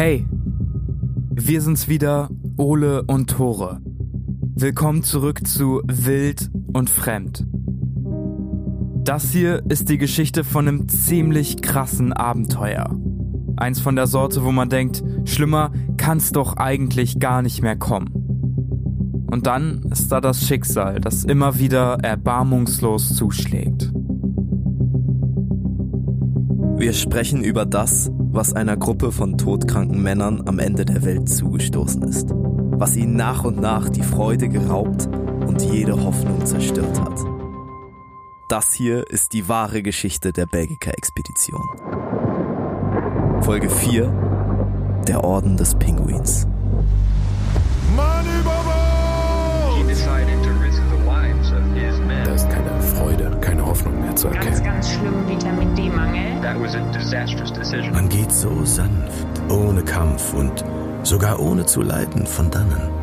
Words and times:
Hey, 0.00 0.24
wir 1.34 1.60
sind's 1.60 1.88
wieder, 1.88 2.30
Ole 2.56 3.02
und 3.02 3.30
Tore. 3.30 3.80
Willkommen 4.54 5.02
zurück 5.02 5.44
zu 5.44 5.82
Wild 5.88 6.52
und 6.72 6.88
Fremd. 6.88 7.44
Das 9.02 9.32
hier 9.32 9.60
ist 9.68 9.88
die 9.88 9.98
Geschichte 9.98 10.44
von 10.44 10.68
einem 10.68 10.88
ziemlich 10.88 11.62
krassen 11.62 12.12
Abenteuer. 12.12 12.96
Eins 13.56 13.80
von 13.80 13.96
der 13.96 14.06
Sorte, 14.06 14.44
wo 14.44 14.52
man 14.52 14.68
denkt, 14.68 15.02
schlimmer 15.24 15.72
kann's 15.96 16.30
doch 16.30 16.56
eigentlich 16.58 17.18
gar 17.18 17.42
nicht 17.42 17.62
mehr 17.62 17.74
kommen. 17.74 19.26
Und 19.28 19.48
dann 19.48 19.82
ist 19.90 20.12
da 20.12 20.20
das 20.20 20.46
Schicksal, 20.46 21.00
das 21.00 21.24
immer 21.24 21.58
wieder 21.58 21.98
erbarmungslos 22.04 23.16
zuschlägt. 23.16 23.87
Wir 26.78 26.92
sprechen 26.92 27.42
über 27.42 27.66
das, 27.66 28.08
was 28.14 28.52
einer 28.52 28.76
Gruppe 28.76 29.10
von 29.10 29.36
todkranken 29.36 30.00
Männern 30.00 30.44
am 30.46 30.60
Ende 30.60 30.84
der 30.84 31.04
Welt 31.04 31.28
zugestoßen 31.28 32.04
ist. 32.04 32.28
Was 32.30 32.94
ihnen 32.94 33.16
nach 33.16 33.42
und 33.42 33.60
nach 33.60 33.88
die 33.88 34.04
Freude 34.04 34.48
geraubt 34.48 35.08
und 35.44 35.60
jede 35.60 36.04
Hoffnung 36.04 36.46
zerstört 36.46 37.00
hat. 37.00 37.18
Das 38.48 38.72
hier 38.72 39.10
ist 39.10 39.32
die 39.32 39.48
wahre 39.48 39.82
Geschichte 39.82 40.32
der 40.32 40.46
Belgica-Expedition. 40.46 41.64
Folge 43.40 43.68
4 43.68 45.02
Der 45.08 45.24
Orden 45.24 45.56
des 45.56 45.74
Pinguins. 45.74 46.46
Zu 54.18 54.28
Ganz, 54.28 54.46
erkennen. 54.46 54.64
ganz 54.64 54.90
schlimm 54.92 55.28
Vitamin 55.28 55.74
D-Mangel. 55.76 56.40
That 56.42 56.60
was 56.60 56.74
a 56.74 56.80
disastrous 56.92 57.52
decision. 57.52 57.92
Man 57.92 58.08
geht 58.08 58.32
so 58.32 58.64
sanft, 58.64 59.26
ohne 59.48 59.82
Kampf 59.82 60.34
und 60.34 60.64
sogar 61.04 61.38
ohne 61.38 61.64
zu 61.66 61.82
leiden 61.82 62.26
von 62.26 62.50
dannen. 62.50 62.97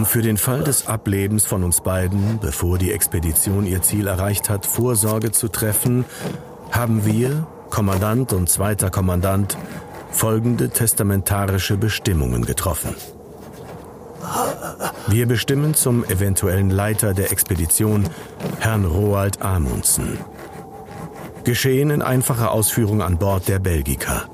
Um 0.00 0.06
für 0.06 0.22
den 0.22 0.38
Fall 0.38 0.64
des 0.64 0.86
Ablebens 0.86 1.44
von 1.44 1.62
uns 1.62 1.82
beiden, 1.82 2.38
bevor 2.40 2.78
die 2.78 2.90
Expedition 2.90 3.66
ihr 3.66 3.82
Ziel 3.82 4.06
erreicht 4.06 4.48
hat, 4.48 4.64
Vorsorge 4.64 5.30
zu 5.30 5.48
treffen, 5.48 6.06
haben 6.70 7.04
wir, 7.04 7.46
Kommandant 7.68 8.32
und 8.32 8.48
zweiter 8.48 8.88
Kommandant, 8.88 9.58
folgende 10.10 10.70
testamentarische 10.70 11.76
Bestimmungen 11.76 12.46
getroffen. 12.46 12.94
Wir 15.06 15.26
bestimmen 15.26 15.74
zum 15.74 16.02
eventuellen 16.06 16.70
Leiter 16.70 17.12
der 17.12 17.30
Expedition 17.30 18.08
Herrn 18.58 18.86
Roald 18.86 19.42
Amundsen. 19.42 20.16
Geschehen 21.44 21.90
in 21.90 22.00
einfacher 22.00 22.52
Ausführung 22.52 23.02
an 23.02 23.18
Bord 23.18 23.48
der 23.48 23.58
Belgica. 23.58 24.30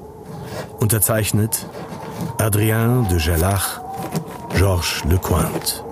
Unterzeichnet 0.79 1.67
Adrien 2.39 3.09
de 3.09 3.19
Gerlach, 3.19 3.81
Georges 4.57 5.05
Lecointe. 5.05 5.85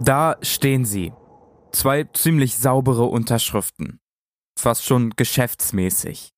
Da 0.00 0.36
stehen 0.40 0.86
sie. 0.86 1.12
Zwei 1.72 2.04
ziemlich 2.04 2.56
saubere 2.56 3.04
Unterschriften. 3.04 4.00
Fast 4.58 4.86
schon 4.86 5.10
geschäftsmäßig. 5.10 6.30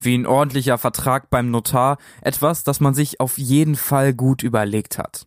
Wie 0.00 0.16
ein 0.16 0.26
ordentlicher 0.26 0.78
Vertrag 0.78 1.28
beim 1.28 1.50
Notar, 1.50 1.98
etwas, 2.22 2.62
das 2.62 2.78
man 2.78 2.94
sich 2.94 3.18
auf 3.18 3.36
jeden 3.36 3.74
Fall 3.74 4.14
gut 4.14 4.44
überlegt 4.44 4.98
hat. 4.98 5.26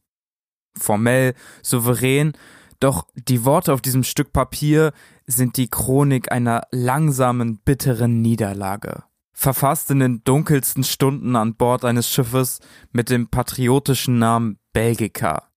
Formell, 0.79 1.33
souverän, 1.61 2.31
doch 2.79 3.05
die 3.15 3.45
Worte 3.45 3.73
auf 3.73 3.81
diesem 3.81 4.03
Stück 4.03 4.31
Papier 4.33 4.93
sind 5.31 5.57
die 5.57 5.69
Chronik 5.69 6.31
einer 6.31 6.67
langsamen, 6.71 7.57
bitteren 7.59 8.21
Niederlage. 8.21 9.03
Verfasst 9.33 9.89
in 9.89 9.99
den 9.99 10.23
dunkelsten 10.23 10.83
Stunden 10.83 11.35
an 11.35 11.55
Bord 11.55 11.85
eines 11.85 12.09
Schiffes 12.09 12.59
mit 12.91 13.09
dem 13.09 13.29
patriotischen 13.29 14.19
Namen 14.19 14.59
Belgica. 14.73 15.49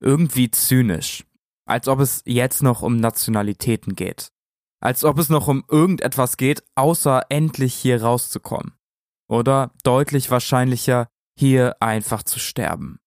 Irgendwie 0.00 0.50
zynisch. 0.50 1.24
Als 1.66 1.88
ob 1.88 2.00
es 2.00 2.22
jetzt 2.24 2.62
noch 2.62 2.82
um 2.82 2.96
Nationalitäten 2.96 3.94
geht. 3.94 4.32
Als 4.80 5.04
ob 5.04 5.18
es 5.18 5.28
noch 5.28 5.48
um 5.48 5.64
irgendetwas 5.68 6.36
geht, 6.36 6.62
außer 6.74 7.22
endlich 7.28 7.74
hier 7.74 8.02
rauszukommen. 8.02 8.74
Oder 9.28 9.72
deutlich 9.84 10.30
wahrscheinlicher, 10.30 11.08
hier 11.36 11.76
einfach 11.80 12.22
zu 12.22 12.38
sterben. 12.38 12.98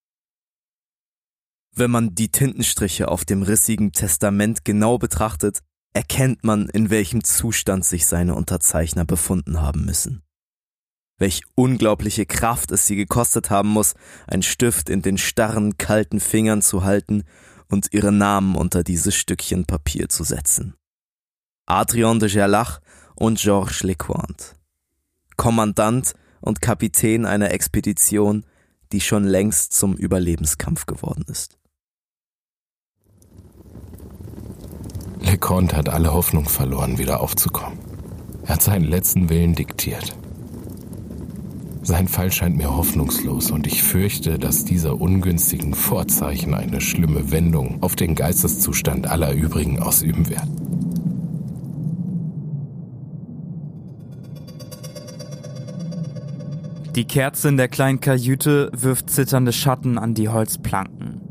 Wenn 1.76 1.92
man 1.92 2.14
die 2.14 2.30
Tintenstriche 2.30 3.08
auf 3.08 3.26
dem 3.26 3.42
rissigen 3.42 3.92
Testament 3.92 4.64
genau 4.64 4.98
betrachtet, 4.98 5.62
erkennt 5.94 6.44
man, 6.44 6.70
in 6.70 6.90
welchem 6.90 7.24
Zustand 7.24 7.86
sich 7.86 8.06
seine 8.06 8.36
Unterzeichner 8.36 9.06
befunden 9.06 9.62
haben 9.62 9.86
müssen. 9.86 10.24
Welch 11.20 11.44
unglaubliche 11.56 12.26
Kraft 12.26 12.72
es 12.72 12.88
sie 12.88 12.96
gekostet 12.96 13.50
haben 13.50 13.70
muss, 13.70 13.94
ein 14.28 14.42
Stift 14.42 14.90
in 14.90 15.02
den 15.02 15.18
starren, 15.18 15.78
kalten 15.78 16.20
Fingern 16.20 16.62
zu 16.62 16.84
halten 16.84 17.24
und 17.70 17.94
ihre 17.94 18.12
Namen 18.12 18.56
unter 18.56 18.84
dieses 18.84 19.16
Stückchen 19.16 19.66
Papier 19.66 20.10
zu 20.10 20.24
setzen. 20.24 20.76
Adrian 21.66 22.20
de 22.20 22.30
Gerlach 22.30 22.82
und 23.16 23.40
Georges 23.40 23.84
Lecointe. 23.84 24.56
Kommandant 25.38 26.14
und 26.42 26.62
Kapitän 26.62 27.26
einer 27.26 27.52
Expedition, 27.52 28.46
die 28.92 29.02
schon 29.02 29.24
längst 29.24 29.74
zum 29.74 29.96
Überlebenskampf 29.96 30.86
geworden 30.86 31.26
ist. 31.28 31.58
LeConte 35.24 35.76
hat 35.76 35.90
alle 35.90 36.14
Hoffnung 36.14 36.48
verloren, 36.48 36.98
wieder 36.98 37.20
aufzukommen. 37.22 37.80
Er 38.44 38.54
hat 38.54 38.62
seinen 38.62 38.86
letzten 38.86 39.30
Willen 39.30 39.56
diktiert. 39.56 40.16
Sein 41.82 42.08
Fall 42.08 42.32
scheint 42.32 42.56
mir 42.56 42.78
hoffnungslos 42.78 43.52
und 43.52 43.68
ich 43.68 43.84
fürchte, 43.84 44.40
dass 44.40 44.64
diese 44.64 44.96
ungünstigen 44.96 45.74
Vorzeichen 45.74 46.54
eine 46.54 46.80
schlimme 46.80 47.32
Wendung 47.32 47.82
auf 47.82 47.96
den 47.96 48.16
Geisteszustand 48.16 49.08
aller 49.08 49.34
übrigen 49.34 49.82
ausüben 49.82 50.30
werden. 50.30 50.64
Die 56.96 57.06
Kerze 57.06 57.50
in 57.50 57.58
der 57.58 57.70
kleinen 57.70 58.00
Kajüte 58.00 58.72
wirft 58.74 59.10
zitternde 59.10 59.52
Schatten 59.52 59.98
an 59.98 60.14
die 60.14 60.30
Holzplanken. 60.30 61.22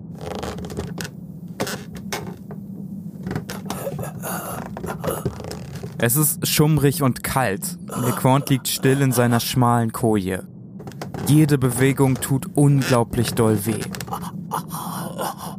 Es 6.04 6.16
ist 6.16 6.48
schummrig 6.48 7.04
und 7.04 7.22
kalt. 7.22 7.78
LeQuant 7.86 8.50
liegt 8.50 8.66
still 8.66 9.00
in 9.02 9.12
seiner 9.12 9.38
schmalen 9.38 9.92
Koje. 9.92 10.42
Jede 11.28 11.58
Bewegung 11.58 12.16
tut 12.16 12.46
unglaublich 12.56 13.34
doll 13.34 13.64
weh. 13.66 13.84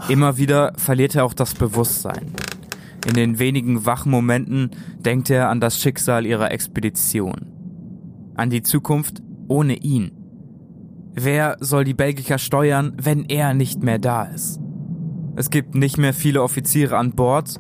Immer 0.10 0.36
wieder 0.36 0.74
verliert 0.76 1.16
er 1.16 1.24
auch 1.24 1.34
das 1.34 1.54
Bewusstsein. 1.54 2.34
In 3.08 3.14
den 3.14 3.40
wenigen 3.40 3.86
wachen 3.86 4.12
Momenten 4.12 4.72
denkt 5.00 5.30
er 5.30 5.48
an 5.48 5.62
das 5.62 5.80
Schicksal 5.80 6.26
ihrer 6.26 6.52
Expedition. 6.52 8.34
An 8.36 8.50
die 8.50 8.64
Zukunft 8.64 9.24
ohne 9.48 9.78
ihn. 9.78 10.12
Wer 11.14 11.56
soll 11.62 11.86
die 11.86 11.94
Belgiker 11.94 12.38
steuern, 12.38 12.98
wenn 13.02 13.24
er 13.30 13.54
nicht 13.54 13.82
mehr 13.82 13.98
da 13.98 14.24
ist? 14.24 14.60
Es 15.36 15.50
gibt 15.50 15.74
nicht 15.74 15.98
mehr 15.98 16.14
viele 16.14 16.44
Offiziere 16.44 16.98
an 16.98 17.12
Bord, 17.12 17.60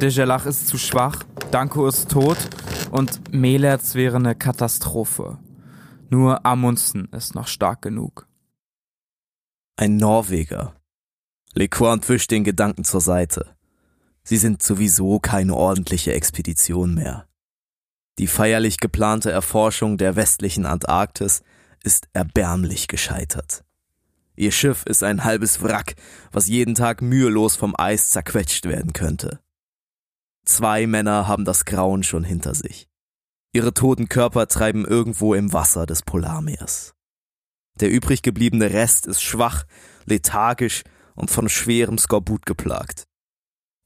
de 0.00 0.10
Gerlach 0.10 0.44
ist 0.46 0.68
zu 0.68 0.76
schwach, 0.76 1.24
Danko 1.50 1.86
ist 1.86 2.10
tot 2.10 2.36
und 2.90 3.32
Melerz 3.32 3.94
wäre 3.94 4.16
eine 4.16 4.34
Katastrophe. 4.34 5.38
Nur 6.10 6.44
Amundsen 6.44 7.08
ist 7.12 7.34
noch 7.34 7.46
stark 7.46 7.82
genug. 7.82 8.28
Ein 9.76 9.96
Norweger. 9.96 10.76
Lecointe 11.54 12.08
wischt 12.10 12.30
den 12.30 12.44
Gedanken 12.44 12.84
zur 12.84 13.00
Seite. 13.00 13.56
Sie 14.22 14.36
sind 14.36 14.62
sowieso 14.62 15.18
keine 15.18 15.54
ordentliche 15.54 16.12
Expedition 16.12 16.94
mehr. 16.94 17.26
Die 18.18 18.26
feierlich 18.26 18.78
geplante 18.78 19.30
Erforschung 19.30 19.98
der 19.98 20.14
westlichen 20.14 20.66
Antarktis 20.66 21.42
ist 21.82 22.08
erbärmlich 22.12 22.86
gescheitert. 22.86 23.63
Ihr 24.36 24.50
Schiff 24.50 24.84
ist 24.86 25.02
ein 25.02 25.24
halbes 25.24 25.62
Wrack, 25.62 25.94
was 26.32 26.48
jeden 26.48 26.74
Tag 26.74 27.02
mühelos 27.02 27.56
vom 27.56 27.74
Eis 27.76 28.10
zerquetscht 28.10 28.66
werden 28.66 28.92
könnte. 28.92 29.40
Zwei 30.44 30.86
Männer 30.86 31.28
haben 31.28 31.44
das 31.44 31.64
Grauen 31.64 32.02
schon 32.02 32.24
hinter 32.24 32.54
sich. 32.54 32.88
Ihre 33.52 33.72
toten 33.72 34.08
Körper 34.08 34.48
treiben 34.48 34.84
irgendwo 34.84 35.34
im 35.34 35.52
Wasser 35.52 35.86
des 35.86 36.02
Polarmeers. 36.02 36.94
Der 37.80 37.90
übrig 37.90 38.22
gebliebene 38.22 38.72
Rest 38.72 39.06
ist 39.06 39.22
schwach, 39.22 39.64
lethargisch 40.04 40.82
und 41.14 41.30
von 41.30 41.48
schwerem 41.48 41.98
Skorbut 41.98 42.46
geplagt. 42.46 43.04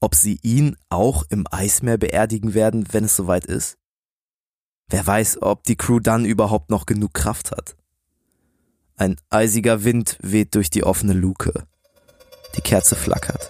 Ob 0.01 0.15
sie 0.15 0.39
ihn 0.41 0.75
auch 0.89 1.23
im 1.29 1.45
Eismeer 1.51 1.97
beerdigen 1.97 2.53
werden, 2.55 2.91
wenn 2.91 3.03
es 3.03 3.15
soweit 3.15 3.45
ist? 3.45 3.77
Wer 4.89 5.05
weiß, 5.05 5.43
ob 5.43 5.63
die 5.63 5.75
Crew 5.75 5.99
dann 5.99 6.25
überhaupt 6.25 6.71
noch 6.71 6.87
genug 6.87 7.13
Kraft 7.13 7.51
hat. 7.51 7.75
Ein 8.99 9.15
eisiger 9.29 9.85
Wind 9.85 10.17
weht 10.21 10.55
durch 10.55 10.69
die 10.69 10.83
offene 10.83 11.13
Luke. 11.13 11.53
Die 12.57 12.61
Kerze 12.61 12.97
flackert. 12.97 13.49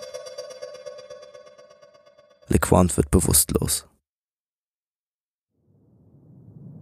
LeQuant 2.49 2.95
wird 2.97 3.09
bewusstlos. 3.09 3.87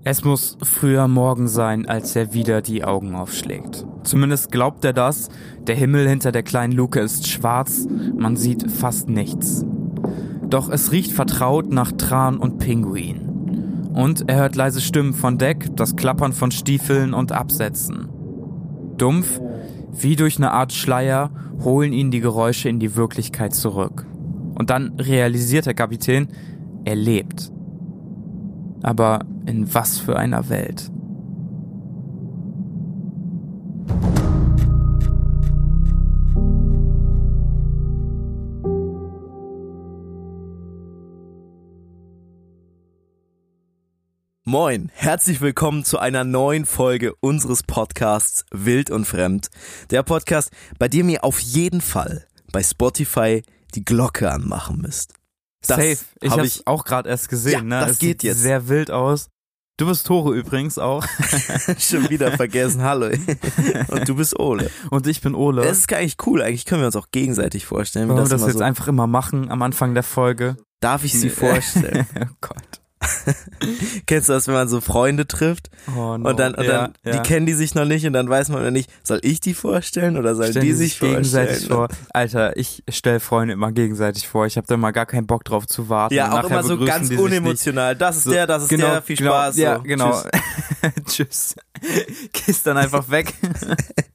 Es 0.03 0.25
muss 0.25 0.57
früher 0.61 1.07
Morgen 1.07 1.47
sein, 1.47 1.87
als 1.87 2.13
er 2.17 2.33
wieder 2.33 2.61
die 2.61 2.83
Augen 2.83 3.15
aufschlägt. 3.15 3.85
Zumindest 4.03 4.51
glaubt 4.51 4.83
er 4.83 4.91
das. 4.91 5.29
Der 5.61 5.75
Himmel 5.75 6.05
hinter 6.05 6.33
der 6.33 6.43
kleinen 6.43 6.73
Luke 6.73 6.99
ist 6.99 7.25
schwarz, 7.25 7.87
man 8.17 8.35
sieht 8.35 8.69
fast 8.69 9.07
nichts. 9.07 9.63
Doch 10.45 10.67
es 10.69 10.91
riecht 10.91 11.13
vertraut 11.13 11.71
nach 11.71 11.93
Tran 11.93 12.35
und 12.37 12.57
Pinguin. 12.57 13.89
Und 13.93 14.29
er 14.29 14.35
hört 14.35 14.57
leise 14.57 14.81
Stimmen 14.81 15.13
von 15.13 15.37
Deck, 15.37 15.73
das 15.77 15.95
Klappern 15.95 16.33
von 16.33 16.51
Stiefeln 16.51 17.13
und 17.13 17.31
Absätzen. 17.31 18.16
Dumpf, 18.97 19.39
wie 19.91 20.15
durch 20.15 20.37
eine 20.37 20.51
Art 20.51 20.73
Schleier, 20.73 21.31
holen 21.63 21.93
ihn 21.93 22.11
die 22.11 22.19
Geräusche 22.19 22.69
in 22.69 22.79
die 22.79 22.95
Wirklichkeit 22.95 23.53
zurück. 23.53 24.05
Und 24.55 24.69
dann 24.69 24.93
realisiert 24.99 25.65
der 25.65 25.73
Kapitän, 25.73 26.27
er 26.85 26.95
lebt. 26.95 27.51
Aber 28.81 29.25
in 29.45 29.73
was 29.73 29.97
für 29.97 30.17
einer 30.17 30.49
Welt? 30.49 30.91
Moin, 44.49 44.89
herzlich 44.93 45.41
willkommen 45.41 45.83
zu 45.83 45.99
einer 45.99 46.23
neuen 46.23 46.65
Folge 46.65 47.13
unseres 47.19 47.63
Podcasts 47.63 48.45
Wild 48.49 48.89
und 48.89 49.03
Fremd. 49.03 49.49
Der 49.89 50.03
Podcast, 50.03 50.51
bei 50.79 50.87
dem 50.87 51.09
ihr 51.09 51.25
auf 51.25 51.41
jeden 51.41 51.81
Fall 51.81 52.25
bei 52.53 52.63
Spotify 52.63 53.43
die 53.75 53.83
Glocke 53.83 54.31
anmachen 54.31 54.77
müsst. 54.77 55.15
Das 55.67 55.75
Safe. 55.75 55.97
Ich 56.21 56.29
hab 56.29 56.37
habe 56.37 56.47
ich- 56.47 56.65
auch 56.65 56.85
gerade 56.85 57.09
erst 57.09 57.27
gesehen. 57.27 57.51
Ja, 57.51 57.61
ne? 57.61 57.79
das 57.81 57.91
es 57.91 57.99
geht 57.99 58.21
sieht 58.21 58.23
jetzt. 58.23 58.39
sehr 58.39 58.69
wild 58.69 58.89
aus. 58.89 59.27
Du 59.75 59.85
bist 59.85 60.07
Tore 60.07 60.33
übrigens 60.33 60.77
auch. 60.77 61.05
Schon 61.77 62.09
wieder 62.09 62.31
vergessen, 62.31 62.83
hallo. 62.83 63.07
Und 63.89 64.07
du 64.07 64.15
bist 64.15 64.39
Ole. 64.39 64.71
Und 64.91 65.07
ich 65.07 65.19
bin 65.19 65.35
Ole. 65.35 65.63
Das 65.63 65.79
ist 65.79 65.91
eigentlich 65.91 66.25
cool, 66.25 66.41
eigentlich 66.41 66.63
können 66.63 66.83
wir 66.83 66.85
uns 66.85 66.95
auch 66.95 67.11
gegenseitig 67.11 67.65
vorstellen. 67.65 68.07
Wollen 68.07 68.19
wir 68.19 68.29
das 68.29 68.39
immer 68.39 68.47
jetzt 68.47 68.59
so, 68.59 68.63
einfach 68.63 68.87
immer 68.87 69.07
machen 69.07 69.51
am 69.51 69.61
Anfang 69.61 69.93
der 69.93 70.03
Folge? 70.03 70.55
darf 70.79 71.03
ich 71.03 71.19
sie 71.19 71.29
vorstellen? 71.29 72.07
oh 72.21 72.33
Gott. 72.39 72.86
Kennst 74.07 74.29
du 74.29 74.33
das, 74.33 74.47
wenn 74.47 74.55
man 74.55 74.67
so 74.67 74.81
Freunde 74.81 75.27
trifft 75.27 75.69
Oh 75.95 76.17
no. 76.17 76.29
und 76.29 76.39
dann, 76.39 76.55
und 76.55 76.65
ja, 76.65 76.71
dann 76.71 76.93
ja. 77.05 77.11
die 77.11 77.19
kennen 77.19 77.45
die 77.45 77.53
sich 77.53 77.75
noch 77.75 77.85
nicht 77.85 78.05
und 78.05 78.13
dann 78.13 78.27
weiß 78.27 78.49
man 78.49 78.73
nicht, 78.73 78.89
soll 79.03 79.19
ich 79.21 79.39
die 79.39 79.53
vorstellen 79.53 80.17
oder 80.17 80.35
sollen 80.35 80.51
Stellen 80.51 80.65
die 80.65 80.73
sich 80.73 80.99
gegenseitig 80.99 81.67
vorstellen? 81.67 81.77
vor. 81.77 81.87
Alter, 82.13 82.57
ich 82.57 82.83
stelle 82.89 83.19
Freunde 83.19 83.53
immer 83.53 83.71
gegenseitig 83.71 84.27
vor. 84.27 84.45
Ich 84.47 84.57
habe 84.57 84.65
da 84.67 84.77
mal 84.77 84.91
gar 84.91 85.05
keinen 85.05 85.27
Bock 85.27 85.43
drauf 85.43 85.67
zu 85.67 85.89
warten. 85.89 86.15
Ja, 86.15 86.31
auch 86.39 86.49
immer 86.49 86.63
so 86.63 86.77
ganz 86.77 87.09
sich 87.09 87.19
unemotional. 87.19 87.95
Das 87.95 88.17
ist 88.17 88.23
So, 88.23 88.31
der, 88.31 88.47
das 88.47 88.63
ist 88.63 88.69
genau, 88.69 88.91
der, 88.91 89.01
viel 89.01 89.15
genau, 89.15 89.31
Spaß. 89.31 89.57
Ja, 89.57 89.75
so. 89.77 89.83
genau. 89.83 90.23
Tschüss. 91.05 91.05
Tschüss. 91.05 91.55
Gehst 92.33 92.65
dann 92.65 92.77
einfach 92.77 93.09
weg. 93.09 93.33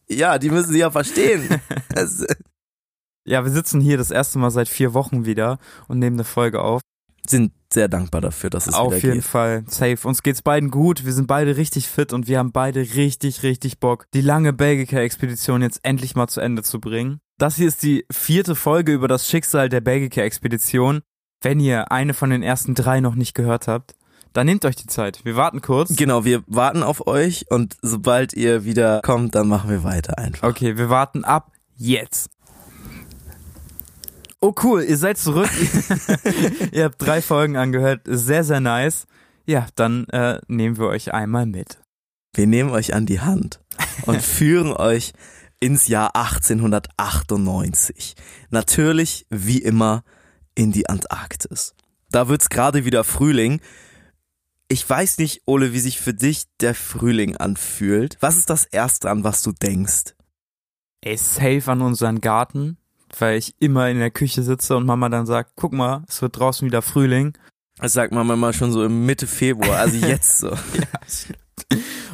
Ja, 0.08 0.38
die 0.38 0.50
müssen 0.50 0.72
sich 0.72 0.80
ja 0.80 0.90
verstehen. 0.90 1.48
Ja, 3.24 3.44
wir 3.44 3.50
sitzen 3.50 3.80
hier 3.80 3.96
das 3.96 4.10
erste 4.10 4.38
Mal 4.38 4.50
seit 4.50 4.68
vier 4.68 4.92
Wochen 4.92 5.24
wieder 5.24 5.58
und 5.88 5.98
nehmen 5.98 6.16
eine 6.16 6.24
Folge 6.24 6.60
auf. 6.60 6.82
Sind 7.26 7.52
sehr 7.72 7.88
dankbar 7.88 8.20
dafür, 8.20 8.50
dass 8.50 8.66
es 8.66 8.74
Auf 8.74 9.02
jeden 9.02 9.14
geht. 9.14 9.24
Fall. 9.24 9.64
Safe. 9.66 9.96
Uns 10.04 10.22
geht's 10.22 10.42
beiden 10.42 10.70
gut. 10.70 11.04
Wir 11.04 11.12
sind 11.12 11.26
beide 11.26 11.56
richtig 11.56 11.88
fit 11.88 12.12
und 12.12 12.28
wir 12.28 12.38
haben 12.38 12.52
beide 12.52 12.80
richtig, 12.80 13.42
richtig 13.42 13.78
Bock, 13.78 14.06
die 14.12 14.20
lange 14.20 14.52
Belgica-Expedition 14.52 15.62
jetzt 15.62 15.80
endlich 15.82 16.14
mal 16.14 16.28
zu 16.28 16.40
Ende 16.40 16.62
zu 16.62 16.80
bringen. 16.80 17.20
Das 17.38 17.56
hier 17.56 17.68
ist 17.68 17.82
die 17.82 18.04
vierte 18.10 18.54
Folge 18.54 18.92
über 18.92 19.08
das 19.08 19.28
Schicksal 19.28 19.68
der 19.68 19.80
Belgica-Expedition. 19.80 21.00
Wenn 21.40 21.60
ihr 21.60 21.90
eine 21.90 22.14
von 22.14 22.30
den 22.30 22.42
ersten 22.42 22.74
drei 22.74 23.00
noch 23.00 23.14
nicht 23.14 23.34
gehört 23.34 23.66
habt, 23.66 23.94
dann 24.32 24.46
nehmt 24.46 24.64
euch 24.64 24.76
die 24.76 24.86
Zeit. 24.86 25.24
Wir 25.24 25.36
warten 25.36 25.60
kurz. 25.60 25.96
Genau, 25.96 26.24
wir 26.24 26.42
warten 26.46 26.82
auf 26.82 27.06
euch 27.06 27.46
und 27.50 27.76
sobald 27.82 28.32
ihr 28.32 28.64
wieder 28.64 29.00
kommt, 29.02 29.34
dann 29.34 29.48
machen 29.48 29.70
wir 29.70 29.84
weiter 29.84 30.18
einfach. 30.18 30.48
Okay, 30.48 30.76
wir 30.76 30.88
warten 30.88 31.24
ab 31.24 31.52
jetzt. 31.76 32.30
Oh 34.44 34.52
cool, 34.64 34.82
ihr 34.82 34.96
seid 34.96 35.18
zurück. 35.18 35.48
ihr 36.72 36.84
habt 36.84 37.00
drei 37.00 37.22
Folgen 37.22 37.56
angehört. 37.56 38.00
Sehr, 38.06 38.42
sehr 38.42 38.58
nice. 38.58 39.06
Ja, 39.46 39.68
dann 39.76 40.08
äh, 40.08 40.40
nehmen 40.48 40.78
wir 40.78 40.88
euch 40.88 41.14
einmal 41.14 41.46
mit. 41.46 41.80
Wir 42.34 42.48
nehmen 42.48 42.70
euch 42.70 42.92
an 42.92 43.06
die 43.06 43.20
Hand 43.20 43.60
und 44.04 44.20
führen 44.22 44.72
euch 44.72 45.12
ins 45.60 45.86
Jahr 45.86 46.16
1898. 46.16 48.16
Natürlich, 48.50 49.26
wie 49.30 49.62
immer, 49.62 50.02
in 50.56 50.72
die 50.72 50.88
Antarktis. 50.88 51.76
Da 52.10 52.26
wird's 52.26 52.48
gerade 52.48 52.84
wieder 52.84 53.04
Frühling. 53.04 53.60
Ich 54.66 54.90
weiß 54.90 55.18
nicht, 55.18 55.42
Ole, 55.46 55.72
wie 55.72 55.78
sich 55.78 56.00
für 56.00 56.14
dich 56.14 56.46
der 56.58 56.74
Frühling 56.74 57.36
anfühlt. 57.36 58.16
Was 58.18 58.36
ist 58.36 58.50
das 58.50 58.64
Erste, 58.64 59.08
an 59.08 59.22
was 59.22 59.44
du 59.44 59.52
denkst? 59.52 60.16
Ey, 61.00 61.16
safe 61.16 61.70
an 61.70 61.80
unseren 61.80 62.20
Garten, 62.20 62.76
weil 63.18 63.38
ich 63.38 63.54
immer 63.58 63.88
in 63.90 63.98
der 63.98 64.10
Küche 64.10 64.42
sitze 64.42 64.76
und 64.76 64.86
Mama 64.86 65.08
dann 65.08 65.26
sagt, 65.26 65.52
guck 65.56 65.72
mal, 65.72 66.04
es 66.08 66.22
wird 66.22 66.38
draußen 66.38 66.66
wieder 66.66 66.82
Frühling. 66.82 67.36
Das 67.78 67.92
sagt 67.92 68.12
man 68.12 68.26
mal 68.38 68.52
schon 68.52 68.72
so 68.72 68.84
im 68.84 69.06
Mitte 69.06 69.26
Februar, 69.26 69.78
also 69.78 69.96
jetzt 70.06 70.38
so. 70.38 70.50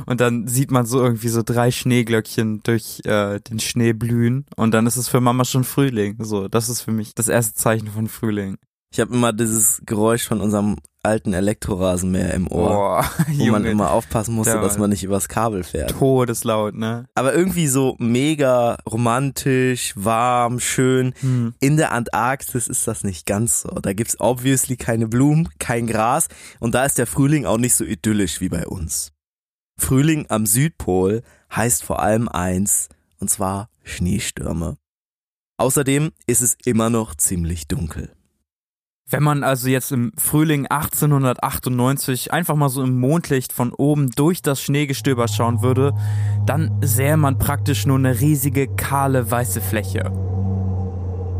Und 0.07 0.21
dann 0.21 0.47
sieht 0.47 0.71
man 0.71 0.87
so 0.87 1.03
irgendwie 1.03 1.29
so 1.29 1.43
drei 1.43 1.71
Schneeglöckchen 1.71 2.63
durch 2.63 3.01
äh, 3.05 3.41
den 3.41 3.61
Schnee 3.61 3.93
blühen 3.93 4.47
und 4.57 4.73
dann 4.73 4.87
ist 4.87 4.97
es 4.97 5.09
für 5.09 5.21
Mama 5.21 5.45
schon 5.45 5.65
Frühling. 5.65 6.25
So, 6.25 6.49
das 6.49 6.69
ist 6.69 6.81
für 6.81 6.93
mich 6.93 7.15
das 7.15 7.29
erste 7.29 7.55
Zeichen 7.55 7.89
von 7.89 8.09
Frühling. 8.09 8.57
Ich 8.91 9.01
habe 9.01 9.13
immer 9.13 9.33
dieses 9.33 9.83
Geräusch 9.85 10.27
von 10.27 10.41
unserem 10.41 10.77
alten 11.09 11.33
Elektrorasenmäher 11.33 12.35
im 12.35 12.47
Ohr, 12.49 12.69
Boah, 12.69 13.11
wo 13.29 13.33
man 13.47 13.63
Junge, 13.63 13.71
immer 13.71 13.91
aufpassen 13.93 14.35
musste, 14.35 14.61
dass 14.61 14.77
man 14.77 14.91
nicht 14.91 15.03
übers 15.03 15.29
Kabel 15.29 15.65
fährt. 15.65 15.93
todeslaut, 15.93 16.75
ne? 16.75 17.07
Aber 17.15 17.35
irgendwie 17.35 17.67
so 17.67 17.97
mega 17.99 18.77
romantisch, 18.89 19.95
warm, 19.97 20.61
schön. 20.61 21.15
Hm. 21.21 21.55
In 21.61 21.79
der 21.79 21.93
Antarktis 21.93 22.69
ist 22.69 22.87
das 22.87 23.05
nicht 23.05 23.25
ganz 23.25 23.63
so. 23.63 23.71
Da 23.71 23.95
gibt's 23.95 24.21
obviously 24.21 24.77
keine 24.77 25.09
Blumen, 25.09 25.49
kein 25.59 25.87
Gras 25.87 26.29
und 26.61 26.75
da 26.75 26.85
ist 26.85 26.99
der 26.99 27.07
Frühling 27.07 27.47
auch 27.47 27.59
nicht 27.59 27.75
so 27.75 27.85
idyllisch 27.85 28.41
wie 28.43 28.51
bei 28.51 28.67
uns. 28.67 29.13
Frühling 29.79 30.27
am 30.29 30.45
Südpol 30.45 31.23
heißt 31.55 31.83
vor 31.85 32.03
allem 32.03 32.29
eins, 32.29 32.89
und 33.21 33.31
zwar 33.31 33.71
Schneestürme. 33.85 34.77
Außerdem 35.57 36.13
ist 36.27 36.41
es 36.41 36.57
immer 36.65 36.91
noch 36.91 37.15
ziemlich 37.15 37.67
dunkel. 37.67 38.13
Wenn 39.11 39.23
man 39.23 39.43
also 39.43 39.69
jetzt 39.69 39.91
im 39.91 40.13
Frühling 40.19 40.67
1898 40.67 42.31
einfach 42.31 42.57
mal 42.57 42.69
so 42.69 42.83
im 42.83 43.01
Mondlicht 43.01 43.55
von 43.55 43.73
oben 43.73 44.11
durch 44.11 44.43
das 44.43 44.61
Schneegestöber 44.61 45.29
schauen 45.29 45.63
würde, 45.63 45.95
dann 46.45 46.77
sähe 46.83 47.17
man 47.17 47.39
praktisch 47.39 47.87
nur 47.87 47.97
eine 47.97 48.21
riesige, 48.21 48.69
kahle, 48.69 49.31
weiße 49.31 49.63
Fläche. 49.63 50.13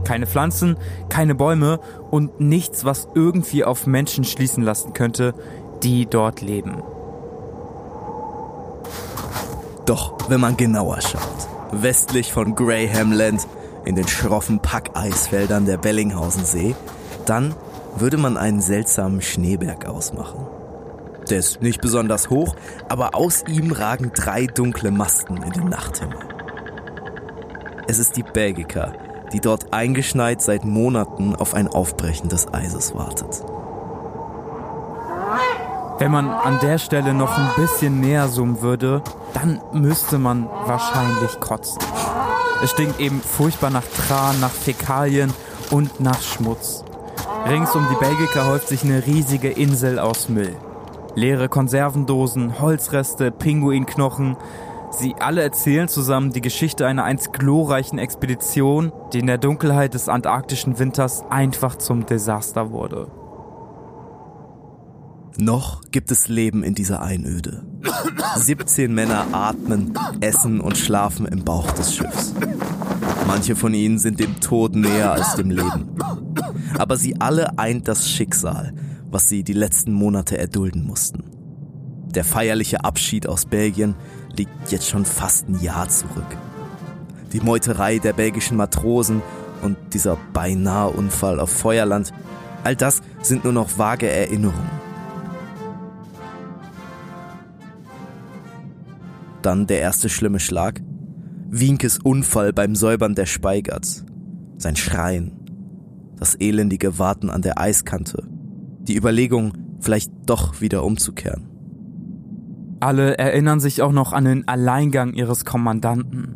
Keine 0.05 0.27
Pflanzen, 0.27 0.79
keine 1.11 1.35
Bäume 1.35 1.79
und 2.11 2.41
nichts, 2.41 2.87
was 2.87 3.07
irgendwie 3.15 3.65
auf 3.65 3.87
Menschen 3.87 4.25
schließen 4.25 4.63
lassen 4.63 4.95
könnte, 4.95 5.35
die 5.83 6.07
dort 6.07 6.41
leben. 6.41 6.83
Doch 9.85 10.31
wenn 10.31 10.41
man 10.41 10.57
genauer 10.57 11.03
schaut, 11.03 11.49
westlich 11.73 12.33
von 12.33 12.55
Grahamland 12.55 13.47
in 13.85 13.95
den 13.95 14.09
schroffen 14.09 14.61
Packeisfeldern 14.61 15.67
der 15.67 15.77
Bellinghausen-See, 15.77 16.75
dann 17.29 17.55
würde 17.97 18.17
man 18.17 18.37
einen 18.37 18.61
seltsamen 18.61 19.23
Schneeberg 19.23 19.87
ausmachen. 19.87 20.47
Der 21.31 21.39
ist 21.39 21.61
nicht 21.61 21.81
besonders 21.81 22.31
hoch, 22.31 22.55
aber 22.89 23.15
aus 23.15 23.45
ihm 23.47 23.73
ragen 23.73 24.13
drei 24.15 24.47
dunkle 24.47 24.91
Masten 24.91 25.43
in 25.43 25.53
den 25.53 25.69
Nachthimmel. 25.69 26.19
Es 27.87 27.99
ist 27.99 28.17
die 28.17 28.23
Belgica, 28.23 28.93
die 29.33 29.41
dort 29.41 29.73
eingeschneit 29.73 30.41
seit 30.41 30.65
Monaten 30.65 31.37
auf 31.37 31.55
ein 31.55 31.69
Aufbrechen 31.69 32.29
des 32.29 32.53
Eises 32.53 32.95
wartet. 32.95 33.43
Wenn 35.99 36.13
man 36.13 36.31
an 36.31 36.61
der 36.61 36.79
Stelle 36.79 37.13
noch 37.13 37.37
ein 37.37 37.51
bisschen 37.57 38.01
näher 38.01 38.31
zoomen 38.31 38.63
würde, 38.63 39.03
dann 39.35 39.61
müsste 39.73 40.19
man 40.19 40.49
wahrscheinlich 40.49 41.41
kotzen. 41.41 41.83
Es 42.63 42.71
stinkt 42.71 43.01
eben 43.01 43.21
furchtbar 43.21 43.71
nach 43.71 43.85
Tran, 43.85 44.39
nach 44.41 44.51
Fäkalien 44.51 45.33
und 45.71 46.01
nach 46.01 46.23
Schmutz. 46.23 46.85
Rings 47.47 47.75
um 47.75 47.87
die 47.91 47.97
Belgica 47.97 48.47
häuft 48.47 48.69
sich 48.69 48.85
eine 48.85 49.07
riesige 49.07 49.49
Insel 49.49 49.99
aus 49.99 50.29
Müll. 50.29 50.57
Leere 51.15 51.49
Konservendosen, 51.49 52.61
Holzreste, 52.61 53.31
Pinguinknochen, 53.31 54.37
Sie 54.91 55.15
alle 55.21 55.43
erzählen 55.43 55.87
zusammen 55.87 56.33
die 56.33 56.41
Geschichte 56.41 56.87
einer 56.87 57.05
einst 57.05 57.33
glorreichen 57.33 57.99
Expedition, 57.99 58.93
die 59.13 59.19
in 59.19 59.27
der 59.27 59.39
Dunkelheit 59.39 59.95
des 59.95 60.09
antarktischen 60.09 60.79
Winters 60.79 61.25
einfach 61.29 61.77
zum 61.77 62.07
Desaster 62.07 62.71
wurde. 62.71 63.11
Noch 65.37 65.83
gibt 65.93 66.11
es 66.11 66.29
Leben 66.29 66.65
in 66.65 66.75
dieser 66.75 67.03
Einöde. 67.03 67.65
17 68.37 68.93
Männer 68.93 69.27
atmen, 69.33 69.97
essen 70.21 70.61
und 70.61 70.77
schlafen 70.77 71.27
im 71.27 71.45
Bauch 71.45 71.71
des 71.73 71.95
Schiffs. 71.95 72.35
Manche 73.29 73.57
von 73.57 73.75
ihnen 73.75 73.99
sind 73.99 74.21
dem 74.21 74.41
Tod 74.41 74.75
näher 74.75 75.13
als 75.13 75.35
dem 75.35 75.51
Leben. 75.51 75.95
Aber 76.79 76.97
sie 76.97 77.21
alle 77.21 77.59
eint 77.59 77.87
das 77.87 78.09
Schicksal, 78.09 78.73
was 79.11 79.29
sie 79.29 79.45
die 79.45 79.53
letzten 79.53 79.93
Monate 79.93 80.39
erdulden 80.39 80.87
mussten. 80.87 81.25
Der 82.15 82.25
feierliche 82.25 82.85
Abschied 82.85 83.27
aus 83.27 83.45
Belgien 83.45 83.97
liegt 84.35 84.73
jetzt 84.73 84.89
schon 84.89 85.05
fast 85.05 85.47
ein 85.47 85.61
Jahr 85.61 85.91
zurück. 85.91 86.39
Die 87.35 87.41
Meuterei 87.41 87.99
der 87.99 88.15
belgischen 88.15 88.57
Matrosen 88.57 89.21
und 89.61 89.77
dieser 89.93 90.17
beinahe 90.33 90.89
Unfall 90.89 91.39
auf 91.39 91.51
Feuerland, 91.51 92.15
all 92.65 92.77
das 92.77 93.03
sind 93.21 93.45
nur 93.45 93.53
noch 93.53 93.77
vage 93.77 94.09
Erinnerungen. 94.09 94.71
Dann 99.43 99.67
der 99.67 99.83
erste 99.83 100.09
schlimme 100.09 100.41
Schlag. 100.41 100.81
Wienkes 101.51 101.99
Unfall 101.99 102.53
beim 102.53 102.75
Säubern 102.75 103.15
der 103.15 103.25
Speigerts. 103.25 104.05
Sein 104.59 104.77
Schreien. 104.77 105.33
Das 106.19 106.35
elendige 106.35 106.99
Warten 106.99 107.31
an 107.31 107.41
der 107.41 107.59
Eiskante. 107.59 108.29
Die 108.83 108.95
Überlegung, 108.95 109.55
vielleicht 109.81 110.13
doch 110.27 110.61
wieder 110.61 110.85
umzukehren. 110.85 111.49
Alle 112.81 113.17
erinnern 113.17 113.61
sich 113.61 113.81
auch 113.81 113.93
noch 113.93 114.13
an 114.13 114.27
den 114.27 114.47
Alleingang 114.47 115.15
ihres 115.15 115.47
Kommandanten. 115.47 116.35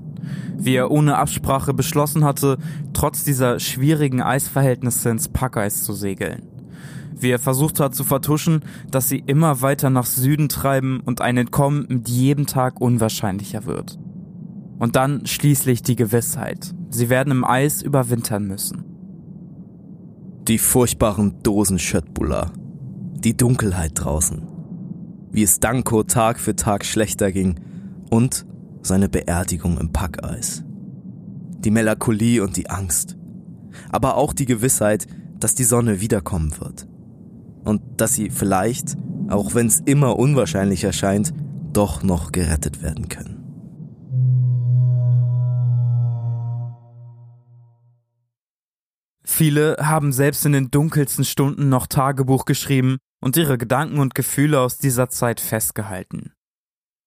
Wie 0.56 0.76
er 0.76 0.90
ohne 0.90 1.18
Absprache 1.18 1.74
beschlossen 1.74 2.24
hatte, 2.24 2.56
trotz 2.94 3.22
dieser 3.22 3.60
schwierigen 3.60 4.22
Eisverhältnisse 4.22 5.10
ins 5.10 5.28
Packeis 5.28 5.84
zu 5.84 5.92
segeln. 5.92 6.46
Wie 7.14 7.28
er 7.28 7.38
versucht 7.38 7.80
hat 7.80 7.94
zu 7.94 8.04
vertuschen, 8.04 8.60
dass 8.90 9.10
sie 9.10 9.22
immer 9.26 9.60
weiter 9.60 9.90
nach 9.90 10.06
Süden 10.06 10.48
treiben 10.48 11.00
und 11.04 11.20
ein 11.20 11.36
Entkommen 11.36 11.84
mit 11.86 12.08
jedem 12.08 12.46
Tag 12.46 12.80
unwahrscheinlicher 12.80 13.66
wird. 13.66 13.98
Und 14.82 14.96
dann 14.96 15.26
schließlich 15.26 15.82
die 15.82 15.96
Gewissheit. 15.96 16.74
Sie 16.90 17.08
werden 17.08 17.30
im 17.30 17.44
Eis 17.44 17.82
überwintern 17.82 18.46
müssen. 18.46 18.84
Die 20.48 20.58
furchtbaren 20.58 21.42
Dosen 21.42 21.78
Schöttbula. 21.78 22.50
Die 23.24 23.36
Dunkelheit 23.36 23.92
draußen 23.94 24.52
wie 25.32 25.42
es 25.42 25.60
Danko 25.60 26.02
Tag 26.02 26.38
für 26.38 26.54
Tag 26.54 26.84
schlechter 26.84 27.32
ging 27.32 27.58
und 28.10 28.46
seine 28.82 29.08
Beerdigung 29.08 29.78
im 29.78 29.90
Packeis. 29.90 30.62
Die 31.58 31.70
Melancholie 31.70 32.42
und 32.42 32.56
die 32.56 32.68
Angst, 32.68 33.16
aber 33.90 34.16
auch 34.16 34.34
die 34.34 34.44
Gewissheit, 34.44 35.06
dass 35.40 35.54
die 35.54 35.64
Sonne 35.64 36.00
wiederkommen 36.00 36.52
wird 36.60 36.86
und 37.64 37.80
dass 37.96 38.14
sie 38.14 38.28
vielleicht, 38.28 38.96
auch 39.28 39.54
wenn 39.54 39.68
es 39.68 39.80
immer 39.80 40.18
unwahrscheinlich 40.18 40.84
erscheint, 40.84 41.32
doch 41.72 42.02
noch 42.02 42.32
gerettet 42.32 42.82
werden 42.82 43.08
können. 43.08 43.41
Viele 49.24 49.76
haben 49.80 50.12
selbst 50.12 50.44
in 50.44 50.52
den 50.52 50.70
dunkelsten 50.70 51.24
Stunden 51.24 51.68
noch 51.68 51.86
Tagebuch 51.86 52.44
geschrieben 52.44 52.98
und 53.20 53.36
ihre 53.36 53.56
Gedanken 53.56 53.98
und 53.98 54.14
Gefühle 54.14 54.60
aus 54.60 54.78
dieser 54.78 55.08
Zeit 55.08 55.40
festgehalten. 55.40 56.32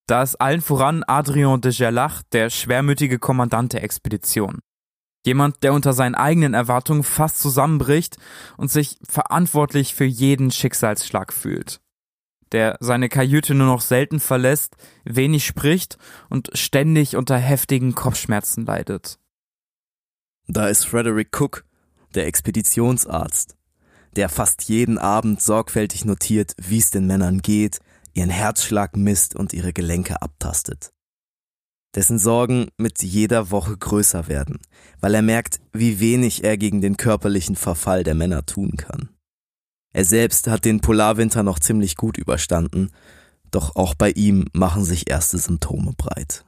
Da 0.07 0.23
ist 0.23 0.35
allen 0.35 0.61
voran 0.61 1.03
Adrien 1.05 1.61
de 1.61 1.71
Gerlach, 1.71 2.21
der 2.31 2.49
schwermütige 2.49 3.19
Kommandant 3.19 3.73
der 3.73 3.83
Expedition. 3.83 4.59
Jemand, 5.25 5.63
der 5.63 5.73
unter 5.73 5.93
seinen 5.93 6.13
eigenen 6.13 6.53
Erwartungen 6.53 7.03
fast 7.03 7.39
zusammenbricht 7.39 8.17
und 8.57 8.71
sich 8.71 8.99
verantwortlich 9.03 9.95
für 9.95 10.05
jeden 10.05 10.51
Schicksalsschlag 10.51 11.33
fühlt. 11.33 11.81
Der 12.51 12.77
seine 12.79 13.09
Kajüte 13.09 13.55
nur 13.55 13.65
noch 13.65 13.81
selten 13.81 14.19
verlässt, 14.19 14.75
wenig 15.03 15.45
spricht 15.45 15.97
und 16.29 16.51
ständig 16.53 17.15
unter 17.15 17.37
heftigen 17.37 17.95
Kopfschmerzen 17.95 18.65
leidet. 18.65 19.17
Da 20.47 20.67
ist 20.67 20.85
Frederick 20.85 21.29
Cook, 21.37 21.64
der 22.15 22.27
Expeditionsarzt, 22.27 23.55
der 24.15 24.29
fast 24.29 24.63
jeden 24.63 24.97
Abend 24.97 25.41
sorgfältig 25.41 26.05
notiert, 26.05 26.53
wie 26.57 26.77
es 26.77 26.91
den 26.91 27.07
Männern 27.07 27.41
geht, 27.41 27.79
ihren 28.13 28.29
Herzschlag 28.29 28.95
misst 28.95 29.35
und 29.35 29.53
ihre 29.53 29.73
Gelenke 29.73 30.21
abtastet. 30.21 30.91
Dessen 31.95 32.19
Sorgen 32.19 32.69
mit 32.77 33.03
jeder 33.03 33.51
Woche 33.51 33.77
größer 33.77 34.27
werden, 34.27 34.59
weil 34.99 35.15
er 35.15 35.21
merkt, 35.21 35.59
wie 35.71 35.99
wenig 35.99 36.43
er 36.43 36.57
gegen 36.57 36.81
den 36.81 36.97
körperlichen 36.97 37.55
Verfall 37.55 38.03
der 38.03 38.15
Männer 38.15 38.45
tun 38.45 38.75
kann. 38.77 39.09
Er 39.93 40.03
selbst 40.03 40.47
hat 40.47 40.65
den 40.65 40.81
Polarwinter 40.81 41.43
noch 41.43 41.57
ziemlich 41.57 41.95
gut 41.95 42.17
überstanden, 42.17 42.91
doch 43.49 43.77
auch 43.77 43.95
bei 43.95 44.11
ihm 44.11 44.45
machen 44.51 44.83
sich 44.83 45.09
erste 45.09 45.37
Symptome 45.37 45.93
breit. 45.95 46.43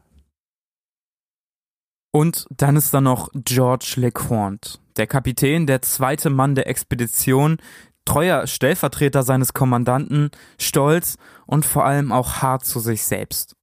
Und 2.11 2.45
dann 2.49 2.75
ist 2.75 2.93
da 2.93 2.99
noch 2.99 3.29
George 3.33 3.93
LeCointe, 3.97 4.79
der 4.97 5.07
Kapitän, 5.07 5.67
der 5.67 5.81
zweite 5.81 6.29
Mann 6.29 6.55
der 6.55 6.67
Expedition, 6.67 7.57
treuer 8.05 8.47
Stellvertreter 8.47 9.23
seines 9.23 9.53
Kommandanten, 9.53 10.31
stolz 10.59 11.17
und 11.45 11.65
vor 11.65 11.85
allem 11.85 12.11
auch 12.11 12.41
hart 12.41 12.65
zu 12.65 12.79
sich 12.79 13.03
selbst. 13.03 13.55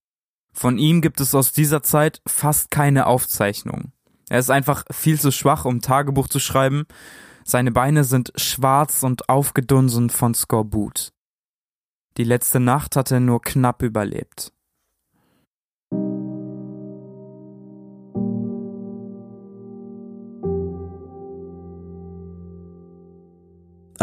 Von 0.53 0.79
ihm 0.79 1.00
gibt 1.00 1.21
es 1.21 1.35
aus 1.35 1.53
dieser 1.53 1.83
Zeit 1.83 2.23
fast 2.26 2.71
keine 2.71 3.07
Aufzeichnung. 3.07 3.93
Er 4.29 4.38
ist 4.38 4.50
einfach 4.50 4.85
viel 4.91 5.21
zu 5.21 5.33
schwach, 5.33 5.64
um 5.64 5.81
Tagebuch 5.81 6.29
zu 6.29 6.38
schreiben. 6.38 6.87
Seine 7.45 7.73
Beine 7.73 8.05
sind 8.05 8.33
schwarz 8.37 9.03
und 9.03 9.29
aufgedunsen 9.29 10.11
von 10.11 10.33
Skorbut. 10.33 11.12
Die 12.17 12.25
letzte 12.25 12.61
Nacht 12.61 12.97
hat 12.97 13.11
er 13.11 13.21
nur 13.21 13.43
knapp 13.43 13.83
überlebt. 13.83 14.53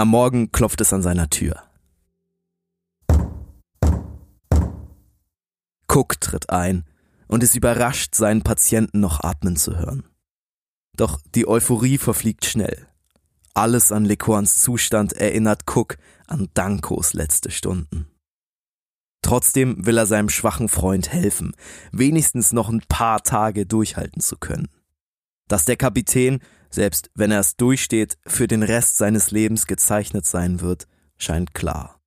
Am 0.01 0.07
Morgen 0.07 0.51
klopft 0.51 0.81
es 0.81 0.93
an 0.93 1.03
seiner 1.03 1.29
Tür. 1.29 1.61
Cook 5.87 6.19
tritt 6.19 6.49
ein 6.49 6.85
und 7.27 7.43
ist 7.43 7.55
überrascht, 7.55 8.15
seinen 8.15 8.41
Patienten 8.41 8.99
noch 8.99 9.23
atmen 9.23 9.57
zu 9.57 9.77
hören. 9.77 10.03
Doch 10.97 11.21
die 11.35 11.47
Euphorie 11.47 11.99
verfliegt 11.99 12.47
schnell. 12.47 12.87
Alles 13.53 13.91
an 13.91 14.03
Lecorns 14.03 14.55
Zustand 14.55 15.13
erinnert 15.13 15.65
Cook 15.67 15.99
an 16.25 16.49
Dankos 16.55 17.13
letzte 17.13 17.51
Stunden. 17.51 18.07
Trotzdem 19.21 19.85
will 19.85 19.99
er 19.99 20.07
seinem 20.07 20.29
schwachen 20.29 20.67
Freund 20.67 21.13
helfen, 21.13 21.51
wenigstens 21.91 22.53
noch 22.53 22.69
ein 22.69 22.81
paar 22.89 23.21
Tage 23.21 23.67
durchhalten 23.67 24.23
zu 24.23 24.35
können. 24.37 24.69
Dass 25.47 25.65
der 25.65 25.77
Kapitän 25.77 26.39
selbst 26.71 27.11
wenn 27.13 27.31
er 27.31 27.41
es 27.41 27.57
durchsteht, 27.57 28.17
für 28.25 28.47
den 28.47 28.63
Rest 28.63 28.97
seines 28.97 29.31
Lebens 29.31 29.67
gezeichnet 29.67 30.25
sein 30.25 30.61
wird, 30.61 30.87
scheint 31.17 31.53
klar. 31.53 32.01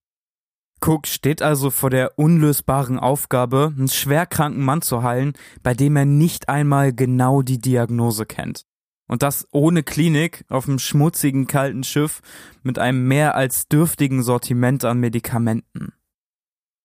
Cook 0.80 1.06
steht 1.06 1.40
also 1.40 1.70
vor 1.70 1.90
der 1.90 2.18
unlösbaren 2.18 2.98
Aufgabe, 2.98 3.72
einen 3.76 3.88
schwerkranken 3.88 4.62
Mann 4.62 4.82
zu 4.82 5.02
heilen, 5.02 5.32
bei 5.62 5.72
dem 5.72 5.96
er 5.96 6.04
nicht 6.04 6.48
einmal 6.48 6.92
genau 6.92 7.42
die 7.42 7.58
Diagnose 7.58 8.26
kennt. 8.26 8.66
Und 9.06 9.22
das 9.22 9.46
ohne 9.52 9.82
Klinik 9.82 10.44
auf 10.48 10.66
einem 10.66 10.78
schmutzigen, 10.78 11.46
kalten 11.46 11.84
Schiff 11.84 12.20
mit 12.62 12.78
einem 12.78 13.06
mehr 13.06 13.34
als 13.34 13.68
dürftigen 13.68 14.22
Sortiment 14.22 14.84
an 14.84 14.98
Medikamenten. 14.98 15.92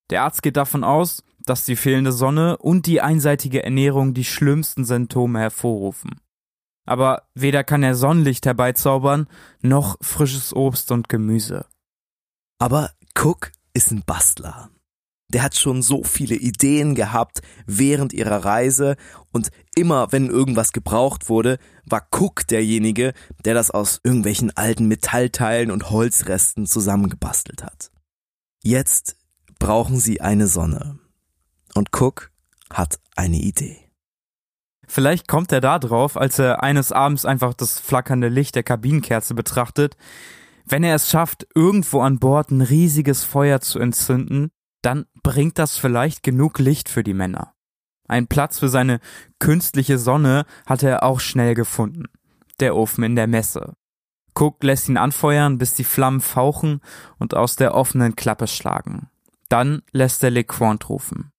Der 0.09 0.23
Arzt 0.23 0.43
geht 0.43 0.57
davon 0.57 0.83
aus, 0.83 1.23
dass 1.45 1.65
die 1.65 1.75
fehlende 1.75 2.11
Sonne 2.11 2.57
und 2.57 2.85
die 2.85 3.01
einseitige 3.01 3.63
Ernährung 3.63 4.13
die 4.13 4.25
schlimmsten 4.25 4.85
Symptome 4.85 5.39
hervorrufen 5.39 6.21
aber 6.89 7.27
weder 7.35 7.63
kann 7.63 7.83
er 7.83 7.93
Sonnenlicht 7.93 8.47
herbeizaubern, 8.47 9.27
noch 9.61 9.97
frisches 10.01 10.55
Obst 10.55 10.91
und 10.91 11.07
Gemüse. 11.07 11.67
Aber 12.57 12.89
Cook 13.15 13.51
ist 13.73 13.91
ein 13.91 14.01
Bastler. 14.05 14.71
Der 15.31 15.43
hat 15.43 15.55
schon 15.55 15.83
so 15.83 16.03
viele 16.03 16.33
Ideen 16.35 16.95
gehabt 16.95 17.43
während 17.67 18.11
ihrer 18.11 18.43
Reise 18.43 18.95
und 19.31 19.51
immer 19.75 20.11
wenn 20.11 20.31
irgendwas 20.31 20.71
gebraucht 20.71 21.29
wurde, 21.29 21.59
war 21.85 22.07
Cook 22.11 22.47
derjenige, 22.47 23.13
der 23.45 23.53
das 23.53 23.69
aus 23.69 24.01
irgendwelchen 24.03 24.57
alten 24.57 24.87
Metallteilen 24.87 25.69
und 25.69 25.91
Holzresten 25.91 26.65
zusammengebastelt 26.65 27.63
hat. 27.63 27.91
Jetzt 28.63 29.15
brauchen 29.59 29.99
sie 29.99 30.21
eine 30.21 30.47
Sonne. 30.47 30.97
Und 31.75 31.89
Cook 31.95 32.31
hat 32.71 32.99
eine 33.15 33.37
Idee. 33.37 33.88
Vielleicht 34.91 35.27
kommt 35.27 35.51
er 35.51 35.61
da 35.61 35.77
drauf, 35.77 36.17
als 36.17 36.39
er 36.39 36.63
eines 36.63 36.91
Abends 36.91 37.23
einfach 37.23 37.53
das 37.53 37.79
flackernde 37.79 38.27
Licht 38.27 38.55
der 38.55 38.63
Kabinenkerze 38.63 39.35
betrachtet. 39.35 39.95
Wenn 40.65 40.83
er 40.83 40.95
es 40.95 41.11
schafft, 41.11 41.47
irgendwo 41.53 42.01
an 42.01 42.17
Bord 42.17 42.49
ein 42.49 42.61
riesiges 42.61 43.23
Feuer 43.23 43.61
zu 43.61 43.77
entzünden, 43.77 44.49
dann 44.81 45.05
bringt 45.21 45.59
das 45.59 45.77
vielleicht 45.77 46.23
genug 46.23 46.57
Licht 46.57 46.89
für 46.89 47.03
die 47.03 47.13
Männer. 47.13 47.53
Ein 48.07 48.25
Platz 48.25 48.57
für 48.57 48.69
seine 48.69 48.99
künstliche 49.37 49.99
Sonne 49.99 50.45
hatte 50.65 50.89
er 50.89 51.03
auch 51.03 51.19
schnell 51.19 51.53
gefunden. 51.53 52.05
Der 52.59 52.75
Ofen 52.75 53.03
in 53.03 53.15
der 53.15 53.27
Messe. 53.27 53.73
Cook 54.33 54.63
lässt 54.63 54.89
ihn 54.89 54.97
anfeuern, 54.97 55.59
bis 55.59 55.75
die 55.75 55.83
Flammen 55.83 56.19
fauchen 56.19 56.81
und 57.19 57.35
aus 57.35 57.55
der 57.55 57.75
offenen 57.75 58.15
Klappe 58.15 58.47
schlagen. 58.47 59.07
Dann 59.49 59.83
lässt 59.91 60.23
er 60.23 60.31
LeQuant 60.31 60.89
rufen. 60.89 61.31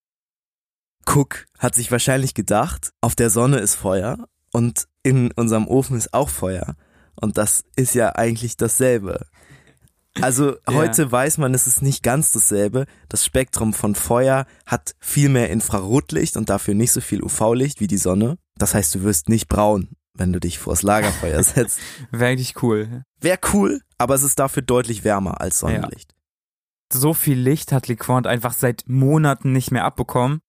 Cook 1.05 1.45
hat 1.59 1.75
sich 1.75 1.91
wahrscheinlich 1.91 2.33
gedacht, 2.33 2.91
auf 3.01 3.15
der 3.15 3.29
Sonne 3.29 3.59
ist 3.59 3.75
Feuer 3.75 4.27
und 4.51 4.87
in 5.03 5.31
unserem 5.31 5.67
Ofen 5.67 5.97
ist 5.97 6.13
auch 6.13 6.29
Feuer. 6.29 6.75
Und 7.15 7.37
das 7.37 7.63
ist 7.75 7.93
ja 7.93 8.15
eigentlich 8.15 8.57
dasselbe. 8.57 9.25
Also 10.19 10.55
heute 10.69 11.03
ja. 11.03 11.11
weiß 11.11 11.37
man, 11.37 11.53
es 11.53 11.67
ist 11.67 11.81
nicht 11.81 12.03
ganz 12.03 12.31
dasselbe. 12.31 12.85
Das 13.07 13.25
Spektrum 13.25 13.73
von 13.73 13.95
Feuer 13.95 14.45
hat 14.65 14.95
viel 14.99 15.29
mehr 15.29 15.49
Infrarotlicht 15.49 16.35
und 16.35 16.49
dafür 16.49 16.73
nicht 16.73 16.91
so 16.91 16.99
viel 16.99 17.23
UV-Licht 17.23 17.79
wie 17.79 17.87
die 17.87 17.97
Sonne. 17.97 18.37
Das 18.57 18.73
heißt, 18.73 18.93
du 18.95 19.03
wirst 19.03 19.29
nicht 19.29 19.47
braun, 19.47 19.89
wenn 20.13 20.33
du 20.33 20.39
dich 20.39 20.59
vors 20.59 20.83
Lagerfeuer 20.83 21.41
setzt. 21.43 21.79
Wäre 22.11 22.31
eigentlich 22.31 22.61
cool. 22.61 23.03
Wäre 23.21 23.39
cool, 23.53 23.81
aber 23.97 24.15
es 24.15 24.23
ist 24.23 24.39
dafür 24.39 24.63
deutlich 24.63 25.03
wärmer 25.05 25.39
als 25.39 25.59
Sonnenlicht. 25.59 26.11
Ja. 26.11 26.99
So 26.99 27.13
viel 27.13 27.39
Licht 27.39 27.71
hat 27.71 27.87
LeQuant 27.87 28.27
einfach 28.27 28.53
seit 28.53 28.83
Monaten 28.87 29.53
nicht 29.53 29.71
mehr 29.71 29.85
abbekommen. 29.85 30.41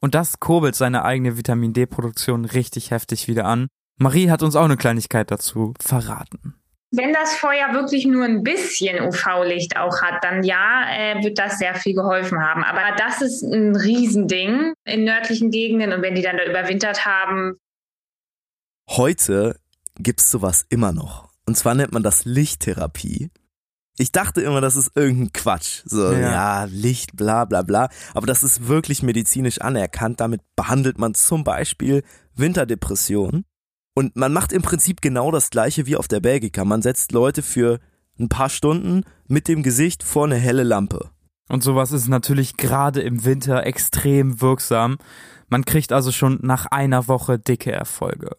Und 0.00 0.14
das 0.14 0.40
kurbelt 0.40 0.74
seine 0.74 1.04
eigene 1.04 1.36
Vitamin 1.36 1.72
D-Produktion 1.72 2.44
richtig 2.44 2.90
heftig 2.90 3.28
wieder 3.28 3.44
an. 3.44 3.68
Marie 3.98 4.30
hat 4.30 4.42
uns 4.42 4.54
auch 4.54 4.64
eine 4.64 4.76
Kleinigkeit 4.76 5.30
dazu 5.30 5.74
verraten. 5.80 6.54
Wenn 6.90 7.12
das 7.12 7.34
Feuer 7.34 7.74
wirklich 7.74 8.06
nur 8.06 8.24
ein 8.24 8.42
bisschen 8.42 9.02
UV-Licht 9.02 9.76
auch 9.76 10.00
hat, 10.00 10.24
dann 10.24 10.42
ja, 10.42 10.86
äh, 10.88 11.22
wird 11.22 11.38
das 11.38 11.58
sehr 11.58 11.74
viel 11.74 11.94
geholfen 11.94 12.40
haben. 12.42 12.64
Aber 12.64 12.96
das 12.96 13.20
ist 13.20 13.42
ein 13.42 13.76
Riesending 13.76 14.72
in 14.84 15.04
nördlichen 15.04 15.50
Gegenden 15.50 15.92
und 15.92 16.00
wenn 16.00 16.14
die 16.14 16.22
dann 16.22 16.38
da 16.38 16.44
überwintert 16.44 17.04
haben. 17.04 17.58
Heute 18.88 19.60
gibt's 19.98 20.30
sowas 20.30 20.64
immer 20.70 20.92
noch. 20.92 21.28
Und 21.46 21.56
zwar 21.56 21.74
nennt 21.74 21.92
man 21.92 22.02
das 22.02 22.24
Lichttherapie. 22.24 23.30
Ich 23.98 24.12
dachte 24.12 24.40
immer, 24.40 24.60
das 24.60 24.76
ist 24.76 24.92
irgendein 24.94 25.32
Quatsch. 25.32 25.82
So, 25.84 26.12
ja. 26.12 26.18
ja, 26.18 26.64
Licht, 26.64 27.16
bla 27.16 27.44
bla 27.44 27.62
bla. 27.62 27.88
Aber 28.14 28.26
das 28.26 28.44
ist 28.44 28.68
wirklich 28.68 29.02
medizinisch 29.02 29.60
anerkannt. 29.60 30.20
Damit 30.20 30.40
behandelt 30.54 30.98
man 30.98 31.14
zum 31.14 31.42
Beispiel 31.42 32.04
Winterdepression. 32.36 33.44
Und 33.94 34.14
man 34.14 34.32
macht 34.32 34.52
im 34.52 34.62
Prinzip 34.62 35.00
genau 35.00 35.32
das 35.32 35.50
gleiche 35.50 35.86
wie 35.86 35.96
auf 35.96 36.06
der 36.06 36.20
Belgica. 36.20 36.64
Man 36.64 36.82
setzt 36.82 37.10
Leute 37.10 37.42
für 37.42 37.80
ein 38.20 38.28
paar 38.28 38.48
Stunden 38.48 39.02
mit 39.26 39.48
dem 39.48 39.64
Gesicht 39.64 40.04
vor 40.04 40.26
eine 40.26 40.36
helle 40.36 40.62
Lampe. 40.62 41.10
Und 41.48 41.64
sowas 41.64 41.90
ist 41.90 42.08
natürlich 42.08 42.56
gerade 42.56 43.00
im 43.00 43.24
Winter 43.24 43.66
extrem 43.66 44.40
wirksam. 44.40 44.98
Man 45.48 45.64
kriegt 45.64 45.92
also 45.92 46.12
schon 46.12 46.38
nach 46.42 46.66
einer 46.66 47.08
Woche 47.08 47.38
dicke 47.38 47.72
Erfolge. 47.72 48.36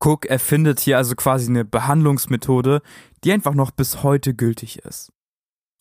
Cook 0.00 0.26
erfindet 0.26 0.80
hier 0.80 0.96
also 0.96 1.14
quasi 1.14 1.48
eine 1.48 1.64
Behandlungsmethode, 1.64 2.82
die 3.22 3.32
einfach 3.32 3.54
noch 3.54 3.70
bis 3.70 4.02
heute 4.02 4.34
gültig 4.34 4.78
ist. 4.80 5.12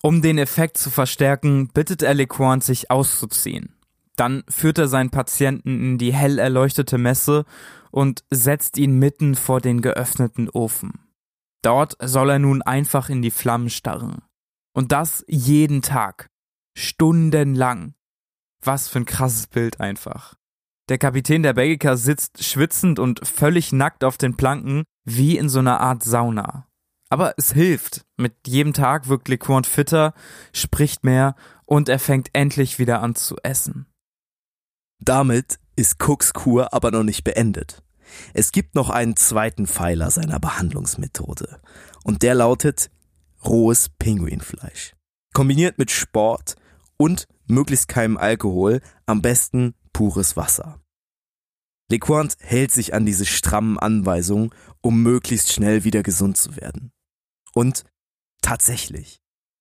Um 0.02 0.22
den 0.22 0.38
Effekt 0.38 0.78
zu 0.78 0.90
verstärken, 0.90 1.70
bittet 1.70 2.02
er 2.04 2.14
LeQuant, 2.14 2.64
sich 2.64 2.92
auszuziehen. 2.92 3.76
Dann 4.16 4.44
führt 4.50 4.78
er 4.78 4.88
seinen 4.88 5.10
Patienten 5.10 5.82
in 5.82 5.98
die 5.98 6.14
hell 6.14 6.40
erleuchtete 6.40 6.98
Messe 6.98 7.46
und 7.92 8.24
setzt 8.30 8.78
ihn 8.78 9.00
mitten 9.00 9.36
vor 9.36 9.62
den 9.62 9.82
geöffneten 9.82 10.50
Ofen. 10.50 10.94
Dort 11.62 11.98
soll 12.02 12.30
er 12.30 12.40
nun 12.40 12.62
einfach 12.62 13.10
in 13.10 13.22
die 13.22 13.32
Flammen 13.32 13.70
starren. 13.70 14.22
Und 14.74 14.92
das 14.92 15.26
jeden 15.28 15.82
Tag. 15.82 16.30
Stundenlang. 16.78 17.94
Was 18.64 18.88
für 18.88 19.00
ein 19.00 19.06
krasses 19.06 19.48
Bild 19.48 19.80
einfach. 19.80 20.36
Der 20.90 20.98
Kapitän 20.98 21.44
der 21.44 21.54
Belgica 21.54 21.98
sitzt 21.98 22.44
schwitzend 22.44 22.98
und 22.98 23.26
völlig 23.26 23.72
nackt 23.72 24.04
auf 24.04 24.18
den 24.18 24.36
Planken, 24.36 24.84
wie 25.06 25.38
in 25.38 25.48
so 25.48 25.60
einer 25.60 25.80
Art 25.80 26.04
Sauna. 26.04 26.68
Aber 27.10 27.36
es 27.38 27.54
hilft. 27.54 28.06
Mit 28.18 28.34
jedem 28.48 28.74
Tag 28.74 29.08
wirkt 29.08 29.28
LeQuant 29.28 29.68
fitter, 29.68 30.14
spricht 30.52 31.04
mehr 31.04 31.36
und 31.66 31.90
er 31.90 32.00
fängt 32.00 32.30
endlich 32.34 32.80
wieder 32.80 33.02
an 33.02 33.14
zu 33.14 33.38
essen. 33.44 33.86
Damit 35.00 35.60
ist 35.76 36.04
Cooks 36.08 36.34
Kur 36.34 36.74
aber 36.74 36.92
noch 36.92 37.04
nicht 37.04 37.24
beendet. 37.24 37.84
Es 38.34 38.52
gibt 38.52 38.74
noch 38.74 38.90
einen 38.90 39.16
zweiten 39.16 39.68
Pfeiler 39.68 40.10
seiner 40.10 40.40
Behandlungsmethode. 40.40 41.62
Und 42.04 42.24
der 42.24 42.34
lautet 42.34 42.90
rohes 43.46 43.90
Pinguinfleisch. 43.90 44.96
Kombiniert 45.34 45.78
mit 45.78 45.92
Sport 45.92 46.56
und 46.98 47.28
möglichst 47.46 47.88
keinem 47.88 48.18
Alkohol, 48.18 48.82
am 49.06 49.22
besten 49.22 49.76
pures 49.94 50.36
Wasser. 50.36 50.82
LeQuant 51.90 52.38
hält 52.40 52.72
sich 52.72 52.94
an 52.94 53.06
diese 53.06 53.26
strammen 53.26 53.80
Anweisungen, 53.80 54.52
um 54.82 55.02
möglichst 55.02 55.52
schnell 55.52 55.84
wieder 55.84 56.04
gesund 56.04 56.38
zu 56.38 56.56
werden. 56.56 56.92
Und 57.54 57.84
tatsächlich, 58.42 59.20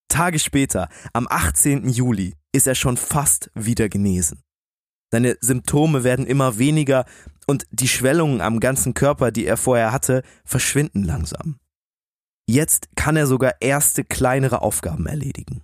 Tage 0.08 0.38
später, 0.38 0.88
am 1.12 1.26
18. 1.28 1.88
Juli, 1.88 2.34
ist 2.52 2.66
er 2.66 2.74
schon 2.74 2.96
fast 2.96 3.50
wieder 3.54 3.88
genesen. 3.88 4.42
Seine 5.10 5.36
Symptome 5.40 6.04
werden 6.04 6.26
immer 6.26 6.58
weniger 6.58 7.06
und 7.46 7.66
die 7.70 7.88
Schwellungen 7.88 8.42
am 8.42 8.60
ganzen 8.60 8.92
Körper, 8.92 9.30
die 9.30 9.46
er 9.46 9.56
vorher 9.56 9.90
hatte, 9.90 10.22
verschwinden 10.44 11.02
langsam. 11.02 11.58
Jetzt 12.46 12.88
kann 12.94 13.16
er 13.16 13.26
sogar 13.26 13.60
erste 13.60 14.04
kleinere 14.04 14.62
Aufgaben 14.62 15.06
erledigen. 15.06 15.62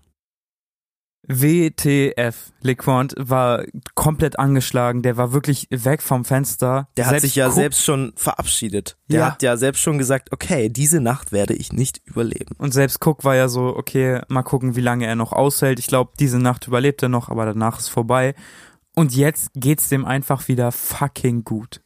WTF. 1.26 2.52
LeQuant 2.60 3.14
war 3.18 3.64
komplett 3.94 4.38
angeschlagen, 4.38 5.02
der 5.02 5.16
war 5.16 5.32
wirklich 5.32 5.66
weg 5.70 6.02
vom 6.02 6.24
Fenster. 6.24 6.88
Der 6.96 7.06
hat 7.06 7.20
sich 7.20 7.34
ja 7.34 7.50
selbst 7.50 7.84
schon 7.84 8.12
verabschiedet. 8.16 8.96
Der 9.08 9.20
ja. 9.20 9.26
hat 9.32 9.42
ja 9.42 9.56
selbst 9.56 9.80
schon 9.80 9.98
gesagt, 9.98 10.32
okay, 10.32 10.68
diese 10.68 11.00
Nacht 11.00 11.32
werde 11.32 11.54
ich 11.54 11.72
nicht 11.72 12.00
überleben. 12.04 12.54
Und 12.58 12.72
selbst 12.72 13.04
Cook 13.04 13.24
war 13.24 13.34
ja 13.34 13.48
so, 13.48 13.76
okay, 13.76 14.20
mal 14.28 14.42
gucken, 14.42 14.76
wie 14.76 14.80
lange 14.80 15.06
er 15.06 15.16
noch 15.16 15.32
aushält. 15.32 15.78
Ich 15.78 15.86
glaube, 15.86 16.12
diese 16.18 16.38
Nacht 16.38 16.66
überlebt 16.66 17.02
er 17.02 17.08
noch, 17.08 17.28
aber 17.28 17.46
danach 17.46 17.78
ist 17.78 17.88
vorbei. 17.88 18.34
Und 18.94 19.14
jetzt 19.14 19.50
geht's 19.54 19.88
dem 19.88 20.04
einfach 20.04 20.48
wieder 20.48 20.72
fucking 20.72 21.44
gut. 21.44 21.80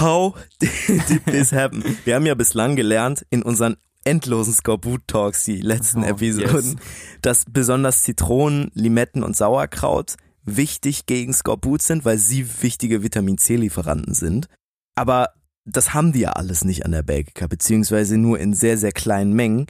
How 0.00 0.34
did 0.60 1.24
this 1.26 1.52
happen? 1.52 1.84
Wir 2.04 2.14
haben 2.14 2.26
ja 2.26 2.34
bislang 2.34 2.76
gelernt 2.76 3.26
in 3.30 3.42
unseren 3.42 3.76
endlosen 4.08 4.54
Skorbut-Talks, 4.54 5.44
die 5.44 5.60
letzten 5.60 6.02
oh, 6.02 6.06
Episoden, 6.06 6.72
yes. 6.72 6.76
dass 7.22 7.44
besonders 7.48 8.02
Zitronen, 8.02 8.70
Limetten 8.74 9.22
und 9.22 9.36
Sauerkraut 9.36 10.16
wichtig 10.44 11.06
gegen 11.06 11.32
Skorbut 11.32 11.82
sind, 11.82 12.04
weil 12.04 12.18
sie 12.18 12.46
wichtige 12.62 13.02
Vitamin 13.02 13.38
C-Lieferanten 13.38 14.14
sind. 14.14 14.48
Aber 14.94 15.30
das 15.64 15.92
haben 15.92 16.12
die 16.12 16.20
ja 16.20 16.32
alles 16.32 16.64
nicht 16.64 16.84
an 16.86 16.92
der 16.92 17.02
Belgica, 17.02 17.46
beziehungsweise 17.46 18.16
nur 18.16 18.38
in 18.38 18.54
sehr, 18.54 18.78
sehr 18.78 18.92
kleinen 18.92 19.34
Mengen. 19.34 19.66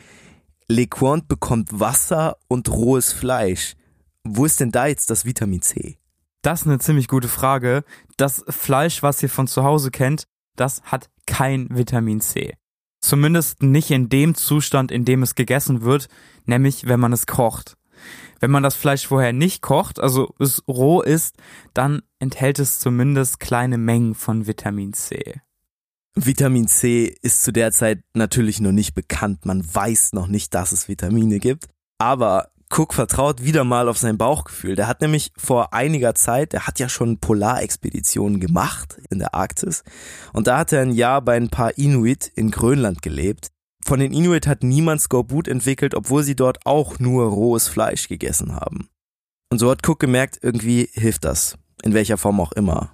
LeQuant 0.69 1.29
bekommt 1.29 1.81
Wasser 1.81 2.37
und 2.47 2.69
rohes 2.69 3.13
Fleisch. 3.13 3.75
Wo 4.23 4.45
ist 4.45 4.61
denn 4.61 4.71
da 4.71 4.87
jetzt 4.87 5.11
das 5.11 5.25
Vitamin 5.25 5.63
C? 5.63 5.99
Das 6.43 6.61
ist 6.61 6.67
eine 6.67 6.79
ziemlich 6.79 7.09
gute 7.09 7.29
Frage. 7.29 7.83
Das 8.17 8.45
Fleisch, 8.49 9.03
was 9.03 9.23
ihr 9.23 9.31
von 9.31 9.49
zu 9.49 9.65
Hause 9.65 9.91
kennt, 9.91 10.25
das 10.55 10.83
hat 10.83 11.09
kein 11.27 11.69
Vitamin 11.71 12.21
C. 12.21 12.55
Zumindest 13.09 13.63
nicht 13.63 13.91
in 13.91 14.11
dem 14.11 14.35
Zustand, 14.35 14.93
in 14.93 15.07
dem 15.07 15.23
es 15.23 15.35
gegessen 15.35 15.81
wird, 15.81 16.09
nämlich 16.45 16.89
wenn 16.89 17.01
man 17.01 17.15
es 17.15 17.27
kocht. 17.27 17.79
Wenn 18.39 18.51
man 18.51 18.63
das 18.63 18.75
Fleisch 18.75 19.07
vorher 19.07 19.33
nicht 19.33 19.63
kocht, 19.63 19.99
also 19.99 20.35
es 20.39 20.63
roh 20.69 21.01
ist, 21.01 21.35
dann 21.73 22.03
enthält 22.19 22.59
es 22.59 22.81
zumindest 22.81 23.41
kleine 23.41 23.79
Mengen 23.79 24.15
von 24.15 24.47
Vitamin 24.47 24.93
C. 24.93 25.41
Vitamin 26.17 26.69
C 26.69 27.17
ist 27.23 27.45
zu 27.45 27.51
der 27.51 27.73
Zeit 27.73 28.03
natürlich 28.13 28.61
noch 28.61 28.73
nicht 28.73 28.93
bekannt. 28.93 29.47
Man 29.47 29.65
weiß 29.65 30.13
noch 30.13 30.27
nicht, 30.27 30.53
dass 30.53 30.73
es 30.73 30.87
Vitamine 30.87 31.39
gibt. 31.39 31.65
Aber 31.97 32.51
Cook 32.71 32.95
vertraut 32.95 33.43
wieder 33.43 33.65
mal 33.65 33.89
auf 33.89 33.99
sein 33.99 34.19
Bauchgefühl. 34.19 34.77
Der 34.77 34.89
hat 34.89 35.01
nämlich 35.01 35.33
vor 35.37 35.73
einiger 35.73 36.15
Zeit, 36.15 36.53
der 36.53 36.67
hat 36.67 36.79
ja 36.79 36.89
schon 36.89 37.19
Polarexpeditionen 37.19 38.41
gemacht 38.41 39.01
in 39.11 39.19
der 39.19 39.35
Arktis. 39.35 39.83
Und 40.33 40.47
da 40.47 40.59
hat 40.59 40.73
er 40.73 40.83
ein 40.83 40.93
Jahr 40.93 41.23
bei 41.23 41.37
ein 41.37 41.49
paar 41.49 41.77
Inuit 41.79 42.31
in 42.35 42.51
Grönland 42.51 43.03
gelebt. 43.03 43.49
Von 43.85 44.01
den 44.01 44.13
Inuit 44.13 44.47
hat 44.47 44.63
niemand 44.63 45.01
Skorbut 45.01 45.49
entwickelt, 45.49 45.95
obwohl 45.95 46.23
sie 46.23 46.37
dort 46.37 46.67
auch 46.67 46.99
nur 46.99 47.27
rohes 47.27 47.69
Fleisch 47.69 48.09
gegessen 48.09 48.55
haben. 48.55 48.89
Und 49.51 49.59
so 49.59 49.71
hat 49.71 49.87
Cook 49.89 49.99
gemerkt, 49.99 50.39
irgendwie 50.43 50.91
hilft 50.93 51.25
das. 51.25 51.57
In 51.83 51.95
welcher 51.95 52.19
Form 52.19 52.39
auch 52.41 52.53
immer. 52.53 52.91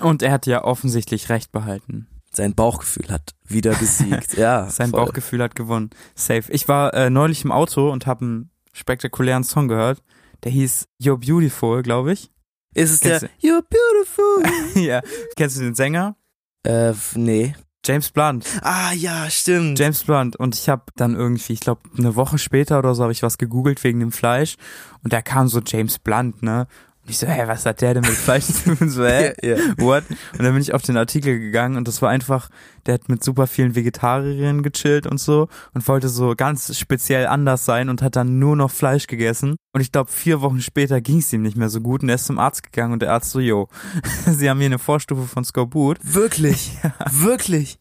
Und 0.00 0.22
er 0.22 0.32
hat 0.32 0.46
ja 0.46 0.64
offensichtlich 0.64 1.28
recht 1.28 1.52
behalten. 1.52 2.08
Sein 2.30 2.54
Bauchgefühl 2.54 3.10
hat 3.10 3.34
wieder 3.46 3.74
besiegt. 3.78 4.36
ja. 4.36 4.70
Sein 4.70 4.90
voll. 4.90 5.04
Bauchgefühl 5.04 5.42
hat 5.42 5.54
gewonnen. 5.54 5.90
Safe. 6.14 6.50
Ich 6.50 6.68
war 6.68 6.94
äh, 6.94 7.10
neulich 7.10 7.44
im 7.44 7.52
Auto 7.52 7.90
und 7.90 8.06
habe 8.06 8.24
einen 8.24 8.50
spektakulären 8.74 9.44
Song 9.44 9.68
gehört. 9.68 10.02
Der 10.42 10.52
hieß 10.52 10.88
You're 11.00 11.16
Beautiful, 11.16 11.82
glaube 11.82 12.12
ich. 12.12 12.30
Ist 12.74 12.90
es 12.90 13.00
Kennst 13.00 13.22
der 13.22 13.30
du? 13.40 13.48
You're 13.48 13.62
Beautiful? 13.62 14.82
ja. 14.82 15.00
Kennst 15.36 15.56
du 15.56 15.62
den 15.62 15.74
Sänger? 15.74 16.16
Äh, 16.64 16.92
nee. 17.14 17.54
James 17.86 18.10
Blunt. 18.10 18.46
Ah 18.62 18.92
ja, 18.92 19.28
stimmt. 19.28 19.78
James 19.78 20.02
Blunt. 20.04 20.36
Und 20.36 20.54
ich 20.54 20.68
habe 20.68 20.84
dann 20.96 21.14
irgendwie, 21.14 21.52
ich 21.52 21.60
glaube, 21.60 21.82
eine 21.96 22.16
Woche 22.16 22.38
später 22.38 22.78
oder 22.78 22.94
so 22.94 23.02
habe 23.02 23.12
ich 23.12 23.22
was 23.22 23.38
gegoogelt 23.38 23.82
wegen 23.84 24.00
dem 24.00 24.12
Fleisch. 24.12 24.56
Und 25.02 25.12
da 25.12 25.20
kam 25.20 25.48
so 25.48 25.60
James 25.64 25.98
Blunt, 25.98 26.42
ne? 26.42 26.66
Und 27.04 27.10
ich 27.10 27.18
so, 27.18 27.26
hä, 27.26 27.42
was 27.46 27.66
hat 27.66 27.82
der 27.82 27.92
denn 27.92 28.02
mit 28.02 28.12
Fleisch 28.12 28.46
zu 28.46 28.74
tun? 28.74 28.88
So, 28.88 29.04
hä? 29.04 29.34
Ja, 29.42 29.56
ja. 29.56 29.62
What? 29.76 30.04
Und 30.32 30.42
dann 30.42 30.54
bin 30.54 30.62
ich 30.62 30.72
auf 30.72 30.80
den 30.80 30.96
Artikel 30.96 31.38
gegangen 31.38 31.76
und 31.76 31.86
das 31.86 32.00
war 32.00 32.08
einfach, 32.08 32.48
der 32.86 32.94
hat 32.94 33.10
mit 33.10 33.22
super 33.22 33.46
vielen 33.46 33.74
Vegetariern 33.74 34.62
gechillt 34.62 35.06
und 35.06 35.20
so 35.20 35.48
und 35.74 35.86
wollte 35.86 36.08
so 36.08 36.34
ganz 36.34 36.78
speziell 36.78 37.26
anders 37.26 37.66
sein 37.66 37.90
und 37.90 38.00
hat 38.00 38.16
dann 38.16 38.38
nur 38.38 38.56
noch 38.56 38.70
Fleisch 38.70 39.06
gegessen. 39.06 39.56
Und 39.72 39.80
ich 39.82 39.92
glaube, 39.92 40.10
vier 40.10 40.40
Wochen 40.40 40.62
später 40.62 41.02
ging 41.02 41.18
es 41.18 41.30
ihm 41.32 41.42
nicht 41.42 41.58
mehr 41.58 41.68
so 41.68 41.82
gut 41.82 42.02
und 42.02 42.08
er 42.08 42.14
ist 42.14 42.24
zum 42.24 42.38
Arzt 42.38 42.62
gegangen 42.62 42.94
und 42.94 43.02
der 43.02 43.12
Arzt 43.12 43.30
so, 43.32 43.40
yo, 43.40 43.68
sie 44.26 44.48
haben 44.48 44.58
hier 44.58 44.66
eine 44.66 44.78
Vorstufe 44.78 45.26
von 45.26 45.44
Skorbut 45.44 45.98
Wirklich? 46.02 46.78
Wirklich? 47.10 47.78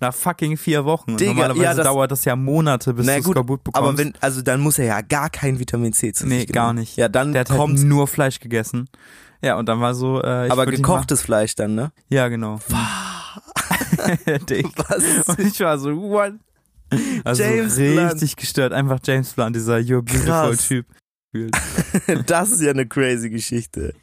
Nach 0.00 0.14
fucking 0.14 0.56
vier 0.56 0.84
Wochen. 0.84 1.16
Digga, 1.16 1.32
normalerweise 1.32 1.62
ja, 1.64 1.74
das- 1.74 1.84
dauert 1.86 2.10
das 2.10 2.24
ja 2.24 2.34
Monate, 2.36 2.94
bis 2.94 3.06
du 3.06 3.14
gut, 3.22 3.32
Skorbut 3.34 3.64
bekommst. 3.64 3.88
aber 3.88 3.98
wenn, 3.98 4.12
also 4.20 4.42
dann 4.42 4.60
muss 4.60 4.78
er 4.78 4.86
ja 4.86 5.00
gar 5.00 5.30
kein 5.30 5.58
Vitamin 5.58 5.92
C 5.92 6.12
zu 6.12 6.26
nee, 6.26 6.40
sich 6.40 6.48
gar 6.52 6.64
genommen. 6.66 6.80
nicht. 6.80 6.96
Ja, 6.96 7.08
dann 7.08 7.32
der 7.32 7.40
hat 7.42 7.50
halt 7.50 7.78
nur 7.82 8.06
Fleisch 8.08 8.40
gegessen. 8.40 8.88
Ja, 9.40 9.56
und 9.56 9.68
dann 9.68 9.80
war 9.80 9.94
so, 9.94 10.22
äh, 10.22 10.48
aber 10.50 10.66
gekochtes 10.66 11.22
Fleisch 11.22 11.54
dann, 11.54 11.74
ne? 11.74 11.92
Ja, 12.08 12.28
genau. 12.28 12.60
Was? 13.98 15.28
Und 15.28 15.38
ich 15.38 15.60
war 15.60 15.78
so, 15.78 15.90
what? 15.96 16.34
Also 17.24 17.42
James 17.42 17.76
richtig 17.78 17.96
Blunt. 17.96 18.36
gestört. 18.36 18.72
Einfach 18.72 18.98
James 19.02 19.32
Blunt, 19.32 19.56
dieser 19.56 19.76
You're 19.76 20.02
Beautiful 20.02 20.26
Krass. 20.26 20.68
Typ. 20.68 20.86
das 22.26 22.52
ist 22.52 22.60
ja 22.60 22.70
eine 22.70 22.86
crazy 22.86 23.30
Geschichte. 23.30 23.94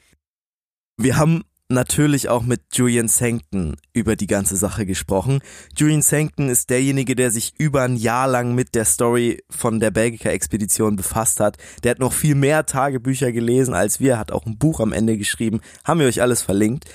Wir 0.97 1.17
haben 1.17 1.43
natürlich 1.69 2.29
auch 2.29 2.43
mit 2.43 2.61
Julian 2.73 3.07
Sankton 3.07 3.77
über 3.93 4.15
die 4.15 4.27
ganze 4.27 4.57
Sache 4.57 4.85
gesprochen. 4.85 5.39
Julian 5.77 6.01
Sankton 6.01 6.49
ist 6.49 6.69
derjenige, 6.69 7.15
der 7.15 7.31
sich 7.31 7.53
über 7.57 7.83
ein 7.83 7.95
Jahr 7.95 8.27
lang 8.27 8.55
mit 8.55 8.73
der 8.73 8.85
Story 8.85 9.43
von 9.49 9.79
der 9.79 9.91
Belgica-Expedition 9.91 10.95
befasst 10.95 11.39
hat. 11.39 11.57
Der 11.83 11.91
hat 11.91 11.99
noch 11.99 12.13
viel 12.13 12.35
mehr 12.35 12.65
Tagebücher 12.65 13.31
gelesen 13.31 13.73
als 13.73 13.99
wir, 13.99 14.17
hat 14.17 14.31
auch 14.31 14.45
ein 14.45 14.57
Buch 14.57 14.79
am 14.79 14.93
Ende 14.93 15.17
geschrieben. 15.17 15.61
Haben 15.83 15.99
wir 15.99 16.07
euch 16.07 16.21
alles 16.21 16.41
verlinkt. 16.41 16.85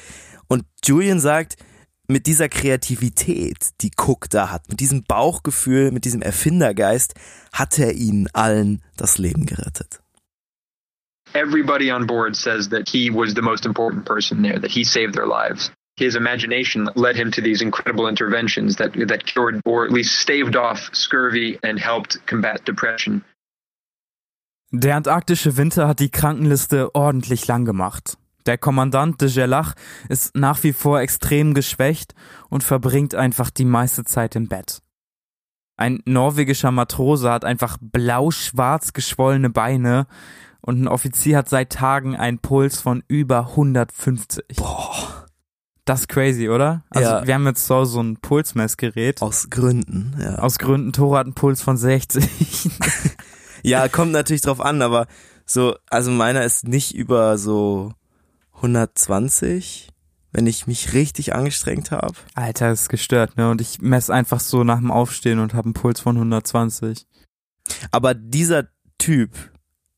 Und 0.48 0.64
Julian 0.84 1.20
sagt, 1.20 1.56
mit 2.06 2.26
dieser 2.26 2.48
Kreativität, 2.48 3.70
die 3.80 3.92
Cook 3.96 4.28
da 4.28 4.50
hat, 4.50 4.68
mit 4.68 4.80
diesem 4.80 5.04
Bauchgefühl, 5.04 5.90
mit 5.90 6.04
diesem 6.04 6.20
Erfindergeist, 6.20 7.14
hat 7.52 7.78
er 7.78 7.94
ihnen 7.94 8.28
allen 8.34 8.82
das 8.96 9.16
Leben 9.16 9.46
gerettet. 9.46 10.03
Everybody 11.34 11.90
on 11.90 12.06
board 12.06 12.36
says 12.36 12.68
that 12.68 12.88
he 12.88 13.10
was 13.10 13.34
the 13.34 13.42
most 13.42 13.66
important 13.66 14.06
person 14.06 14.42
there, 14.42 14.58
that 14.58 14.70
he 14.70 14.84
saved 14.84 15.14
their 15.14 15.26
lives. 15.26 15.70
His 15.96 16.16
imagination 16.16 16.88
led 16.94 17.16
him 17.16 17.30
to 17.32 17.40
these 17.40 17.60
incredible 17.62 18.08
interventions 18.08 18.76
that, 18.76 18.92
that 19.08 19.26
cured 19.26 19.60
or 19.64 19.84
at 19.84 19.92
least 19.92 20.18
staved 20.18 20.56
off 20.56 20.90
scurvy 20.92 21.58
and 21.62 21.78
helped 21.78 22.24
combat 22.26 22.64
depression. 22.64 23.24
Der 24.72 24.96
antarktische 24.96 25.56
Winter 25.56 25.86
hat 25.86 26.00
die 26.00 26.10
Krankenliste 26.10 26.94
ordentlich 26.94 27.46
lang 27.46 27.64
gemacht. 27.64 28.16
Der 28.46 28.58
Kommandant 28.58 29.20
de 29.20 29.30
Gerlach 29.30 29.74
ist 30.08 30.34
nach 30.36 30.62
wie 30.64 30.72
vor 30.72 31.00
extrem 31.00 31.54
geschwächt 31.54 32.14
und 32.50 32.64
verbringt 32.64 33.14
einfach 33.14 33.50
die 33.50 33.64
meiste 33.64 34.04
Zeit 34.04 34.34
im 34.34 34.48
Bett. 34.48 34.82
Ein 35.76 36.00
norwegischer 36.04 36.72
Matrose 36.72 37.30
hat 37.30 37.44
einfach 37.44 37.78
blau-schwarz 37.80 38.92
geschwollene 38.92 39.50
Beine 39.50 40.06
und 40.64 40.80
ein 40.82 40.88
Offizier 40.88 41.38
hat 41.38 41.48
seit 41.48 41.70
Tagen 41.70 42.16
einen 42.16 42.38
Puls 42.38 42.80
von 42.80 43.02
über 43.08 43.50
150. 43.50 44.56
Boah. 44.56 45.26
Das 45.86 46.00
ist 46.00 46.08
crazy, 46.08 46.48
oder? 46.48 46.82
Also 46.88 47.10
Ja. 47.10 47.26
wir 47.26 47.34
haben 47.34 47.46
jetzt 47.46 47.66
so, 47.66 47.84
so 47.84 48.00
ein 48.00 48.16
Pulsmessgerät. 48.16 49.20
Aus 49.20 49.50
Gründen, 49.50 50.16
ja. 50.18 50.36
Aus 50.36 50.58
Gründen, 50.58 50.92
Tore 50.94 51.18
hat 51.18 51.26
einen 51.26 51.34
Puls 51.34 51.60
von 51.62 51.76
60. 51.76 52.70
Ja, 53.66 53.88
kommt 53.88 54.12
natürlich 54.12 54.42
drauf 54.42 54.60
an, 54.60 54.82
aber 54.82 55.06
so, 55.46 55.74
also 55.88 56.10
meiner 56.10 56.44
ist 56.44 56.68
nicht 56.68 56.94
über 56.94 57.38
so 57.38 57.92
120, 58.56 59.88
wenn 60.32 60.46
ich 60.46 60.66
mich 60.66 60.92
richtig 60.92 61.34
angestrengt 61.34 61.90
habe. 61.90 62.14
Alter, 62.34 62.72
ist 62.72 62.88
gestört, 62.88 63.36
ne? 63.36 63.50
Und 63.50 63.60
ich 63.60 63.80
messe 63.80 64.12
einfach 64.12 64.40
so 64.40 64.64
nach 64.64 64.78
dem 64.78 64.90
Aufstehen 64.90 65.38
und 65.38 65.54
habe 65.54 65.66
einen 65.66 65.74
Puls 65.74 66.00
von 66.00 66.16
120. 66.16 67.06
Aber 67.90 68.12
dieser 68.14 68.64
Typ 68.98 69.30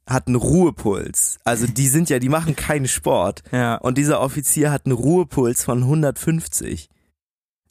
hat 0.08 0.26
einen 0.28 0.36
Ruhepuls. 0.36 1.38
Also 1.44 1.66
die 1.66 1.88
sind 1.88 2.08
ja, 2.10 2.18
die 2.18 2.28
machen 2.28 2.54
keinen 2.56 2.88
Sport. 2.88 3.42
Ja, 3.52 3.76
Und 3.76 3.98
dieser 3.98 4.20
Offizier 4.20 4.70
hat 4.70 4.86
einen 4.86 4.94
Ruhepuls 4.94 5.64
von 5.64 5.82
150. 5.82 6.88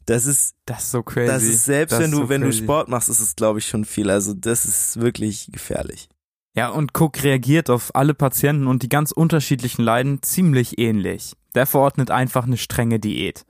Das 0.04 0.26
ist, 0.26 0.54
das 0.66 0.84
ist 0.84 0.90
so 0.92 1.02
crazy. 1.02 1.26
das 1.26 1.42
ist 1.42 1.64
selbst 1.64 1.92
Das 1.92 2.00
wenn 2.00 2.10
du, 2.12 2.18
so 2.18 2.28
wenn 2.28 2.42
crazy. 2.42 2.58
du 2.60 2.64
Sport 2.64 2.88
machst, 2.88 3.08
ist 3.08 3.20
es 3.20 3.34
glaube 3.36 3.58
ich 3.58 3.66
schon 3.66 3.84
viel. 3.84 4.10
Also 4.10 4.34
das 4.34 4.64
ist 4.64 5.00
wirklich 5.00 5.48
gefährlich. 5.50 6.08
Ja, 6.54 6.68
und 6.70 6.92
Cook 6.98 7.22
reagiert 7.22 7.68
auf 7.68 7.94
alle 7.94 8.14
Patienten 8.14 8.66
und 8.66 8.82
die 8.82 8.88
ganz 8.88 9.12
unterschiedlichen 9.12 9.82
Leiden 9.82 10.22
ziemlich 10.22 10.78
ähnlich. 10.78 11.34
Der 11.54 11.66
verordnet 11.66 12.10
einfach 12.10 12.44
eine 12.46 12.56
strenge 12.56 12.98
Diät. 13.00 13.44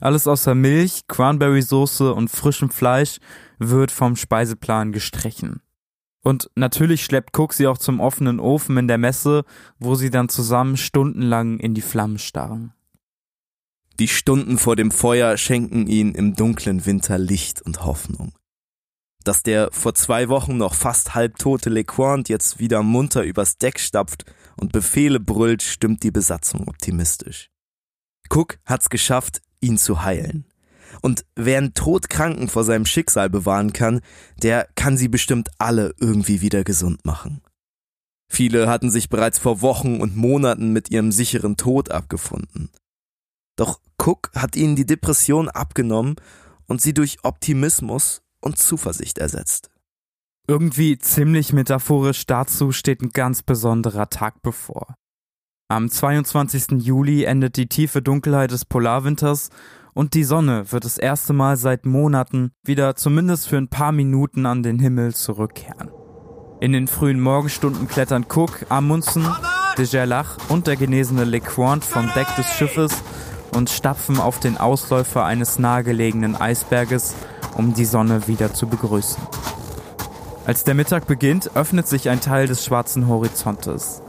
Alles 0.00 0.26
außer 0.26 0.54
Milch, 0.54 1.02
Cranberry-Soße 1.08 2.12
und 2.14 2.30
frischem 2.30 2.70
Fleisch 2.70 3.18
wird 3.58 3.90
vom 3.92 4.16
Speiseplan 4.16 4.92
gestrichen. 4.92 5.60
Und 6.22 6.50
natürlich 6.54 7.04
schleppt 7.04 7.36
Cook 7.36 7.52
sie 7.52 7.66
auch 7.66 7.78
zum 7.78 8.00
offenen 8.00 8.40
Ofen 8.40 8.76
in 8.76 8.88
der 8.88 8.98
Messe, 8.98 9.44
wo 9.78 9.94
sie 9.94 10.10
dann 10.10 10.28
zusammen 10.28 10.76
stundenlang 10.76 11.58
in 11.58 11.74
die 11.74 11.80
Flammen 11.80 12.18
starren. 12.18 12.72
Die 13.98 14.08
Stunden 14.08 14.58
vor 14.58 14.76
dem 14.76 14.90
Feuer 14.90 15.36
schenken 15.36 15.86
ihnen 15.86 16.14
im 16.14 16.34
dunklen 16.34 16.86
Winter 16.86 17.18
Licht 17.18 17.62
und 17.62 17.84
Hoffnung. 17.84 18.32
Dass 19.24 19.42
der 19.42 19.70
vor 19.72 19.94
zwei 19.94 20.28
Wochen 20.28 20.56
noch 20.56 20.74
fast 20.74 21.14
halbtote 21.14 21.68
LeQuant 21.68 22.28
jetzt 22.28 22.60
wieder 22.60 22.82
munter 22.82 23.24
übers 23.24 23.58
Deck 23.58 23.80
stapft 23.80 24.24
und 24.56 24.72
Befehle 24.72 25.18
brüllt, 25.18 25.62
stimmt 25.62 26.02
die 26.04 26.12
Besatzung 26.12 26.68
optimistisch. 26.68 27.50
Cook 28.30 28.58
hat's 28.64 28.88
geschafft, 28.88 29.42
ihn 29.60 29.78
zu 29.78 30.02
heilen. 30.02 30.44
Und 31.02 31.24
wer 31.36 31.58
einen 31.58 31.74
Todkranken 31.74 32.48
vor 32.48 32.64
seinem 32.64 32.86
Schicksal 32.86 33.30
bewahren 33.30 33.72
kann, 33.72 34.00
der 34.42 34.68
kann 34.74 34.96
sie 34.96 35.08
bestimmt 35.08 35.50
alle 35.58 35.94
irgendwie 35.98 36.40
wieder 36.40 36.64
gesund 36.64 37.04
machen. 37.04 37.40
Viele 38.30 38.68
hatten 38.68 38.90
sich 38.90 39.08
bereits 39.08 39.38
vor 39.38 39.62
Wochen 39.62 40.00
und 40.00 40.16
Monaten 40.16 40.72
mit 40.72 40.90
ihrem 40.90 41.12
sicheren 41.12 41.56
Tod 41.56 41.90
abgefunden. 41.90 42.70
Doch 43.56 43.80
Cook 43.96 44.30
hat 44.34 44.54
ihnen 44.54 44.76
die 44.76 44.86
Depression 44.86 45.48
abgenommen 45.48 46.16
und 46.66 46.80
sie 46.80 46.94
durch 46.94 47.24
Optimismus 47.24 48.22
und 48.40 48.58
Zuversicht 48.58 49.18
ersetzt. 49.18 49.70
Irgendwie 50.46 50.98
ziemlich 50.98 51.52
metaphorisch 51.52 52.24
dazu 52.26 52.72
steht 52.72 53.02
ein 53.02 53.10
ganz 53.10 53.42
besonderer 53.42 54.08
Tag 54.08 54.42
bevor. 54.42 54.94
Am 55.70 55.90
22. 55.90 56.82
Juli 56.82 57.24
endet 57.24 57.56
die 57.56 57.68
tiefe 57.68 58.00
Dunkelheit 58.00 58.52
des 58.52 58.64
Polarwinters 58.64 59.50
und 59.98 60.14
die 60.14 60.22
Sonne 60.22 60.70
wird 60.70 60.84
das 60.84 60.96
erste 60.96 61.32
Mal 61.32 61.56
seit 61.56 61.84
Monaten 61.84 62.52
wieder 62.62 62.94
zumindest 62.94 63.48
für 63.48 63.56
ein 63.56 63.66
paar 63.66 63.90
Minuten 63.90 64.46
an 64.46 64.62
den 64.62 64.78
Himmel 64.78 65.12
zurückkehren. 65.12 65.90
In 66.60 66.70
den 66.70 66.86
frühen 66.86 67.18
Morgenstunden 67.18 67.88
klettern 67.88 68.24
Cook, 68.32 68.64
Amundsen, 68.68 69.26
de 69.76 69.84
Gerlach 69.86 70.36
und 70.50 70.68
der 70.68 70.76
genesene 70.76 71.24
LeQuant 71.24 71.84
vom 71.84 72.08
Deck 72.14 72.28
des 72.36 72.46
Schiffes 72.46 72.92
und 73.56 73.70
stapfen 73.70 74.20
auf 74.20 74.38
den 74.38 74.56
Ausläufer 74.56 75.24
eines 75.24 75.58
nahegelegenen 75.58 76.36
Eisberges, 76.36 77.16
um 77.56 77.74
die 77.74 77.84
Sonne 77.84 78.28
wieder 78.28 78.54
zu 78.54 78.68
begrüßen. 78.68 79.20
Als 80.46 80.62
der 80.62 80.74
Mittag 80.74 81.08
beginnt, 81.08 81.56
öffnet 81.56 81.88
sich 81.88 82.08
ein 82.08 82.20
Teil 82.20 82.46
des 82.46 82.64
schwarzen 82.64 83.08
Horizontes. 83.08 84.00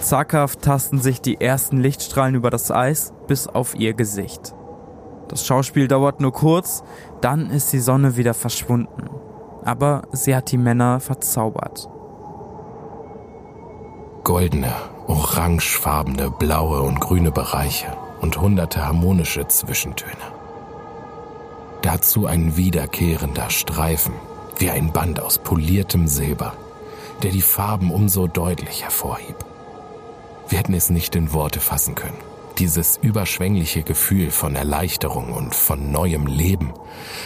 Zaghaft 0.00 0.62
tasten 0.62 1.02
sich 1.02 1.20
die 1.20 1.38
ersten 1.38 1.76
Lichtstrahlen 1.76 2.34
über 2.34 2.48
das 2.48 2.70
Eis 2.70 3.12
bis 3.26 3.46
auf 3.46 3.74
ihr 3.74 3.92
Gesicht. 3.92 4.54
Das 5.32 5.46
Schauspiel 5.46 5.88
dauert 5.88 6.20
nur 6.20 6.32
kurz, 6.32 6.84
dann 7.22 7.48
ist 7.48 7.72
die 7.72 7.78
Sonne 7.78 8.18
wieder 8.18 8.34
verschwunden. 8.34 9.08
Aber 9.64 10.02
sie 10.12 10.36
hat 10.36 10.52
die 10.52 10.58
Männer 10.58 11.00
verzaubert. 11.00 11.88
Goldene, 14.24 14.74
orangefarbene, 15.06 16.30
blaue 16.30 16.82
und 16.82 17.00
grüne 17.00 17.32
Bereiche 17.32 17.96
und 18.20 18.38
hunderte 18.38 18.84
harmonische 18.84 19.48
Zwischentöne. 19.48 20.12
Dazu 21.80 22.26
ein 22.26 22.58
wiederkehrender 22.58 23.48
Streifen, 23.48 24.12
wie 24.58 24.68
ein 24.68 24.92
Band 24.92 25.18
aus 25.18 25.38
poliertem 25.38 26.08
Silber, 26.08 26.52
der 27.22 27.30
die 27.30 27.40
Farben 27.40 27.90
umso 27.90 28.26
deutlich 28.26 28.82
hervorhieb. 28.82 29.36
Wir 30.50 30.58
hätten 30.58 30.74
es 30.74 30.90
nicht 30.90 31.16
in 31.16 31.32
Worte 31.32 31.60
fassen 31.60 31.94
können. 31.94 32.31
Dieses 32.58 32.98
überschwängliche 32.98 33.82
Gefühl 33.82 34.30
von 34.30 34.54
Erleichterung 34.54 35.32
und 35.32 35.54
von 35.54 35.90
neuem 35.90 36.26
Leben, 36.26 36.72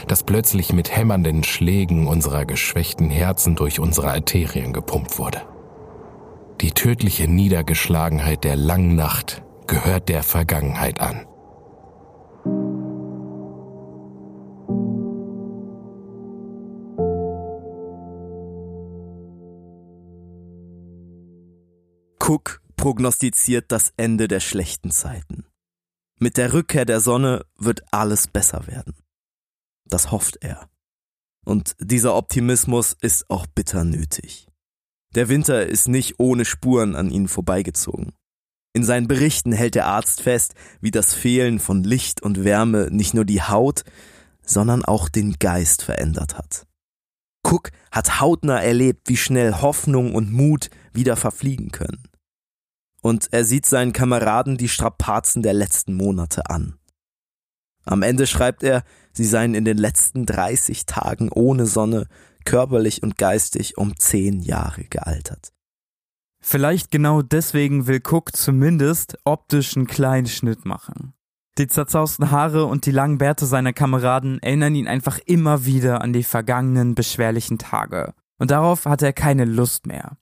das 0.06 0.22
plötzlich 0.22 0.72
mit 0.72 0.94
hämmernden 0.96 1.42
Schlägen 1.44 2.06
unserer 2.06 2.44
geschwächten 2.44 3.10
Herzen 3.10 3.56
durch 3.56 3.80
unsere 3.80 4.10
Arterien 4.10 4.72
gepumpt 4.72 5.18
wurde. 5.18 5.42
Die 6.60 6.70
tödliche 6.70 7.28
Niedergeschlagenheit 7.28 8.44
der 8.44 8.56
langen 8.56 8.94
Nacht 8.94 9.42
gehört 9.66 10.08
der 10.08 10.22
Vergangenheit 10.22 11.00
an. 11.00 11.26
Cook 22.18 22.65
prognostiziert 22.76 23.72
das 23.72 23.92
Ende 23.96 24.28
der 24.28 24.40
schlechten 24.40 24.90
Zeiten. 24.90 25.44
Mit 26.18 26.36
der 26.36 26.52
Rückkehr 26.52 26.84
der 26.84 27.00
Sonne 27.00 27.44
wird 27.56 27.82
alles 27.92 28.26
besser 28.26 28.66
werden. 28.66 28.94
Das 29.84 30.10
hofft 30.10 30.38
er. 30.40 30.68
Und 31.44 31.76
dieser 31.78 32.14
Optimismus 32.16 32.96
ist 33.00 33.30
auch 33.30 33.46
bitter 33.46 33.84
nötig. 33.84 34.48
Der 35.14 35.28
Winter 35.28 35.66
ist 35.66 35.88
nicht 35.88 36.18
ohne 36.18 36.44
Spuren 36.44 36.96
an 36.96 37.10
ihnen 37.10 37.28
vorbeigezogen. 37.28 38.12
In 38.72 38.84
seinen 38.84 39.08
Berichten 39.08 39.52
hält 39.52 39.74
der 39.74 39.86
Arzt 39.86 40.20
fest, 40.20 40.54
wie 40.80 40.90
das 40.90 41.14
Fehlen 41.14 41.60
von 41.60 41.84
Licht 41.84 42.20
und 42.20 42.44
Wärme 42.44 42.88
nicht 42.90 43.14
nur 43.14 43.24
die 43.24 43.42
Haut, 43.42 43.84
sondern 44.42 44.84
auch 44.84 45.08
den 45.08 45.38
Geist 45.38 45.82
verändert 45.82 46.36
hat. 46.36 46.66
Cook 47.42 47.70
hat 47.90 48.20
hautnah 48.20 48.60
erlebt, 48.60 49.08
wie 49.08 49.16
schnell 49.16 49.54
Hoffnung 49.54 50.14
und 50.14 50.32
Mut 50.32 50.68
wieder 50.92 51.16
verfliegen 51.16 51.70
können. 51.70 52.02
Und 53.06 53.28
er 53.32 53.44
sieht 53.44 53.66
seinen 53.66 53.92
Kameraden 53.92 54.56
die 54.56 54.68
Strapazen 54.68 55.40
der 55.40 55.54
letzten 55.54 55.94
Monate 55.94 56.50
an. 56.50 56.76
Am 57.84 58.02
Ende 58.02 58.26
schreibt 58.26 58.64
er, 58.64 58.82
sie 59.12 59.24
seien 59.24 59.54
in 59.54 59.64
den 59.64 59.78
letzten 59.78 60.26
30 60.26 60.86
Tagen 60.86 61.30
ohne 61.30 61.66
Sonne 61.66 62.08
körperlich 62.44 63.04
und 63.04 63.16
geistig 63.16 63.78
um 63.78 63.96
zehn 63.96 64.40
Jahre 64.40 64.82
gealtert. 64.90 65.52
Vielleicht 66.42 66.90
genau 66.90 67.22
deswegen 67.22 67.86
will 67.86 68.02
Cook 68.04 68.34
zumindest 68.34 69.16
optisch 69.22 69.76
einen 69.76 69.86
kleinen 69.86 70.26
Schnitt 70.26 70.64
machen. 70.64 71.14
Die 71.58 71.68
zerzausten 71.68 72.32
Haare 72.32 72.64
und 72.64 72.86
die 72.86 72.90
langen 72.90 73.18
Bärte 73.18 73.46
seiner 73.46 73.72
Kameraden 73.72 74.42
erinnern 74.42 74.74
ihn 74.74 74.88
einfach 74.88 75.20
immer 75.26 75.64
wieder 75.64 76.00
an 76.00 76.12
die 76.12 76.24
vergangenen 76.24 76.96
beschwerlichen 76.96 77.58
Tage. 77.58 78.14
Und 78.40 78.50
darauf 78.50 78.84
hat 78.84 79.02
er 79.02 79.12
keine 79.12 79.44
Lust 79.44 79.86
mehr. 79.86 80.16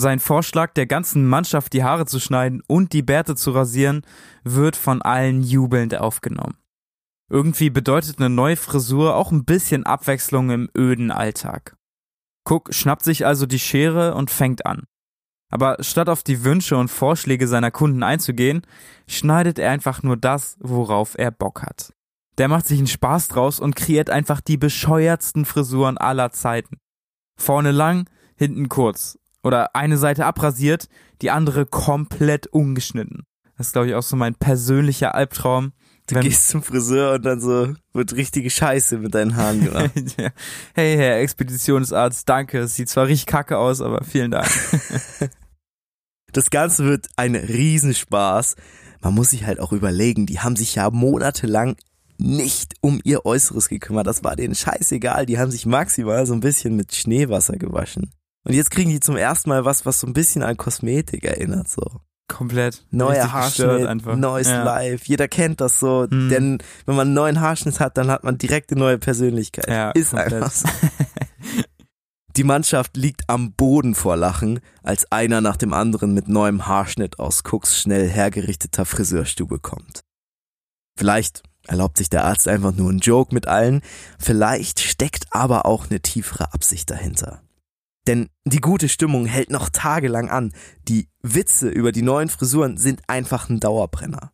Sein 0.00 0.20
Vorschlag, 0.20 0.74
der 0.74 0.86
ganzen 0.86 1.26
Mannschaft 1.26 1.72
die 1.72 1.82
Haare 1.82 2.06
zu 2.06 2.20
schneiden 2.20 2.62
und 2.68 2.92
die 2.92 3.02
Bärte 3.02 3.34
zu 3.34 3.50
rasieren, 3.50 4.02
wird 4.44 4.76
von 4.76 5.02
allen 5.02 5.42
jubelnd 5.42 5.96
aufgenommen. 5.98 6.56
Irgendwie 7.28 7.68
bedeutet 7.68 8.20
eine 8.20 8.30
neue 8.30 8.54
Frisur 8.54 9.16
auch 9.16 9.32
ein 9.32 9.44
bisschen 9.44 9.86
Abwechslung 9.86 10.50
im 10.50 10.70
öden 10.78 11.10
Alltag. 11.10 11.76
Cook 12.48 12.72
schnappt 12.72 13.02
sich 13.02 13.26
also 13.26 13.44
die 13.44 13.58
Schere 13.58 14.14
und 14.14 14.30
fängt 14.30 14.66
an. 14.66 14.84
Aber 15.50 15.78
statt 15.80 16.08
auf 16.08 16.22
die 16.22 16.44
Wünsche 16.44 16.76
und 16.76 16.92
Vorschläge 16.92 17.48
seiner 17.48 17.72
Kunden 17.72 18.04
einzugehen, 18.04 18.62
schneidet 19.08 19.58
er 19.58 19.72
einfach 19.72 20.04
nur 20.04 20.16
das, 20.16 20.56
worauf 20.60 21.18
er 21.18 21.32
Bock 21.32 21.62
hat. 21.62 21.92
Der 22.38 22.46
macht 22.46 22.68
sich 22.68 22.78
einen 22.78 22.86
Spaß 22.86 23.26
draus 23.26 23.58
und 23.58 23.74
kreiert 23.74 24.10
einfach 24.10 24.40
die 24.40 24.58
bescheuertsten 24.58 25.44
Frisuren 25.44 25.98
aller 25.98 26.30
Zeiten. 26.30 26.76
Vorne 27.36 27.72
lang, 27.72 28.08
hinten 28.36 28.68
kurz. 28.68 29.18
Oder 29.48 29.74
eine 29.74 29.96
Seite 29.96 30.26
abrasiert, 30.26 30.90
die 31.22 31.30
andere 31.30 31.64
komplett 31.64 32.48
ungeschnitten. 32.48 33.24
Das 33.56 33.68
ist, 33.68 33.72
glaube 33.72 33.88
ich, 33.88 33.94
auch 33.94 34.02
so 34.02 34.14
mein 34.14 34.34
persönlicher 34.34 35.14
Albtraum. 35.14 35.72
Du 36.06 36.16
Wenn 36.16 36.22
gehst 36.22 36.50
zum 36.50 36.62
Friseur 36.62 37.14
und 37.14 37.24
dann 37.24 37.40
so 37.40 37.74
wird 37.94 38.12
richtige 38.14 38.50
Scheiße 38.50 38.98
mit 38.98 39.14
deinen 39.14 39.36
Haaren 39.36 39.64
gemacht. 39.64 39.90
hey, 40.74 40.96
Herr 40.98 41.20
Expeditionsarzt, 41.20 42.28
danke. 42.28 42.58
Es 42.58 42.76
sieht 42.76 42.90
zwar 42.90 43.06
richtig 43.06 43.24
kacke 43.24 43.56
aus, 43.56 43.80
aber 43.80 44.04
vielen 44.04 44.32
Dank. 44.32 44.50
das 46.34 46.50
Ganze 46.50 46.84
wird 46.84 47.06
ein 47.16 47.34
Riesenspaß. 47.34 48.54
Man 49.00 49.14
muss 49.14 49.30
sich 49.30 49.46
halt 49.46 49.60
auch 49.60 49.72
überlegen, 49.72 50.26
die 50.26 50.40
haben 50.40 50.56
sich 50.56 50.74
ja 50.74 50.90
monatelang 50.90 51.76
nicht 52.18 52.74
um 52.82 53.00
ihr 53.02 53.24
Äußeres 53.24 53.70
gekümmert. 53.70 54.06
Das 54.06 54.22
war 54.22 54.36
denen 54.36 54.54
scheißegal. 54.54 55.24
Die 55.24 55.38
haben 55.38 55.50
sich 55.50 55.64
maximal 55.64 56.26
so 56.26 56.34
ein 56.34 56.40
bisschen 56.40 56.76
mit 56.76 56.94
Schneewasser 56.94 57.56
gewaschen. 57.56 58.10
Und 58.44 58.54
jetzt 58.54 58.70
kriegen 58.70 58.90
die 58.90 59.00
zum 59.00 59.16
ersten 59.16 59.48
Mal 59.50 59.64
was, 59.64 59.84
was 59.84 60.00
so 60.00 60.06
ein 60.06 60.12
bisschen 60.12 60.42
an 60.42 60.56
Kosmetik 60.56 61.24
erinnert, 61.24 61.68
so. 61.68 61.82
Komplett. 62.28 62.84
Neuer 62.90 63.32
Haarschnitt, 63.32 64.04
neues 64.18 64.48
ja. 64.48 64.62
Live. 64.62 65.06
Jeder 65.06 65.28
kennt 65.28 65.60
das 65.62 65.80
so. 65.80 66.06
Hm. 66.08 66.28
Denn 66.28 66.58
wenn 66.84 66.94
man 66.94 67.08
einen 67.08 67.14
neuen 67.14 67.40
Haarschnitt 67.40 67.80
hat, 67.80 67.96
dann 67.96 68.10
hat 68.10 68.22
man 68.22 68.36
direkt 68.36 68.70
eine 68.70 68.80
neue 68.80 68.98
Persönlichkeit. 68.98 69.66
Ja, 69.68 69.90
Ist 69.92 70.10
komplett. 70.10 70.34
einfach 70.34 70.52
so. 70.52 70.68
Die 72.36 72.44
Mannschaft 72.44 72.96
liegt 72.96 73.28
am 73.28 73.52
Boden 73.54 73.96
vor 73.96 74.16
Lachen, 74.16 74.60
als 74.84 75.10
einer 75.10 75.40
nach 75.40 75.56
dem 75.56 75.72
anderen 75.72 76.14
mit 76.14 76.28
neuem 76.28 76.68
Haarschnitt 76.68 77.18
aus 77.18 77.42
Cooks 77.50 77.80
schnell 77.80 78.08
hergerichteter 78.08 78.84
Friseurstube 78.84 79.58
kommt. 79.58 80.02
Vielleicht 80.96 81.42
erlaubt 81.66 81.98
sich 81.98 82.10
der 82.10 82.24
Arzt 82.24 82.46
einfach 82.46 82.72
nur 82.72 82.90
einen 82.90 83.00
Joke 83.00 83.34
mit 83.34 83.48
allen, 83.48 83.82
vielleicht 84.20 84.78
steckt 84.78 85.26
aber 85.30 85.66
auch 85.66 85.90
eine 85.90 86.00
tiefere 86.00 86.52
Absicht 86.54 86.90
dahinter. 86.90 87.42
Denn 88.08 88.30
die 88.44 88.60
gute 88.60 88.88
Stimmung 88.88 89.26
hält 89.26 89.50
noch 89.50 89.68
tagelang 89.68 90.30
an. 90.30 90.52
Die 90.88 91.08
Witze 91.22 91.68
über 91.68 91.92
die 91.92 92.02
neuen 92.02 92.30
Frisuren 92.30 92.78
sind 92.78 93.02
einfach 93.06 93.50
ein 93.50 93.60
Dauerbrenner. 93.60 94.32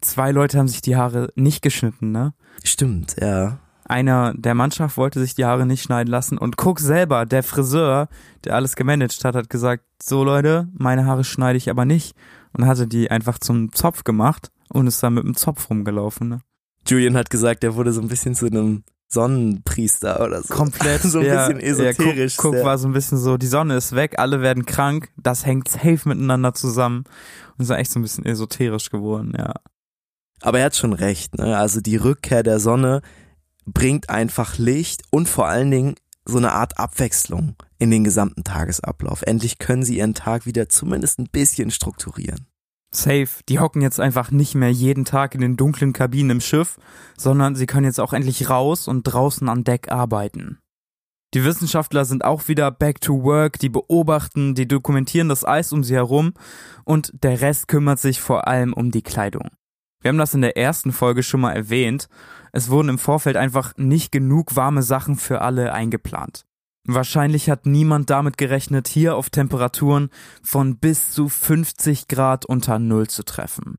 Zwei 0.00 0.32
Leute 0.32 0.58
haben 0.58 0.66
sich 0.66 0.82
die 0.82 0.96
Haare 0.96 1.32
nicht 1.36 1.62
geschnitten, 1.62 2.10
ne? 2.10 2.34
Stimmt, 2.64 3.16
ja. 3.20 3.60
Einer 3.84 4.34
der 4.34 4.54
Mannschaft 4.54 4.96
wollte 4.96 5.20
sich 5.20 5.36
die 5.36 5.44
Haare 5.44 5.64
nicht 5.64 5.82
schneiden 5.82 6.10
lassen 6.10 6.38
und 6.38 6.60
Cook 6.60 6.80
selber, 6.80 7.24
der 7.24 7.44
Friseur, 7.44 8.08
der 8.44 8.56
alles 8.56 8.74
gemanagt 8.74 9.24
hat, 9.24 9.36
hat 9.36 9.48
gesagt, 9.48 9.84
so 10.02 10.24
Leute, 10.24 10.68
meine 10.76 11.06
Haare 11.06 11.24
schneide 11.24 11.56
ich 11.56 11.70
aber 11.70 11.84
nicht 11.84 12.16
und 12.52 12.66
hatte 12.66 12.88
die 12.88 13.10
einfach 13.10 13.38
zum 13.38 13.72
Zopf 13.72 14.02
gemacht 14.02 14.50
und 14.70 14.88
ist 14.88 15.02
dann 15.02 15.14
mit 15.14 15.24
dem 15.24 15.36
Zopf 15.36 15.70
rumgelaufen, 15.70 16.28
ne? 16.28 16.40
Julian 16.86 17.16
hat 17.16 17.30
gesagt, 17.30 17.62
er 17.62 17.76
wurde 17.76 17.92
so 17.92 18.00
ein 18.00 18.08
bisschen 18.08 18.34
zu 18.34 18.46
einem 18.46 18.82
Sonnenpriester 19.08 20.22
oder 20.22 20.42
so. 20.42 20.54
Komplett. 20.54 21.02
so 21.02 21.20
ein 21.20 21.26
ja, 21.26 21.48
bisschen 21.48 21.60
esoterisch. 21.60 22.36
Ja, 22.36 22.42
guck, 22.42 22.54
guck 22.54 22.64
war 22.64 22.78
so 22.78 22.88
ein 22.88 22.92
bisschen 22.92 23.18
so, 23.18 23.36
die 23.36 23.46
Sonne 23.46 23.76
ist 23.76 23.94
weg, 23.94 24.18
alle 24.18 24.42
werden 24.42 24.66
krank, 24.66 25.10
das 25.16 25.46
hängt 25.46 25.68
safe 25.68 26.00
miteinander 26.04 26.54
zusammen. 26.54 27.04
Und 27.56 27.64
ist 27.64 27.70
echt 27.70 27.90
so 27.90 27.98
ein 27.98 28.02
bisschen 28.02 28.26
esoterisch 28.26 28.90
geworden, 28.90 29.32
ja. 29.36 29.54
Aber 30.40 30.60
er 30.60 30.66
hat 30.66 30.76
schon 30.76 30.92
recht, 30.92 31.36
ne? 31.36 31.58
Also 31.58 31.80
die 31.80 31.96
Rückkehr 31.96 32.42
der 32.42 32.60
Sonne 32.60 33.02
bringt 33.66 34.08
einfach 34.08 34.58
Licht 34.58 35.02
und 35.10 35.28
vor 35.28 35.48
allen 35.48 35.70
Dingen 35.70 35.94
so 36.24 36.38
eine 36.38 36.52
Art 36.52 36.78
Abwechslung 36.78 37.56
in 37.78 37.90
den 37.90 38.04
gesamten 38.04 38.44
Tagesablauf. 38.44 39.22
Endlich 39.22 39.58
können 39.58 39.82
sie 39.82 39.98
ihren 39.98 40.14
Tag 40.14 40.46
wieder 40.46 40.68
zumindest 40.68 41.18
ein 41.18 41.28
bisschen 41.30 41.70
strukturieren. 41.70 42.46
Safe. 42.90 43.28
Die 43.48 43.58
hocken 43.58 43.82
jetzt 43.82 44.00
einfach 44.00 44.30
nicht 44.30 44.54
mehr 44.54 44.70
jeden 44.70 45.04
Tag 45.04 45.34
in 45.34 45.40
den 45.40 45.56
dunklen 45.56 45.92
Kabinen 45.92 46.30
im 46.30 46.40
Schiff, 46.40 46.78
sondern 47.16 47.54
sie 47.54 47.66
können 47.66 47.86
jetzt 47.86 48.00
auch 48.00 48.12
endlich 48.12 48.48
raus 48.48 48.88
und 48.88 49.02
draußen 49.02 49.48
an 49.48 49.64
Deck 49.64 49.90
arbeiten. 49.90 50.58
Die 51.34 51.44
Wissenschaftler 51.44 52.06
sind 52.06 52.24
auch 52.24 52.48
wieder 52.48 52.70
back 52.70 53.02
to 53.02 53.22
work, 53.22 53.58
die 53.58 53.68
beobachten, 53.68 54.54
die 54.54 54.66
dokumentieren 54.66 55.28
das 55.28 55.44
Eis 55.44 55.74
um 55.74 55.84
sie 55.84 55.94
herum 55.94 56.32
und 56.84 57.12
der 57.22 57.42
Rest 57.42 57.68
kümmert 57.68 57.98
sich 57.98 58.20
vor 58.20 58.48
allem 58.48 58.72
um 58.72 58.90
die 58.90 59.02
Kleidung. 59.02 59.50
Wir 60.00 60.08
haben 60.08 60.18
das 60.18 60.32
in 60.32 60.40
der 60.40 60.56
ersten 60.56 60.92
Folge 60.92 61.22
schon 61.22 61.40
mal 61.40 61.52
erwähnt. 61.52 62.08
Es 62.52 62.70
wurden 62.70 62.88
im 62.88 62.98
Vorfeld 62.98 63.36
einfach 63.36 63.76
nicht 63.76 64.10
genug 64.10 64.56
warme 64.56 64.82
Sachen 64.82 65.16
für 65.16 65.42
alle 65.42 65.72
eingeplant. 65.72 66.46
Wahrscheinlich 66.90 67.50
hat 67.50 67.66
niemand 67.66 68.08
damit 68.08 68.38
gerechnet, 68.38 68.88
hier 68.88 69.16
auf 69.16 69.28
Temperaturen 69.28 70.08
von 70.42 70.78
bis 70.78 71.10
zu 71.10 71.28
50 71.28 72.08
Grad 72.08 72.46
unter 72.46 72.78
Null 72.78 73.08
zu 73.08 73.24
treffen. 73.24 73.76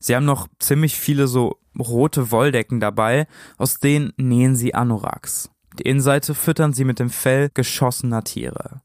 Sie 0.00 0.16
haben 0.16 0.24
noch 0.24 0.48
ziemlich 0.58 0.96
viele 0.96 1.28
so 1.28 1.60
rote 1.78 2.32
Wolldecken 2.32 2.80
dabei, 2.80 3.28
aus 3.58 3.78
denen 3.78 4.12
nähen 4.16 4.56
sie 4.56 4.74
Anoraks. 4.74 5.50
Die 5.78 5.84
Innenseite 5.84 6.34
füttern 6.34 6.72
sie 6.72 6.84
mit 6.84 6.98
dem 6.98 7.10
Fell 7.10 7.48
geschossener 7.54 8.24
Tiere. 8.24 8.82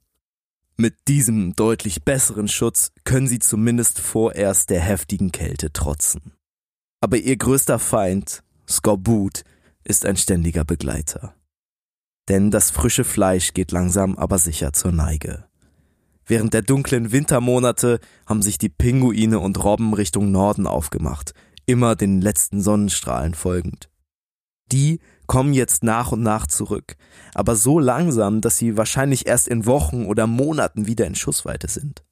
Mit 0.78 1.08
diesem 1.08 1.56
deutlich 1.56 2.04
besseren 2.04 2.48
Schutz 2.48 2.92
können 3.06 3.28
sie 3.28 3.40
zumindest 3.40 4.00
vorerst 4.00 4.70
der 4.70 4.82
heftigen 4.82 5.32
Kälte 5.32 5.74
trotzen. 5.74 6.34
Aber 7.00 7.18
ihr 7.18 7.38
größter 7.38 7.80
Feind, 7.80 8.44
Skorbut, 8.70 9.44
ist 9.84 10.06
ein 10.06 10.16
ständiger 10.16 10.64
Begleiter 10.64 11.34
denn 12.32 12.50
das 12.50 12.72
frische 12.72 13.04
Fleisch 13.04 13.54
geht 13.54 13.74
langsam 13.74 14.18
aber 14.18 14.38
sicher 14.38 14.72
zur 14.72 14.94
Neige. 14.94 15.44
Während 16.26 16.54
der 16.54 16.62
dunklen 16.62 17.12
Wintermonate 17.12 18.00
haben 18.26 18.42
sich 18.42 18.58
die 18.58 18.70
Pinguine 18.70 19.38
und 19.40 19.62
Robben 19.62 19.94
Richtung 19.94 20.32
Norden 20.32 20.66
aufgemacht, 20.66 21.34
immer 21.66 21.98
den 21.98 22.22
letzten 22.22 22.62
Sonnenstrahlen 22.62 23.34
folgend. 23.34 23.90
Die 24.72 25.02
kommen 25.28 25.54
jetzt 25.54 25.84
nach 25.84 26.14
und 26.14 26.24
nach 26.24 26.48
zurück, 26.48 26.96
aber 27.34 27.58
so 27.58 27.80
langsam, 27.80 28.40
dass 28.40 28.56
sie 28.56 28.78
wahrscheinlich 28.78 29.28
erst 29.28 29.50
in 29.50 29.66
Wochen 29.66 30.06
oder 30.06 30.26
Monaten 30.26 30.88
wieder 30.88 31.06
in 31.08 31.16
Schussweite 31.16 31.68
sind. 31.68 32.06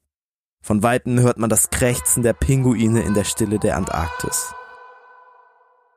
Von 0.62 0.84
weitem 0.84 1.22
hört 1.22 1.38
man 1.38 1.50
das 1.50 1.70
Krächzen 1.70 2.24
der 2.24 2.34
Pinguine 2.34 3.04
in 3.04 3.14
der 3.14 3.24
Stille 3.24 3.58
der 3.58 3.78
Antarktis. 3.78 4.54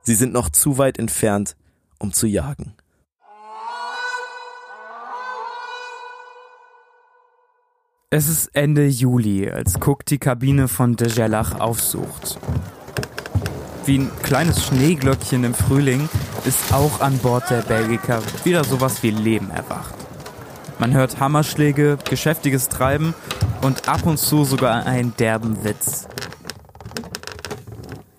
Sie 0.03 0.15
sind 0.15 0.33
noch 0.33 0.49
zu 0.49 0.79
weit 0.79 1.01
entfernt, 1.01 1.57
um 1.99 2.13
zu 2.13 2.29
jagen. 2.29 2.77
Es 8.15 8.29
ist 8.29 8.51
Ende 8.55 8.87
Juli, 8.87 9.51
als 9.51 9.77
Cook 9.77 10.05
die 10.05 10.19
Kabine 10.19 10.69
von 10.69 10.97
Dejelach 10.97 11.59
aufsucht. 11.59 12.39
Wie 13.87 14.01
ein 14.01 14.11
kleines 14.23 14.67
Schneeglöckchen 14.67 15.45
im 15.45 15.55
Frühling 15.55 16.11
ist 16.45 16.75
auch 16.75 17.01
an 17.01 17.17
Bord 17.17 17.49
der 17.49 17.63
Belgica 17.63 18.21
wieder 18.45 18.65
sowas 18.65 19.03
wie 19.03 19.13
Leben 19.13 19.51
erwacht. 19.51 19.95
Man 20.79 20.93
hört 20.93 21.21
Hammerschläge, 21.21 21.97
geschäftiges 22.07 22.69
Treiben 22.69 23.15
und 23.63 23.89
ab 23.89 24.05
und 24.05 24.19
zu 24.19 24.45
sogar 24.45 24.85
einen 24.85 25.17
derben 25.17 25.65
Witz. 25.65 26.07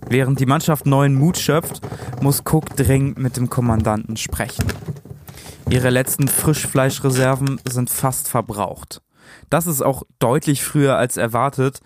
Während 0.09 0.39
die 0.39 0.47
Mannschaft 0.47 0.87
neuen 0.87 1.13
Mut 1.13 1.37
schöpft, 1.37 1.81
muss 2.19 2.41
Cook 2.51 2.75
dringend 2.75 3.19
mit 3.19 3.37
dem 3.37 3.47
Kommandanten 3.47 4.17
sprechen. 4.17 4.65
Ihre 5.69 5.91
letzten 5.91 6.27
Frischfleischreserven 6.27 7.61
sind 7.69 7.91
fast 7.91 8.27
verbraucht. 8.27 9.03
Das 9.49 9.67
ist 9.67 9.81
auch 9.81 10.03
deutlich 10.19 10.63
früher 10.63 10.97
als 10.97 11.17
erwartet. 11.17 11.79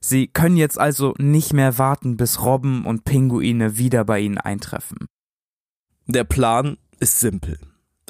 Sie 0.00 0.26
können 0.28 0.56
jetzt 0.56 0.78
also 0.78 1.14
nicht 1.18 1.52
mehr 1.52 1.78
warten, 1.78 2.16
bis 2.16 2.42
Robben 2.42 2.86
und 2.86 3.04
Pinguine 3.04 3.76
wieder 3.76 4.04
bei 4.04 4.20
ihnen 4.20 4.38
eintreffen. 4.38 5.06
Der 6.06 6.24
Plan 6.24 6.78
ist 6.98 7.20
simpel. 7.20 7.58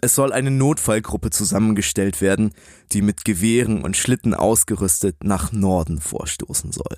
Es 0.01 0.15
soll 0.15 0.33
eine 0.33 0.51
Notfallgruppe 0.51 1.31
zusammengestellt 1.31 2.21
werden, 2.21 2.53
die 2.93 3.03
mit 3.03 3.25
Gewehren 3.25 3.83
und 3.83 3.97
Schlitten 3.97 4.35
ausgerüstet 4.35 5.25
nach 5.25 5.53
Norden 5.53 6.01
vorstoßen 6.01 6.73
soll. 6.73 6.97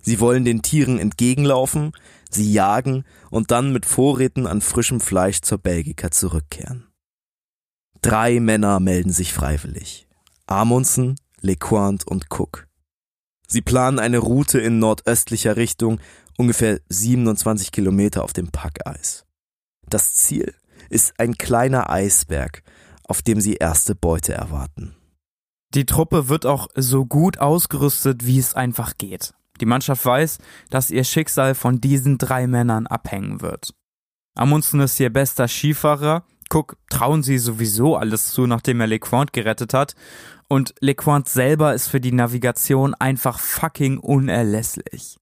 Sie 0.00 0.20
wollen 0.20 0.44
den 0.44 0.62
Tieren 0.62 0.98
entgegenlaufen, 0.98 1.92
sie 2.30 2.52
jagen 2.52 3.04
und 3.30 3.50
dann 3.50 3.72
mit 3.72 3.86
Vorräten 3.86 4.46
an 4.46 4.60
frischem 4.60 5.00
Fleisch 5.00 5.40
zur 5.40 5.58
Belgica 5.58 6.10
zurückkehren. 6.10 6.86
Drei 8.02 8.38
Männer 8.38 8.80
melden 8.80 9.12
sich 9.12 9.32
freiwillig. 9.32 10.03
Amundsen, 10.46 11.16
Lecointe 11.40 12.04
und 12.06 12.26
Cook. 12.30 12.66
Sie 13.46 13.62
planen 13.62 13.98
eine 13.98 14.18
Route 14.18 14.58
in 14.58 14.78
nordöstlicher 14.78 15.56
Richtung, 15.56 16.00
ungefähr 16.36 16.80
27 16.88 17.72
Kilometer 17.72 18.24
auf 18.24 18.32
dem 18.32 18.48
Packeis. 18.48 19.24
Das 19.88 20.12
Ziel 20.12 20.54
ist 20.90 21.18
ein 21.18 21.38
kleiner 21.38 21.90
Eisberg, 21.90 22.62
auf 23.04 23.22
dem 23.22 23.40
sie 23.40 23.54
erste 23.54 23.94
Beute 23.94 24.34
erwarten. 24.34 24.96
Die 25.74 25.86
Truppe 25.86 26.28
wird 26.28 26.46
auch 26.46 26.68
so 26.74 27.04
gut 27.04 27.38
ausgerüstet, 27.38 28.26
wie 28.26 28.38
es 28.38 28.54
einfach 28.54 28.98
geht. 28.98 29.34
Die 29.60 29.66
Mannschaft 29.66 30.04
weiß, 30.04 30.38
dass 30.70 30.90
ihr 30.90 31.04
Schicksal 31.04 31.54
von 31.54 31.80
diesen 31.80 32.18
drei 32.18 32.46
Männern 32.46 32.86
abhängen 32.86 33.40
wird. 33.40 33.74
Amundsen 34.36 34.80
ist 34.80 34.98
ihr 35.00 35.12
bester 35.12 35.48
Skifahrer 35.48 36.24
Cook 36.50 36.76
trauen 36.88 37.22
sie 37.22 37.38
sowieso 37.38 37.96
alles 37.96 38.32
zu, 38.32 38.46
nachdem 38.46 38.80
er 38.80 38.86
LeQuant 38.86 39.32
gerettet 39.32 39.74
hat. 39.74 39.94
Und 40.48 40.74
LeQuant 40.80 41.28
selber 41.28 41.74
ist 41.74 41.88
für 41.88 42.00
die 42.00 42.12
Navigation 42.12 42.94
einfach 42.94 43.38
fucking 43.38 43.98
unerlässlich. 43.98 45.18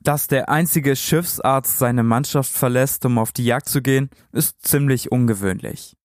Dass 0.00 0.26
der 0.26 0.48
einzige 0.48 0.96
Schiffsarzt 0.96 1.78
seine 1.78 2.02
Mannschaft 2.02 2.52
verlässt, 2.52 3.04
um 3.06 3.18
auf 3.18 3.32
die 3.32 3.44
Jagd 3.44 3.68
zu 3.68 3.82
gehen, 3.82 4.10
ist 4.32 4.66
ziemlich 4.66 5.10
ungewöhnlich. 5.10 5.96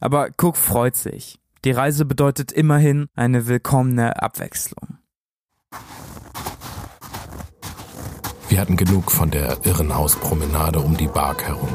Aber 0.00 0.28
Cook 0.38 0.56
freut 0.56 0.96
sich. 0.96 1.38
Die 1.64 1.70
Reise 1.70 2.04
bedeutet 2.04 2.52
immerhin 2.52 3.08
eine 3.14 3.46
willkommene 3.46 4.22
Abwechslung. 4.22 4.98
Wir 8.48 8.60
hatten 8.60 8.76
genug 8.76 9.10
von 9.10 9.30
der 9.30 9.58
Irrenhauspromenade 9.64 10.78
um 10.78 10.96
die 10.96 11.08
Bark 11.08 11.42
herum. 11.42 11.74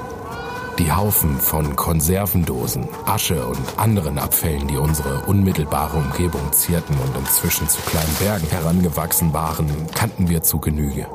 Die 0.80 0.92
Haufen 0.92 1.38
von 1.38 1.76
Konservendosen, 1.76 2.88
Asche 3.06 3.46
und 3.46 3.60
anderen 3.78 4.18
Abfällen, 4.18 4.68
die 4.68 4.78
unsere 4.78 5.22
unmittelbare 5.26 5.98
Umgebung 5.98 6.52
zierten 6.54 6.96
und 6.96 7.18
inzwischen 7.18 7.68
zu 7.68 7.82
kleinen 7.82 8.16
Bergen 8.20 8.48
herangewachsen 8.48 9.34
waren, 9.34 9.68
kannten 9.94 10.30
wir 10.30 10.42
zu 10.42 10.60
Genüge. 10.60 11.08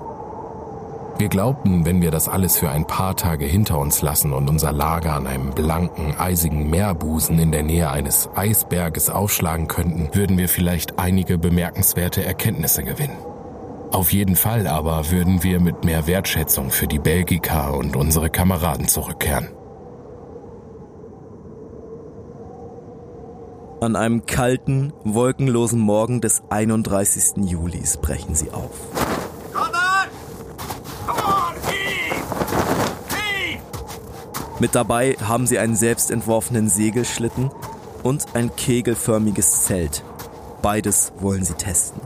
Wir 1.18 1.28
glaubten, 1.28 1.86
wenn 1.86 2.02
wir 2.02 2.10
das 2.10 2.28
alles 2.28 2.58
für 2.58 2.68
ein 2.68 2.86
paar 2.86 3.16
Tage 3.16 3.46
hinter 3.46 3.78
uns 3.78 4.02
lassen 4.02 4.34
und 4.34 4.50
unser 4.50 4.70
Lager 4.70 5.14
an 5.14 5.26
einem 5.26 5.50
blanken, 5.50 6.14
eisigen 6.18 6.68
Meerbusen 6.68 7.38
in 7.38 7.52
der 7.52 7.62
Nähe 7.62 7.90
eines 7.90 8.28
Eisberges 8.34 9.08
aufschlagen 9.08 9.66
könnten, 9.66 10.10
würden 10.12 10.36
wir 10.36 10.50
vielleicht 10.50 10.98
einige 10.98 11.38
bemerkenswerte 11.38 12.22
Erkenntnisse 12.22 12.84
gewinnen. 12.84 13.16
Auf 13.96 14.12
jeden 14.12 14.36
Fall 14.36 14.66
aber 14.66 15.10
würden 15.10 15.42
wir 15.42 15.58
mit 15.58 15.86
mehr 15.86 16.06
Wertschätzung 16.06 16.70
für 16.70 16.86
die 16.86 16.98
Belgica 16.98 17.70
und 17.70 17.96
unsere 17.96 18.28
Kameraden 18.28 18.88
zurückkehren. 18.88 19.48
An 23.80 23.96
einem 23.96 24.26
kalten, 24.26 24.92
wolkenlosen 25.02 25.80
Morgen 25.80 26.20
des 26.20 26.42
31. 26.50 27.46
Julis 27.46 27.96
brechen 27.96 28.34
sie 28.34 28.50
auf. 28.50 28.70
Mit 34.58 34.74
dabei 34.74 35.16
haben 35.26 35.46
sie 35.46 35.58
einen 35.58 35.74
selbstentworfenen 35.74 36.68
Segelschlitten 36.68 37.50
und 38.02 38.26
ein 38.34 38.54
kegelförmiges 38.54 39.62
Zelt. 39.62 40.04
Beides 40.60 41.14
wollen 41.18 41.46
sie 41.46 41.54
testen. 41.54 42.02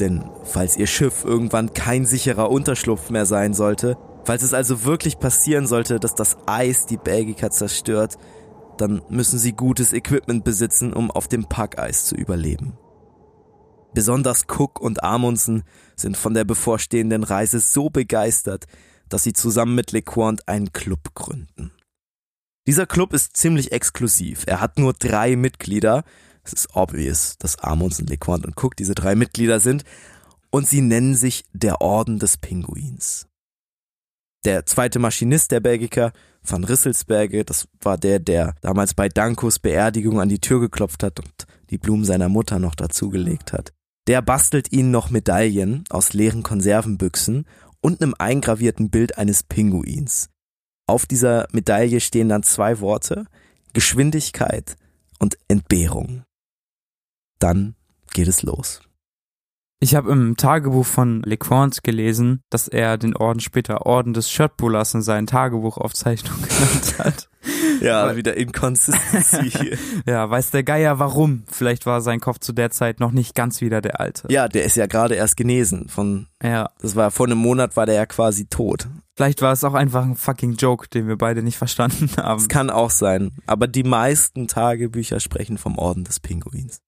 Denn 0.00 0.24
falls 0.42 0.76
ihr 0.76 0.86
Schiff 0.86 1.24
irgendwann 1.24 1.72
kein 1.72 2.04
sicherer 2.04 2.50
Unterschlupf 2.50 3.10
mehr 3.10 3.26
sein 3.26 3.54
sollte, 3.54 3.96
falls 4.24 4.42
es 4.42 4.54
also 4.54 4.84
wirklich 4.84 5.18
passieren 5.18 5.66
sollte, 5.66 6.00
dass 6.00 6.14
das 6.14 6.36
Eis 6.46 6.86
die 6.86 6.96
Belgica 6.96 7.50
zerstört, 7.50 8.18
dann 8.76 9.02
müssen 9.08 9.38
sie 9.38 9.52
gutes 9.52 9.92
Equipment 9.92 10.44
besitzen, 10.44 10.92
um 10.92 11.10
auf 11.10 11.28
dem 11.28 11.44
Packeis 11.44 12.06
zu 12.06 12.16
überleben. 12.16 12.76
Besonders 13.94 14.46
Cook 14.48 14.80
und 14.80 15.04
Amundsen 15.04 15.62
sind 15.94 16.16
von 16.16 16.34
der 16.34 16.44
bevorstehenden 16.44 17.22
Reise 17.22 17.60
so 17.60 17.90
begeistert, 17.90 18.66
dass 19.08 19.22
sie 19.22 19.32
zusammen 19.32 19.76
mit 19.76 19.92
LeQuant 19.92 20.48
einen 20.48 20.72
Club 20.72 21.14
gründen. 21.14 21.70
Dieser 22.66 22.86
Club 22.86 23.12
ist 23.12 23.36
ziemlich 23.36 23.72
exklusiv. 23.72 24.44
Er 24.46 24.60
hat 24.60 24.78
nur 24.78 24.94
drei 24.94 25.36
Mitglieder. 25.36 26.02
Es 26.44 26.52
ist 26.52 26.74
obvious, 26.74 27.36
dass 27.38 27.58
Amundsen, 27.58 28.06
LeQuant 28.06 28.44
und 28.44 28.62
Cook 28.62 28.76
diese 28.76 28.94
drei 28.94 29.14
Mitglieder 29.14 29.60
sind. 29.60 29.84
Und 30.50 30.68
sie 30.68 30.82
nennen 30.82 31.14
sich 31.14 31.44
der 31.52 31.80
Orden 31.80 32.18
des 32.18 32.36
Pinguins. 32.36 33.26
Der 34.44 34.66
zweite 34.66 34.98
Maschinist 34.98 35.50
der 35.50 35.60
Belgiker, 35.60 36.12
Van 36.42 36.64
Risselsberge, 36.64 37.44
das 37.44 37.66
war 37.80 37.96
der, 37.96 38.18
der 38.18 38.54
damals 38.60 38.92
bei 38.92 39.08
Dankos 39.08 39.58
Beerdigung 39.58 40.20
an 40.20 40.28
die 40.28 40.38
Tür 40.38 40.60
geklopft 40.60 41.02
hat 41.02 41.18
und 41.18 41.46
die 41.70 41.78
Blumen 41.78 42.04
seiner 42.04 42.28
Mutter 42.28 42.58
noch 42.58 42.74
dazugelegt 42.74 43.54
hat. 43.54 43.72
Der 44.06 44.20
bastelt 44.20 44.70
ihnen 44.70 44.90
noch 44.90 45.08
Medaillen 45.08 45.84
aus 45.88 46.12
leeren 46.12 46.42
Konservenbüchsen 46.42 47.46
und 47.80 48.02
einem 48.02 48.14
eingravierten 48.18 48.90
Bild 48.90 49.16
eines 49.16 49.42
Pinguins. 49.42 50.28
Auf 50.86 51.06
dieser 51.06 51.48
Medaille 51.52 52.00
stehen 52.00 52.28
dann 52.28 52.42
zwei 52.42 52.80
Worte, 52.80 53.24
Geschwindigkeit 53.72 54.76
und 55.18 55.38
Entbehrung. 55.48 56.24
Dann 57.44 57.74
geht 58.14 58.26
es 58.26 58.42
los. 58.42 58.80
Ich 59.78 59.94
habe 59.94 60.10
im 60.10 60.38
Tagebuch 60.38 60.86
von 60.86 61.22
LeQuant 61.24 61.82
gelesen, 61.82 62.40
dass 62.48 62.68
er 62.68 62.96
den 62.96 63.14
Orden 63.14 63.40
später 63.40 63.84
Orden 63.84 64.14
des 64.14 64.30
Shirtbullers 64.30 64.94
in 64.94 65.02
seinen 65.02 65.26
Tagebuchaufzeichnungen 65.26 66.42
genannt 66.48 66.94
hat. 67.00 67.28
Ja, 67.82 68.06
Weil, 68.06 68.16
wieder 68.16 68.34
Inconsistency 68.38 69.50
hier. 69.50 69.78
ja, 70.06 70.30
weiß 70.30 70.52
der 70.52 70.62
Geier 70.62 70.98
warum. 71.00 71.42
Vielleicht 71.46 71.84
war 71.84 72.00
sein 72.00 72.20
Kopf 72.20 72.38
zu 72.38 72.54
der 72.54 72.70
Zeit 72.70 72.98
noch 72.98 73.12
nicht 73.12 73.34
ganz 73.34 73.60
wieder 73.60 73.82
der 73.82 74.00
alte. 74.00 74.26
Ja, 74.30 74.48
der 74.48 74.64
ist 74.64 74.76
ja 74.76 74.86
gerade 74.86 75.14
erst 75.14 75.36
genesen 75.36 75.90
von, 75.90 76.28
ja. 76.42 76.70
das 76.80 76.96
war 76.96 77.10
vor 77.10 77.26
einem 77.26 77.36
Monat 77.36 77.76
war 77.76 77.84
der 77.84 77.96
ja 77.96 78.06
quasi 78.06 78.46
tot. 78.46 78.88
Vielleicht 79.18 79.42
war 79.42 79.52
es 79.52 79.64
auch 79.64 79.74
einfach 79.74 80.02
ein 80.02 80.16
fucking 80.16 80.54
Joke, 80.54 80.88
den 80.88 81.08
wir 81.08 81.18
beide 81.18 81.42
nicht 81.42 81.58
verstanden 81.58 82.08
haben. 82.16 82.40
Es 82.40 82.48
kann 82.48 82.70
auch 82.70 82.90
sein. 82.90 83.32
Aber 83.44 83.66
die 83.66 83.84
meisten 83.84 84.48
Tagebücher 84.48 85.20
sprechen 85.20 85.58
vom 85.58 85.76
Orden 85.76 86.04
des 86.04 86.20
Pinguins. 86.20 86.80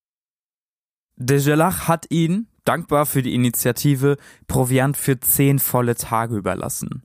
De 1.19 1.43
Gelach 1.43 1.89
hat 1.89 2.07
ihn, 2.11 2.49
dankbar 2.65 3.07
für 3.07 3.23
die 3.23 3.35
Initiative, 3.35 4.17
Proviant 4.49 4.97
für 4.97 5.19
zehn 5.19 5.59
volle 5.59 5.95
Tage 5.95 6.37
überlassen. 6.37 7.03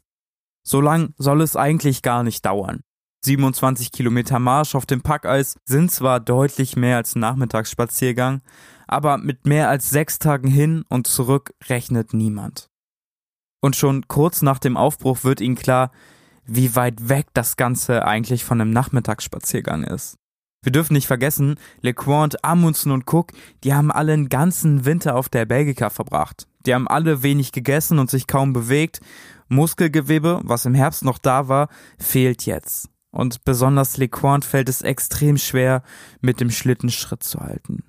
So 0.63 0.81
lang 0.81 1.13
soll 1.17 1.41
es 1.41 1.55
eigentlich 1.55 2.01
gar 2.01 2.23
nicht 2.23 2.45
dauern. 2.45 2.81
27 3.23 3.91
Kilometer 3.91 4.39
Marsch 4.39 4.75
auf 4.75 4.85
dem 4.85 5.01
Packeis 5.01 5.55
sind 5.65 5.91
zwar 5.91 6.19
deutlich 6.19 6.75
mehr 6.75 6.97
als 6.97 7.15
Nachmittagsspaziergang, 7.15 8.41
aber 8.87 9.17
mit 9.17 9.45
mehr 9.45 9.69
als 9.69 9.89
sechs 9.89 10.19
Tagen 10.19 10.49
hin 10.49 10.83
und 10.89 11.07
zurück 11.07 11.53
rechnet 11.69 12.13
niemand. 12.13 12.69
Und 13.61 13.75
schon 13.75 14.07
kurz 14.07 14.41
nach 14.41 14.59
dem 14.59 14.75
Aufbruch 14.75 15.23
wird 15.23 15.39
ihnen 15.39 15.55
klar, 15.55 15.91
wie 16.45 16.75
weit 16.75 17.07
weg 17.07 17.27
das 17.33 17.55
Ganze 17.55 18.05
eigentlich 18.05 18.43
von 18.43 18.59
einem 18.59 18.71
Nachmittagsspaziergang 18.71 19.83
ist. 19.83 20.17
Wir 20.63 20.71
dürfen 20.71 20.93
nicht 20.93 21.07
vergessen, 21.07 21.55
LeQuant, 21.81 22.43
Amundsen 22.45 22.91
und 22.91 23.11
Cook, 23.11 23.31
die 23.63 23.73
haben 23.73 23.91
alle 23.91 24.13
einen 24.13 24.29
ganzen 24.29 24.85
Winter 24.85 25.15
auf 25.15 25.27
der 25.27 25.45
Belgica 25.45 25.89
verbracht. 25.89 26.47
Die 26.67 26.75
haben 26.75 26.87
alle 26.87 27.23
wenig 27.23 27.51
gegessen 27.51 27.97
und 27.97 28.11
sich 28.11 28.27
kaum 28.27 28.53
bewegt. 28.53 28.99
Muskelgewebe, 29.47 30.39
was 30.43 30.65
im 30.65 30.75
Herbst 30.75 31.03
noch 31.03 31.17
da 31.17 31.47
war, 31.47 31.69
fehlt 31.97 32.45
jetzt. 32.45 32.89
Und 33.11 33.43
besonders 33.43 33.97
LeQuant 33.97 34.45
fällt 34.45 34.69
es 34.69 34.83
extrem 34.83 35.37
schwer, 35.37 35.83
mit 36.21 36.39
dem 36.39 36.51
Schlitten 36.51 36.91
Schritt 36.91 37.23
zu 37.23 37.39
halten. 37.39 37.83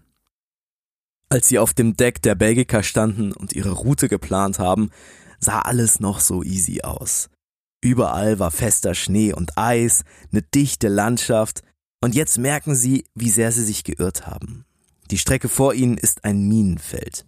Als 1.29 1.49
sie 1.49 1.59
auf 1.59 1.75
dem 1.75 1.97
Deck 1.97 2.23
der 2.23 2.35
Belgica 2.35 2.83
standen 2.83 3.33
und 3.33 3.53
ihre 3.53 3.71
Route 3.71 4.09
geplant 4.09 4.59
haben, 4.59 4.91
sah 5.39 5.61
alles 5.61 6.01
noch 6.01 6.21
so 6.21 6.43
easy 6.43 6.81
aus. 6.83 7.29
Überall 7.83 8.39
war 8.39 8.51
fester 8.51 8.95
Schnee 8.95 9.33
und 9.33 9.59
Eis, 9.59 10.05
eine 10.31 10.43
dichte 10.43 10.89
Landschaft, 10.89 11.63
und 12.03 12.15
jetzt 12.15 12.37
merken 12.37 12.75
sie, 12.75 13.05
wie 13.15 13.31
sehr 13.31 13.53
sie 13.53 13.65
sich 13.65 13.85
geirrt 13.85 14.27
haben. 14.27 14.67
Die 15.11 15.19
Strecke 15.19 15.49
vor 15.49 15.73
ihnen 15.73 15.97
ist 15.97 16.25
ein 16.25 16.49
Minenfeld. 16.49 17.25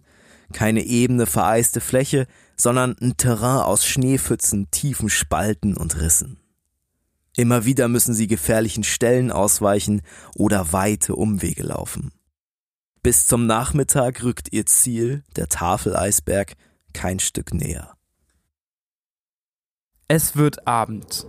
Keine 0.53 0.83
ebene, 0.83 1.25
vereiste 1.25 1.81
Fläche, 1.81 2.27
sondern 2.57 2.95
ein 3.01 3.17
Terrain 3.17 3.63
aus 3.63 3.85
Schneepfützen, 3.85 4.69
tiefen 4.71 5.09
Spalten 5.09 5.75
und 5.75 5.99
Rissen. 5.99 6.39
Immer 7.37 7.65
wieder 7.65 7.87
müssen 7.87 8.13
sie 8.13 8.27
gefährlichen 8.27 8.83
Stellen 8.83 9.31
ausweichen 9.31 10.01
oder 10.35 10.71
weite 10.71 11.15
Umwege 11.15 11.63
laufen. 11.63 12.11
Bis 13.01 13.27
zum 13.27 13.45
Nachmittag 13.45 14.23
rückt 14.23 14.51
ihr 14.51 14.65
Ziel, 14.65 15.23
der 15.35 15.47
Tafeleisberg, 15.47 16.53
kein 16.93 17.19
Stück 17.19 17.53
näher. 17.53 17.95
Es 20.07 20.35
wird 20.35 20.67
Abend. 20.67 21.27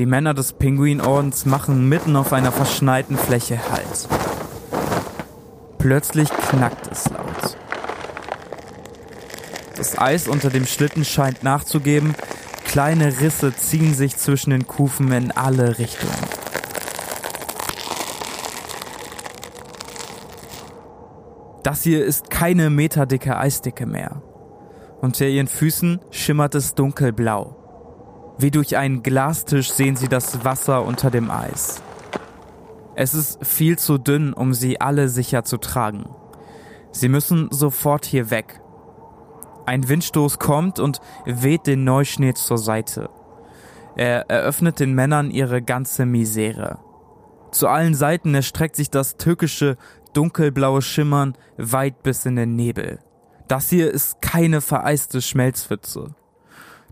Die 0.00 0.06
Männer 0.06 0.32
des 0.32 0.54
Pinguinordens 0.54 1.44
machen 1.44 1.86
mitten 1.86 2.16
auf 2.16 2.32
einer 2.32 2.52
verschneiten 2.52 3.18
Fläche 3.18 3.60
Halt. 3.70 4.08
Plötzlich 5.76 6.30
knackt 6.30 6.90
es 6.90 7.10
laut. 7.10 7.58
Das 9.76 9.98
Eis 9.98 10.26
unter 10.26 10.48
dem 10.48 10.64
Schlitten 10.64 11.04
scheint 11.04 11.42
nachzugeben. 11.42 12.14
Kleine 12.64 13.20
Risse 13.20 13.54
ziehen 13.54 13.92
sich 13.92 14.16
zwischen 14.16 14.52
den 14.52 14.66
Kufen 14.66 15.12
in 15.12 15.32
alle 15.32 15.78
Richtungen. 15.78 16.16
Das 21.62 21.82
hier 21.82 22.06
ist 22.06 22.30
keine 22.30 22.70
meterdicke 22.70 23.36
Eisdicke 23.36 23.84
mehr. 23.84 24.22
Unter 25.02 25.26
ihren 25.26 25.46
Füßen 25.46 26.00
schimmert 26.10 26.54
es 26.54 26.74
dunkelblau. 26.74 27.59
Wie 28.40 28.50
durch 28.50 28.78
einen 28.78 29.02
Glastisch 29.02 29.70
sehen 29.70 29.96
sie 29.96 30.08
das 30.08 30.46
Wasser 30.46 30.86
unter 30.86 31.10
dem 31.10 31.30
Eis. 31.30 31.82
Es 32.94 33.12
ist 33.12 33.44
viel 33.44 33.78
zu 33.78 33.98
dünn, 33.98 34.32
um 34.32 34.54
sie 34.54 34.80
alle 34.80 35.10
sicher 35.10 35.44
zu 35.44 35.58
tragen. 35.58 36.08
Sie 36.90 37.10
müssen 37.10 37.48
sofort 37.50 38.06
hier 38.06 38.30
weg. 38.30 38.62
Ein 39.66 39.86
Windstoß 39.86 40.38
kommt 40.38 40.80
und 40.80 41.02
weht 41.26 41.66
den 41.66 41.84
Neuschnee 41.84 42.32
zur 42.32 42.56
Seite. 42.56 43.10
Er 43.94 44.30
eröffnet 44.30 44.80
den 44.80 44.94
Männern 44.94 45.30
ihre 45.30 45.60
ganze 45.60 46.06
Misere. 46.06 46.78
Zu 47.52 47.68
allen 47.68 47.94
Seiten 47.94 48.34
erstreckt 48.34 48.74
sich 48.74 48.88
das 48.88 49.18
türkische 49.18 49.76
dunkelblaue 50.14 50.80
Schimmern 50.80 51.36
weit 51.58 52.02
bis 52.02 52.24
in 52.24 52.36
den 52.36 52.56
Nebel. 52.56 53.00
Das 53.48 53.68
hier 53.68 53.90
ist 53.90 54.22
keine 54.22 54.62
vereiste 54.62 55.20
Schmelzpfütze. 55.20 56.14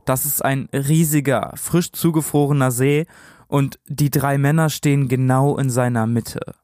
Das 0.09 0.25
ist 0.25 0.43
ein 0.43 0.71
riesiger, 0.73 1.53
frisch 1.57 1.93
zugefrorener 1.93 2.71
See 2.71 3.05
und 3.47 3.79
die 3.85 4.09
drei 4.09 4.39
Männer 4.39 4.71
stehen 4.71 5.07
genau 5.07 5.59
in 5.59 5.69
seiner 5.69 6.07
Mitte. 6.07 6.55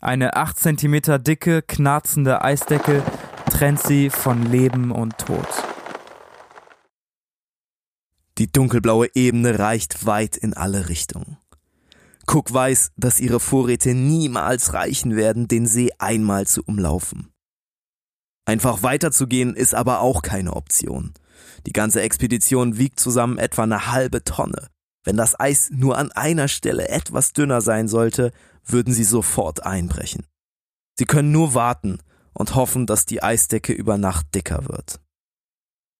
Eine 0.00 0.34
acht 0.34 0.58
Zentimeter 0.58 1.20
dicke, 1.20 1.62
knarzende 1.62 2.42
Eisdecke 2.42 3.04
trennt 3.48 3.80
sie 3.80 4.10
von 4.10 4.42
Leben 4.50 4.90
und 4.90 5.18
Tod. 5.18 5.46
Die 8.38 8.50
dunkelblaue 8.50 9.14
Ebene 9.14 9.60
reicht 9.60 10.04
weit 10.04 10.36
in 10.36 10.52
alle 10.52 10.88
Richtungen. 10.88 11.36
Cook 12.26 12.52
weiß, 12.52 12.90
dass 12.96 13.20
ihre 13.20 13.38
Vorräte 13.38 13.94
niemals 13.94 14.74
reichen 14.74 15.14
werden, 15.14 15.46
den 15.46 15.66
See 15.66 15.92
einmal 16.00 16.48
zu 16.48 16.64
umlaufen. 16.64 17.32
Einfach 18.46 18.82
weiterzugehen 18.82 19.54
ist 19.54 19.76
aber 19.76 20.00
auch 20.00 20.22
keine 20.22 20.54
Option. 20.56 21.14
Die 21.66 21.72
ganze 21.72 22.02
Expedition 22.02 22.78
wiegt 22.78 22.98
zusammen 22.98 23.38
etwa 23.38 23.62
eine 23.62 23.92
halbe 23.92 24.24
Tonne. 24.24 24.68
Wenn 25.04 25.16
das 25.16 25.38
Eis 25.38 25.70
nur 25.72 25.98
an 25.98 26.12
einer 26.12 26.48
Stelle 26.48 26.88
etwas 26.88 27.32
dünner 27.32 27.60
sein 27.60 27.88
sollte, 27.88 28.32
würden 28.64 28.94
sie 28.94 29.04
sofort 29.04 29.64
einbrechen. 29.64 30.26
Sie 30.98 31.06
können 31.06 31.32
nur 31.32 31.54
warten 31.54 31.98
und 32.32 32.54
hoffen, 32.54 32.86
dass 32.86 33.06
die 33.06 33.22
Eisdecke 33.22 33.72
über 33.72 33.98
Nacht 33.98 34.34
dicker 34.34 34.68
wird. 34.68 35.00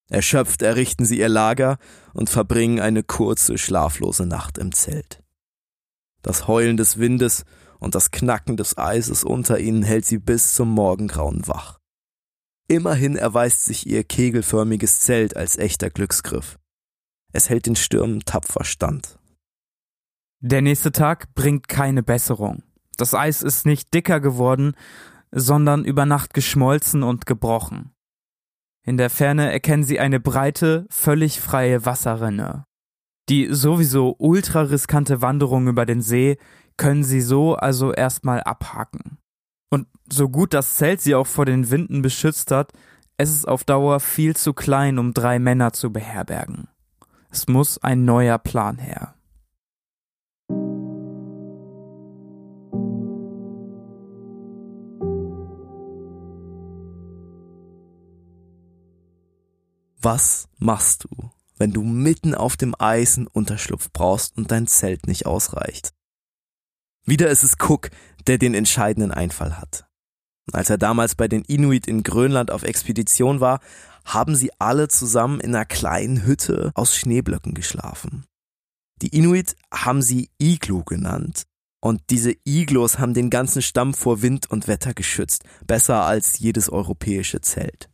Erschöpft 0.09 0.63
errichten 0.63 1.05
sie 1.05 1.19
ihr 1.19 1.29
Lager 1.29 1.79
und 2.13 2.29
verbringen 2.29 2.81
eine 2.81 3.03
kurze, 3.03 3.57
schlaflose 3.59 4.27
Nacht 4.27 4.59
im 4.59 4.73
Zelt. 4.73 5.23
Das 6.23 6.47
Heulen 6.47 6.77
des 6.77 6.99
Windes 6.99 7.45
und 7.79 7.95
das 7.95 8.11
Knacken 8.11 8.57
des 8.57 8.79
Eises 8.79 9.25
unter 9.25 9.59
ihnen 9.59 9.83
hält 9.83 10.05
sie 10.05 10.19
bis 10.19 10.55
zum 10.55 10.69
Morgengrauen 10.69 11.49
wach. 11.49 11.81
Immerhin 12.73 13.17
erweist 13.17 13.67
sich 13.67 13.87
ihr 13.87 14.03
kegelförmiges 14.03 15.01
Zelt 15.01 15.37
als 15.37 15.59
echter 15.59 15.91
Glücksgriff. 15.91 16.59
Es 17.31 17.51
hält 17.51 17.67
den 17.67 17.77
Stürmen 17.77 18.21
tapfer 18.21 18.65
stand. 18.65 19.19
Der 20.41 20.63
nächste 20.63 20.91
Tag 20.91 21.35
bringt 21.35 21.69
keine 21.69 22.03
Besserung. 22.03 22.63
Das 22.97 23.13
Eis 23.13 23.43
ist 23.43 23.67
nicht 23.67 23.93
dicker 23.93 24.21
geworden, 24.21 24.75
sondern 25.31 25.85
über 25.85 26.07
Nacht 26.07 26.33
geschmolzen 26.33 27.03
und 27.03 27.27
gebrochen. 27.27 27.93
In 28.87 28.97
der 28.97 29.11
Ferne 29.11 29.53
erkennen 29.53 29.85
sie 29.85 30.01
eine 30.01 30.19
breite, 30.19 30.87
völlig 30.89 31.43
freie 31.43 31.85
Wasserrinne. 31.85 32.65
Die 33.29 33.53
sowieso 33.53 34.17
ultra 34.19 34.63
riskante 34.63 35.21
Wanderung 35.21 35.69
über 35.69 35.85
den 35.85 36.01
See 36.01 36.39
können 36.79 37.05
sie 37.05 37.21
so 37.21 37.55
also 37.55 37.93
erstmal 37.93 38.43
abhaken. 38.43 39.19
Und 39.73 39.87
so 40.13 40.29
gut 40.29 40.53
das 40.53 40.75
Zelt 40.75 41.01
sie 41.01 41.15
auch 41.15 41.27
vor 41.27 41.47
den 41.47 41.71
Winden 41.71 42.03
beschützt 42.03 42.51
hat, 42.51 42.75
es 43.17 43.31
ist 43.31 43.49
auf 43.49 43.65
Dauer 43.65 44.01
viel 44.01 44.37
zu 44.37 44.53
klein, 44.53 44.99
um 44.99 45.15
drei 45.15 45.39
Männer 45.39 45.73
zu 45.73 45.91
beherbergen. 45.91 46.69
Es 47.31 47.49
muss 47.49 47.79
ein 47.79 48.05
neuer 48.05 48.37
Plan 48.37 48.77
her. 48.77 49.15
Was 60.03 60.51
machst 60.59 61.05
du, 61.05 61.31
wenn 61.57 61.73
du 61.73 61.83
mitten 61.83 62.35
auf 62.35 62.59
dem 62.59 62.75
Eis 62.79 63.17
einen 63.17 63.27
Unterschlupf 63.27 63.91
brauchst 63.91 64.37
und 64.37 64.51
dein 64.51 64.67
Zelt 64.67 65.07
nicht 65.07 65.25
ausreicht? 65.25 65.95
Wieder 67.05 67.29
ist 67.31 67.43
es 67.43 67.57
Cook, 67.59 67.91
der 68.27 68.39
den 68.39 68.55
entscheidenden 68.55 69.11
Einfall 69.11 69.59
hat. 69.59 69.87
Als 70.53 70.71
er 70.71 70.79
damals 70.79 71.15
bei 71.15 71.29
den 71.29 71.43
Inuit 71.43 71.87
in 71.87 72.03
Grönland 72.03 72.51
auf 72.51 72.63
Expedition 72.63 73.41
war, 73.41 73.61
haben 74.05 74.35
sie 74.35 74.51
alle 74.59 74.89
zusammen 74.89 75.41
in 75.41 75.55
einer 75.55 75.65
kleinen 75.65 76.25
Hütte 76.25 76.73
aus 76.75 76.97
Schneeblöcken 76.97 77.55
geschlafen. 77.55 78.25
Die 79.01 79.17
Inuit 79.17 79.57
haben 79.73 80.03
sie 80.03 80.31
Iglu 80.39 80.85
genannt. 80.85 81.45
Und 81.81 82.01
diese 82.11 82.33
Iglos 82.45 83.01
haben 83.01 83.15
den 83.15 83.29
ganzen 83.29 83.61
Stamm 83.61 83.93
vor 83.93 84.23
Wind 84.23 84.49
und 84.49 84.69
Wetter 84.69 84.95
geschützt, 84.95 85.43
besser 85.67 86.05
als 86.05 86.39
jedes 86.39 86.69
europäische 86.71 87.41
Zelt. 87.41 87.91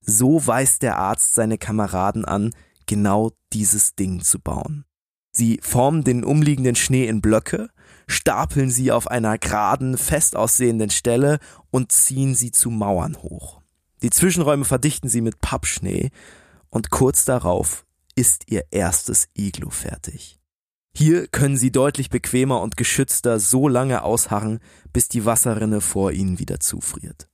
So 0.00 0.46
weist 0.46 0.82
der 0.82 0.98
Arzt 0.98 1.34
seine 1.34 1.58
Kameraden 1.58 2.24
an, 2.24 2.54
genau 2.86 3.32
dieses 3.52 3.96
Ding 3.96 4.20
zu 4.20 4.38
bauen. 4.38 4.84
Sie 5.32 5.58
formen 5.62 6.04
den 6.04 6.22
umliegenden 6.22 6.76
Schnee 6.76 7.08
in 7.08 7.20
Blöcke, 7.20 7.70
stapeln 8.06 8.70
sie 8.70 8.92
auf 8.92 9.08
einer 9.08 9.38
geraden, 9.38 9.98
fest 9.98 10.36
aussehenden 10.36 10.90
Stelle 10.90 11.38
und 11.70 11.92
ziehen 11.92 12.34
sie 12.34 12.50
zu 12.50 12.70
Mauern 12.70 13.16
hoch. 13.22 13.60
Die 14.02 14.10
Zwischenräume 14.10 14.64
verdichten 14.64 15.08
sie 15.08 15.20
mit 15.20 15.40
Pappschnee 15.40 16.10
und 16.68 16.90
kurz 16.90 17.24
darauf 17.24 17.84
ist 18.14 18.50
ihr 18.50 18.64
erstes 18.70 19.28
Iglu 19.34 19.70
fertig. 19.70 20.38
Hier 20.96 21.26
können 21.26 21.56
sie 21.56 21.72
deutlich 21.72 22.10
bequemer 22.10 22.60
und 22.60 22.76
geschützter 22.76 23.40
so 23.40 23.66
lange 23.66 24.02
ausharren, 24.04 24.60
bis 24.92 25.08
die 25.08 25.24
Wasserrinne 25.24 25.80
vor 25.80 26.12
ihnen 26.12 26.38
wieder 26.38 26.60
zufriert. 26.60 27.28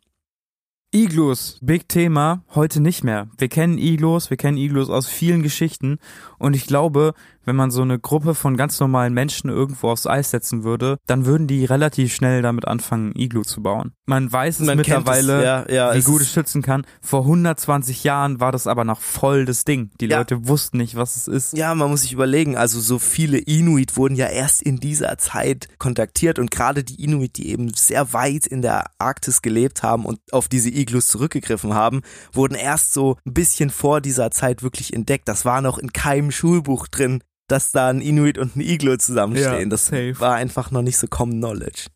Iglus, 0.93 1.59
Big 1.61 1.89
Thema, 1.89 2.43
heute 2.55 2.81
nicht 2.81 3.05
mehr. 3.05 3.29
Wir 3.39 3.49
kennen 3.49 3.79
Iglus, 3.79 4.31
wir 4.31 4.37
kennen 4.37 4.57
Iglus 4.57 4.91
aus 4.91 5.07
vielen 5.07 5.43
Geschichten 5.43 5.99
und 6.39 6.57
ich 6.57 6.67
glaube, 6.67 7.15
wenn 7.45 7.57
man 7.57 7.71
so 7.71 7.83
eine 7.83 7.99
Gruppe 7.99 8.35
von 8.35 8.57
ganz 8.57 8.81
normalen 8.81 9.15
Menschen 9.15 9.51
irgendwo 9.51 9.89
aufs 9.91 10.07
Eis 10.07 10.31
setzen 10.31 10.65
würde, 10.65 10.99
dann 11.07 11.27
würden 11.27 11.47
die 11.47 11.65
relativ 11.65 12.15
schnell 12.15 12.43
damit 12.43 12.67
anfangen, 12.69 13.13
Iglu 13.17 13.43
zu 13.43 13.63
bauen. 13.63 13.93
Man 14.07 14.31
weiß 14.31 14.61
es 14.61 14.67
Man 14.67 14.77
mittlerweile, 14.77 15.39
es, 15.39 15.45
ja, 15.45 15.93
ja, 15.93 15.95
wie 15.95 16.03
gut 16.03 16.21
es 16.21 16.33
schützen 16.33 16.63
kann. 16.63 16.85
Vor 17.01 17.23
120 17.23 18.05
Jahren 18.05 18.41
war 18.41 18.53
das 18.53 18.67
aber 18.67 18.85
noch 18.85 19.01
voll 19.01 19.45
das 19.45 19.65
Ding. 19.65 19.91
Die 20.01 20.07
Ja. 20.07 20.19
Leute 20.19 20.49
wussten 20.49 20.79
nicht, 20.79 20.97
was 20.97 21.17
es 21.17 21.29
ist. 21.29 21.57
Ja, 21.57 21.75
man 21.75 21.91
muss 21.91 22.03
sich 22.03 22.13
überlegen, 22.13 22.57
also 22.57 22.81
so 22.81 22.99
viele 22.99 23.39
Inuit 23.39 23.97
wurden 23.97 24.17
ja 24.17 24.27
erst 24.27 24.63
in 24.63 24.79
dieser 24.79 25.17
Zeit 25.19 25.69
kontaktiert 25.79 26.39
und 26.39 26.51
gerade 26.51 26.85
die 26.85 27.03
Inuit, 27.03 27.37
die 27.37 27.49
eben 27.51 27.73
sehr 27.75 28.13
weit 28.13 28.47
in 28.47 28.63
der 28.63 28.91
Arktis 28.99 29.43
gelebt 29.43 29.83
haben 29.83 30.05
und 30.05 30.21
auf 30.33 30.49
diese 30.49 30.71
Iglus 30.71 31.09
zurückgegriffen 31.09 31.75
haben, 31.75 32.03
wurden 32.33 32.55
erst 32.55 32.93
so 32.93 33.17
ein 33.27 33.33
bisschen 33.35 33.71
vor 33.71 34.01
dieser 34.01 34.31
Zeit 34.31 34.63
wirklich 34.63 34.93
entdeckt. 34.93 35.29
Das 35.29 35.45
war 35.45 35.61
noch 35.61 35.79
in 35.79 35.93
keinem 35.93 36.31
Schulbuch 36.31 36.89
drin, 36.89 37.23
dass 37.51 37.73
da 37.73 37.89
ein 37.89 38.01
Inuit 38.01 38.39
und 38.39 38.57
ein 38.57 38.61
Iglo 38.61 38.97
zusammenstehen. 38.97 39.61
Ja, 39.61 39.67
das 39.67 39.87
safe. 39.87 40.15
war 40.19 40.35
einfach 40.35 40.71
noch 40.71 40.83
nicht 40.83 40.99
so 40.99 41.07
common 41.07 41.39
knowledge. 41.39 41.87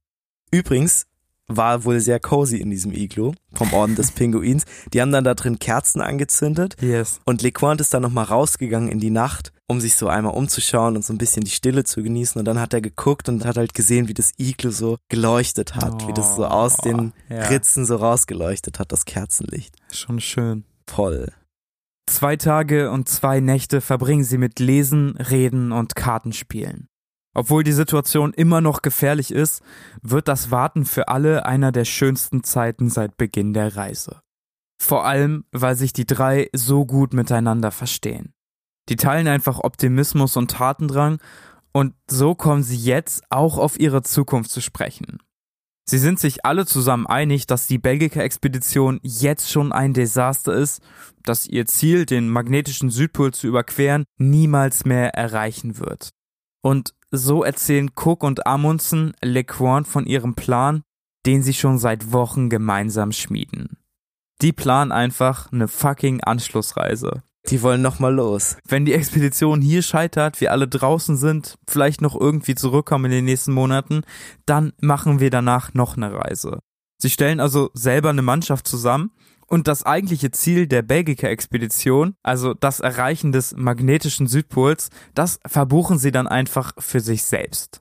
Übrigens, 0.51 1.07
war 1.47 1.85
wohl 1.85 2.01
sehr 2.01 2.21
cozy 2.21 2.57
in 2.57 2.71
diesem 2.71 2.93
Iglo 2.93 3.35
vom 3.53 3.73
Orden 3.73 3.97
des 3.97 4.11
Pinguins. 4.13 4.65
Die 4.93 5.01
haben 5.01 5.13
dann 5.13 5.25
da 5.25 5.35
drin 5.35 5.59
Kerzen 5.59 6.01
angezündet. 6.01 6.77
Yes. 6.81 7.21
Und 7.25 7.43
LeQuant 7.43 7.81
ist 7.81 7.93
dann 7.93 8.03
nochmal 8.03 8.25
rausgegangen 8.25 8.89
in 8.89 8.99
die 8.99 9.11
Nacht, 9.11 9.53
um 9.67 9.81
sich 9.81 9.97
so 9.97 10.09
einmal 10.09 10.35
umzuschauen 10.35 10.97
und 10.97 11.05
so 11.05 11.13
ein 11.13 11.19
bisschen 11.19 11.45
die 11.45 11.51
Stille 11.51 11.85
zu 11.85 12.03
genießen. 12.03 12.39
Und 12.39 12.47
dann 12.47 12.61
hat 12.61 12.73
er 12.73 12.81
geguckt 12.81 13.29
und 13.29 13.45
hat 13.45 13.57
halt 13.57 13.75
gesehen, 13.75 14.09
wie 14.09 14.15
das 14.15 14.33
Iglo 14.39 14.71
so 14.71 14.97
geleuchtet 15.09 15.75
hat, 15.77 16.05
oh, 16.05 16.09
wie 16.09 16.15
das 16.15 16.37
so 16.37 16.47
aus 16.47 16.77
den 16.79 17.13
ja. 17.29 17.43
Ritzen 17.49 17.85
so 17.85 17.97
rausgeleuchtet 17.97 18.79
hat, 18.79 18.93
das 18.93 19.05
Kerzenlicht. 19.05 19.77
Schon 19.93 20.21
schön. 20.21 20.65
Voll. 20.87 21.33
Zwei 22.07 22.37
Tage 22.37 22.91
und 22.91 23.09
zwei 23.09 23.41
Nächte 23.41 23.81
verbringen 23.81 24.25
sie 24.25 24.39
mit 24.39 24.59
Lesen, 24.61 25.17
Reden 25.17 25.73
und 25.73 25.97
Kartenspielen. 25.97 26.89
Obwohl 27.35 27.65
die 27.65 27.73
Situation 27.73 28.33
immer 28.33 28.61
noch 28.61 28.83
gefährlich 28.83 29.33
ist, 29.33 29.63
wird 30.03 30.29
das 30.29 30.51
Warten 30.51 30.85
für 30.85 31.09
alle 31.09 31.47
einer 31.47 31.73
der 31.73 31.85
schönsten 31.85 32.45
Zeiten 32.45 32.91
seit 32.91 33.17
Beginn 33.17 33.53
der 33.53 33.77
Reise. 33.77 34.21
Vor 34.81 35.05
allem, 35.05 35.45
weil 35.51 35.75
sich 35.77 35.93
die 35.93 36.07
drei 36.07 36.49
so 36.53 36.87
gut 36.87 37.13
miteinander 37.13 37.71
verstehen. 37.71 38.35
Die 38.89 38.97
teilen 38.97 39.27
einfach 39.27 39.61
Optimismus 39.61 40.37
und 40.37 40.51
Tatendrang 40.51 41.19
und 41.73 41.95
so 42.09 42.35
kommen 42.35 42.63
sie 42.63 42.77
jetzt 42.77 43.25
auch 43.31 43.59
auf 43.59 43.81
ihre 43.81 44.03
Zukunft 44.03 44.51
zu 44.51 44.61
sprechen. 44.61 45.19
Sie 45.87 45.99
sind 45.99 46.19
sich 46.19 46.45
alle 46.47 46.65
zusammen 46.65 47.07
einig, 47.07 47.47
dass 47.47 47.67
die 47.67 47.79
Belgica-Expedition 47.79 49.01
jetzt 49.03 49.51
schon 49.51 49.73
ein 49.73 49.93
Desaster 49.93 50.55
ist, 50.55 50.83
dass 51.23 51.47
ihr 51.47 51.67
Ziel, 51.67 52.07
den 52.07 52.29
magnetischen 52.29 52.91
Südpol 52.91 53.35
zu 53.35 53.47
überqueren, 53.47 54.05
niemals 54.19 54.85
mehr 54.87 55.15
erreichen 55.15 55.79
wird. 55.79 56.11
Und 56.63 56.95
so 57.11 57.45
erzählen 57.45 57.91
Cook 57.95 58.23
und 58.23 58.47
Amundsen 58.47 59.13
LeQuant 59.23 59.87
von 59.87 60.07
ihrem 60.07 60.35
Plan, 60.35 60.83
den 61.27 61.43
sie 61.43 61.55
schon 61.55 61.79
seit 61.79 62.13
Wochen 62.13 62.49
gemeinsam 62.49 63.13
schmieden. 63.13 63.79
Die 64.41 64.53
planen 64.53 64.91
einfach 64.91 65.53
eine 65.53 65.69
fucking 65.69 66.23
Anschlussreise. 66.23 67.23
Die 67.51 67.63
wollen 67.63 67.83
nochmal 67.83 68.15
los. 68.15 68.57
Wenn 68.67 68.87
die 68.87 68.95
Expedition 68.95 69.61
hier 69.61 69.83
scheitert, 69.83 70.41
wir 70.41 70.51
alle 70.51 70.67
draußen 70.67 71.17
sind, 71.17 71.57
vielleicht 71.69 72.01
noch 72.01 72.19
irgendwie 72.19 72.55
zurückkommen 72.55 73.07
in 73.07 73.11
den 73.11 73.25
nächsten 73.27 73.53
Monaten, 73.53 74.03
dann 74.47 74.73
machen 74.81 75.21
wir 75.21 75.31
danach 75.31 75.75
noch 75.75 75.97
eine 75.97 76.13
Reise. 76.13 76.61
Sie 76.99 77.11
stellen 77.11 77.41
also 77.41 77.71
selber 77.75 78.11
eine 78.11 78.23
Mannschaft 78.23 78.67
zusammen 78.67 79.11
und 79.47 79.69
das 79.69 79.85
eigentliche 79.85 80.31
Ziel 80.31 80.67
der 80.67 80.83
Belgica-Expedition, 80.83 82.15
also 82.23 82.55
das 82.55 82.81
Erreichen 82.81 83.31
des 83.33 83.55
magnetischen 83.55 84.27
Südpols, 84.27 84.89
das 85.15 85.39
verbuchen 85.47 85.99
sie 85.99 86.13
dann 86.13 86.27
einfach 86.27 86.73
für 86.79 87.01
sich 87.01 87.25
selbst. 87.25 87.81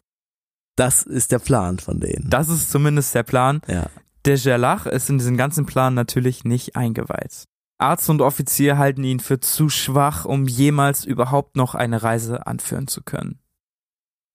Das 0.75 1.03
ist 1.03 1.31
der 1.31 1.39
Plan 1.39 1.79
von 1.79 1.99
denen. 1.99 2.29
Das 2.29 2.49
ist 2.49 2.69
zumindest 2.69 3.15
der 3.15 3.23
Plan. 3.23 3.61
Ja. 3.67 3.89
Der 4.25 4.37
Gerlach 4.37 4.87
ist 4.87 5.09
in 5.09 5.19
diesen 5.19 5.37
ganzen 5.37 5.65
Plan 5.65 5.93
natürlich 5.93 6.43
nicht 6.43 6.75
eingeweiht. 6.75 7.45
Arzt 7.83 8.09
und 8.09 8.21
Offizier 8.21 8.77
halten 8.77 9.03
ihn 9.03 9.19
für 9.19 9.41
zu 9.41 9.67
schwach, 9.67 10.23
um 10.23 10.47
jemals 10.47 11.03
überhaupt 11.03 11.57
noch 11.57 11.75
eine 11.75 12.01
Reise 12.01 12.47
anführen 12.47 12.87
zu 12.87 13.03
können. 13.03 13.39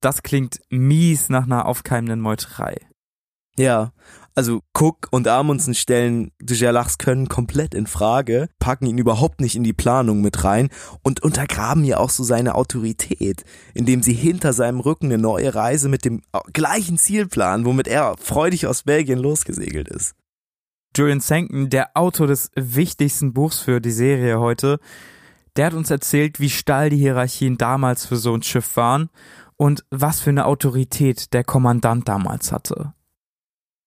Das 0.03 0.23
klingt 0.23 0.61
mies 0.69 1.31
nach 1.31 1.45
einer 1.45 1.65
aufkeimenden 1.65 2.21
Meuterei. 2.21 2.77
Ja, 3.57 3.93
also 4.35 4.61
Cook 4.73 5.09
und 5.11 5.27
Amundsen 5.27 5.75
stellen 5.75 6.31
de 6.41 6.57
Gerlachs 6.59 6.99
Können 6.99 7.29
komplett 7.29 7.75
in 7.75 7.87
Frage, 7.87 8.51
packen 8.61 8.87
ihn 8.87 8.99
überhaupt 8.99 9.41
nicht 9.41 9.57
in 9.57 9.65
die 9.65 9.73
Planung 9.73 10.21
mit 10.21 10.45
rein 10.45 10.69
und 11.03 11.23
untergraben 11.23 11.85
ja 11.85 11.97
auch 11.97 12.11
so 12.11 12.23
seine 12.25 12.55
Autorität, 12.55 13.45
indem 13.73 14.03
sie 14.03 14.13
hinter 14.13 14.53
seinem 14.53 14.79
Rücken 14.81 15.07
eine 15.07 15.19
neue 15.19 15.55
Reise 15.55 15.89
mit 15.89 16.05
dem 16.05 16.21
gleichen 16.53 16.99
Ziel 16.99 17.27
planen, 17.27 17.65
womit 17.65 17.89
er 17.89 18.15
freudig 18.19 18.67
aus 18.67 18.83
Belgien 18.83 19.19
losgesegelt 19.19 19.89
ist. 19.89 20.15
Julian 20.97 21.21
Sankton, 21.21 21.71
der 21.71 21.91
Autor 21.95 22.27
des 22.27 22.51
wichtigsten 22.55 23.33
Buchs 23.33 23.61
für 23.61 23.81
die 23.81 23.91
Serie 23.91 24.41
heute, 24.41 24.81
der 25.57 25.67
hat 25.67 25.75
uns 25.75 25.91
erzählt, 25.91 26.41
wie 26.41 26.51
steil 26.51 26.91
die 26.91 26.97
Hierarchien 26.97 27.59
damals 27.59 28.07
für 28.07 28.17
so 28.17 28.35
ein 28.35 28.43
Schiff 28.43 28.77
waren 28.77 29.11
und 29.57 29.85
was 29.91 30.21
für 30.21 30.31
eine 30.31 30.47
Autorität 30.47 31.33
der 31.33 31.45
Kommandant 31.45 32.09
damals 32.09 32.53
hatte. 32.53 32.95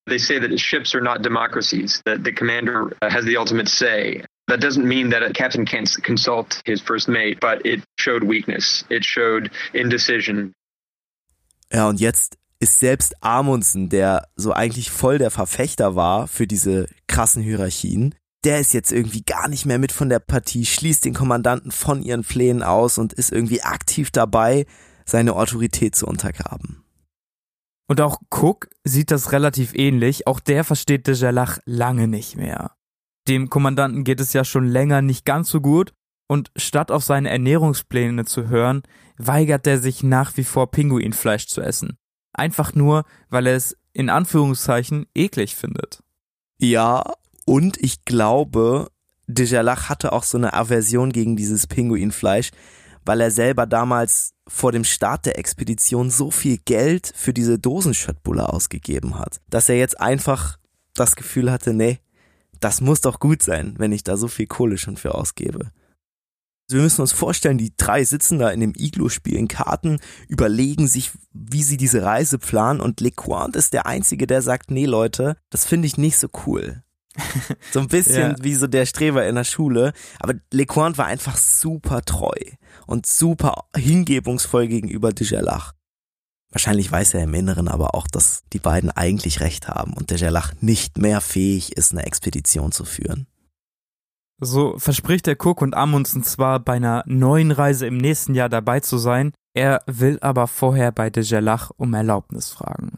They 0.07 0.17
say 0.17 0.39
that 0.39 0.59
ships 0.59 0.95
are 0.95 1.03
not 1.03 1.23
democracies, 1.23 2.01
that 2.05 2.25
the 2.25 2.33
commander 2.33 2.91
uh, 3.01 3.09
has 3.09 3.23
the 3.23 3.37
ultimate 3.37 3.69
say. 3.69 4.25
That 4.47 4.59
doesn't 4.59 4.85
mean 4.85 5.11
that 5.11 5.23
a 5.23 5.31
captain 5.31 5.65
can't 5.65 5.87
consult 6.03 6.61
his 6.65 6.81
first 6.81 7.07
mate, 7.07 7.39
but 7.39 7.65
it 7.65 7.83
showed 7.97 8.23
weakness. 8.23 8.83
It 8.89 9.05
showed 9.05 9.51
indecision. 9.73 10.53
Ja, 11.71 11.87
und 11.87 12.01
jetzt 12.01 12.37
ist 12.61 12.79
selbst 12.79 13.15
Amundsen, 13.23 13.89
der 13.89 14.27
so 14.35 14.53
eigentlich 14.53 14.91
voll 14.91 15.17
der 15.17 15.31
Verfechter 15.31 15.95
war 15.95 16.27
für 16.27 16.45
diese 16.45 16.87
krassen 17.07 17.41
Hierarchien, 17.41 18.13
der 18.43 18.59
ist 18.59 18.73
jetzt 18.73 18.91
irgendwie 18.91 19.23
gar 19.23 19.47
nicht 19.47 19.65
mehr 19.65 19.79
mit 19.79 19.91
von 19.91 20.09
der 20.09 20.19
Partie, 20.19 20.65
schließt 20.65 21.03
den 21.05 21.13
Kommandanten 21.13 21.71
von 21.71 22.01
ihren 22.03 22.23
Plänen 22.23 22.63
aus 22.63 22.97
und 22.97 23.13
ist 23.13 23.31
irgendwie 23.31 23.63
aktiv 23.63 24.11
dabei, 24.11 24.65
seine 25.05 25.35
Autorität 25.35 25.95
zu 25.95 26.05
untergraben. 26.05 26.83
Und 27.87 27.99
auch 27.99 28.21
Cook 28.29 28.69
sieht 28.83 29.11
das 29.11 29.31
relativ 29.31 29.73
ähnlich. 29.73 30.27
Auch 30.27 30.39
der 30.39 30.63
versteht 30.63 31.07
de 31.07 31.17
Gerlach 31.17 31.59
lange 31.65 32.07
nicht 32.07 32.37
mehr. 32.37 32.75
Dem 33.27 33.49
Kommandanten 33.49 34.03
geht 34.03 34.19
es 34.19 34.33
ja 34.33 34.45
schon 34.45 34.65
länger 34.65 35.01
nicht 35.01 35.25
ganz 35.25 35.49
so 35.49 35.61
gut 35.61 35.93
und 36.29 36.51
statt 36.55 36.91
auf 36.91 37.03
seine 37.03 37.29
Ernährungspläne 37.29 38.25
zu 38.25 38.47
hören, 38.47 38.83
weigert 39.17 39.67
er 39.67 39.79
sich 39.79 40.03
nach 40.03 40.37
wie 40.37 40.43
vor 40.43 40.71
Pinguinfleisch 40.71 41.47
zu 41.47 41.61
essen. 41.61 41.97
Einfach 42.33 42.73
nur, 42.73 43.03
weil 43.29 43.47
er 43.47 43.55
es 43.55 43.77
in 43.93 44.09
Anführungszeichen 44.09 45.05
eklig 45.13 45.55
findet. 45.55 46.01
Ja, 46.59 47.03
und 47.45 47.77
ich 47.77 48.05
glaube, 48.05 48.89
de 49.27 49.45
Gerlach 49.45 49.89
hatte 49.89 50.13
auch 50.13 50.23
so 50.23 50.37
eine 50.37 50.53
Aversion 50.53 51.11
gegen 51.11 51.35
dieses 51.35 51.67
Pinguinfleisch, 51.67 52.51
weil 53.05 53.21
er 53.21 53.31
selber 53.31 53.65
damals 53.65 54.33
vor 54.47 54.71
dem 54.71 54.83
Start 54.83 55.25
der 55.25 55.39
Expedition 55.39 56.09
so 56.09 56.29
viel 56.29 56.57
Geld 56.57 57.11
für 57.15 57.33
diese 57.33 57.57
Dosenschöttbulle 57.57 58.47
ausgegeben 58.47 59.17
hat, 59.17 59.41
dass 59.49 59.69
er 59.69 59.77
jetzt 59.77 59.99
einfach 59.99 60.57
das 60.93 61.15
Gefühl 61.15 61.51
hatte, 61.51 61.73
nee, 61.73 61.99
das 62.59 62.79
muss 62.81 63.01
doch 63.01 63.19
gut 63.19 63.41
sein, 63.41 63.73
wenn 63.77 63.91
ich 63.91 64.03
da 64.03 64.17
so 64.17 64.27
viel 64.27 64.47
Kohle 64.47 64.77
schon 64.77 64.97
für 64.97 65.15
ausgebe. 65.15 65.71
Also 66.71 66.77
wir 66.77 66.83
müssen 66.83 67.01
uns 67.01 67.11
vorstellen, 67.11 67.57
die 67.57 67.73
drei 67.75 68.05
sitzen 68.05 68.39
da 68.39 68.49
in 68.49 68.61
dem 68.61 68.73
Iglo, 68.77 69.09
spielen 69.09 69.49
Karten, 69.49 69.99
überlegen 70.29 70.87
sich, 70.87 71.11
wie 71.33 71.63
sie 71.63 71.75
diese 71.75 72.03
Reise 72.03 72.37
planen 72.37 72.79
und 72.79 73.01
LeQuant 73.01 73.57
ist 73.57 73.73
der 73.73 73.87
Einzige, 73.87 74.25
der 74.25 74.41
sagt, 74.41 74.71
nee 74.71 74.85
Leute, 74.85 75.35
das 75.49 75.65
finde 75.65 75.87
ich 75.87 75.97
nicht 75.97 76.17
so 76.17 76.29
cool. 76.47 76.81
So 77.73 77.81
ein 77.81 77.87
bisschen 77.89 78.31
ja. 78.31 78.35
wie 78.41 78.55
so 78.55 78.67
der 78.67 78.85
Streber 78.85 79.27
in 79.27 79.35
der 79.35 79.43
Schule. 79.43 79.91
Aber 80.21 80.35
LeQuant 80.53 80.97
war 80.97 81.07
einfach 81.07 81.35
super 81.35 82.03
treu 82.03 82.39
und 82.87 83.05
super 83.05 83.65
hingebungsvoll 83.75 84.69
gegenüber 84.69 85.11
Dijalach. 85.11 85.73
Wahrscheinlich 86.51 86.89
weiß 86.89 87.15
er 87.15 87.23
im 87.23 87.33
Inneren 87.33 87.67
aber 87.67 87.95
auch, 87.95 88.07
dass 88.07 88.43
die 88.53 88.59
beiden 88.59 88.91
eigentlich 88.91 89.41
recht 89.41 89.67
haben 89.67 89.91
und 89.91 90.09
Dijalach 90.09 90.53
nicht 90.61 90.97
mehr 90.99 91.19
fähig 91.19 91.75
ist, 91.75 91.91
eine 91.91 92.05
Expedition 92.05 92.71
zu 92.71 92.85
führen. 92.85 93.27
So 94.43 94.77
verspricht 94.79 95.27
der 95.27 95.37
Cook 95.39 95.61
und 95.61 95.75
Amundsen 95.75 96.23
zwar 96.23 96.59
bei 96.59 96.73
einer 96.73 97.03
neuen 97.05 97.51
Reise 97.51 97.85
im 97.85 97.97
nächsten 97.97 98.33
Jahr 98.33 98.49
dabei 98.49 98.79
zu 98.79 98.97
sein, 98.97 99.33
er 99.53 99.83
will 99.85 100.17
aber 100.21 100.47
vorher 100.47 100.91
bei 100.91 101.11
Dijalach 101.11 101.69
um 101.77 101.93
Erlaubnis 101.93 102.49
fragen. 102.49 102.97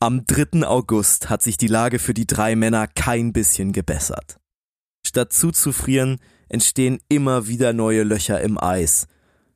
Am 0.00 0.24
3. 0.24 0.66
August 0.66 1.28
hat 1.28 1.42
sich 1.42 1.58
die 1.58 1.66
Lage 1.66 1.98
für 1.98 2.14
die 2.14 2.26
drei 2.26 2.56
Männer 2.56 2.86
kein 2.86 3.34
bisschen 3.34 3.72
gebessert. 3.72 4.38
Statt 5.06 5.34
zuzufrieren, 5.34 6.18
entstehen 6.48 7.00
immer 7.10 7.46
wieder 7.46 7.74
neue 7.74 8.04
Löcher 8.04 8.40
im 8.40 8.58
Eis. 8.58 9.06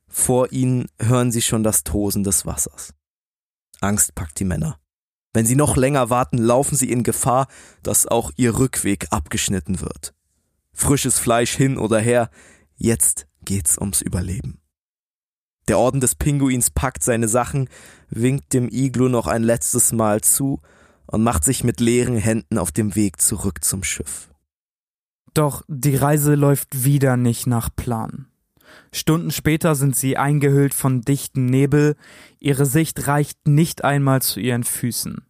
Vor 0.07 0.51
ihnen 0.51 0.89
hören 0.99 1.31
sie 1.31 1.41
schon 1.41 1.63
das 1.63 1.83
Tosen 1.83 2.23
des 2.23 2.45
Wassers. 2.45 2.93
Angst 3.81 4.13
packt 4.13 4.39
die 4.39 4.45
Männer. 4.45 4.79
Wenn 5.33 5.45
sie 5.45 5.55
noch 5.55 5.77
länger 5.77 6.09
warten, 6.09 6.37
laufen 6.37 6.75
sie 6.75 6.91
in 6.91 7.03
Gefahr, 7.03 7.47
dass 7.81 8.07
auch 8.07 8.31
ihr 8.35 8.57
Rückweg 8.57 9.07
abgeschnitten 9.09 9.81
wird. 9.81 10.13
Frisches 10.73 11.19
Fleisch 11.19 11.55
hin 11.55 11.77
oder 11.77 11.99
her, 11.99 12.29
jetzt 12.75 13.27
geht's 13.43 13.77
ums 13.77 14.01
Überleben. 14.01 14.59
Der 15.67 15.79
Orden 15.79 16.01
des 16.01 16.15
Pinguins 16.15 16.69
packt 16.69 17.03
seine 17.03 17.27
Sachen, 17.27 17.69
winkt 18.09 18.53
dem 18.53 18.69
Iglu 18.69 19.07
noch 19.07 19.27
ein 19.27 19.43
letztes 19.43 19.91
Mal 19.91 20.21
zu 20.21 20.61
und 21.07 21.23
macht 21.23 21.43
sich 21.43 21.63
mit 21.63 21.79
leeren 21.79 22.17
Händen 22.17 22.57
auf 22.57 22.71
dem 22.71 22.95
Weg 22.95 23.21
zurück 23.21 23.63
zum 23.63 23.83
Schiff. 23.83 24.29
Doch 25.33 25.63
die 25.67 25.95
Reise 25.95 26.35
läuft 26.35 26.83
wieder 26.83 27.17
nicht 27.17 27.47
nach 27.47 27.69
Plan. 27.75 28.27
Stunden 28.91 29.31
später 29.31 29.75
sind 29.75 29.95
sie 29.95 30.17
eingehüllt 30.17 30.73
von 30.73 31.01
dichten 31.01 31.45
Nebel, 31.45 31.95
ihre 32.39 32.65
Sicht 32.65 33.07
reicht 33.07 33.47
nicht 33.47 33.83
einmal 33.83 34.21
zu 34.21 34.39
ihren 34.39 34.63
Füßen. 34.63 35.25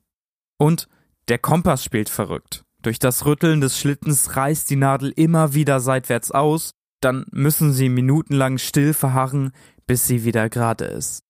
Und 0.57 0.87
der 1.27 1.39
Kompass 1.39 1.83
spielt 1.83 2.09
verrückt. 2.09 2.63
Durch 2.81 2.99
das 2.99 3.25
Rütteln 3.25 3.61
des 3.61 3.79
Schlittens 3.79 4.35
reißt 4.35 4.69
die 4.69 4.75
Nadel 4.75 5.13
immer 5.15 5.53
wieder 5.53 5.79
seitwärts 5.79 6.31
aus, 6.31 6.71
dann 6.99 7.25
müssen 7.31 7.71
sie 7.73 7.89
minutenlang 7.89 8.57
still 8.57 8.93
verharren, 8.93 9.51
bis 9.87 10.07
sie 10.07 10.23
wieder 10.25 10.49
gerade 10.49 10.85
ist. 10.85 11.23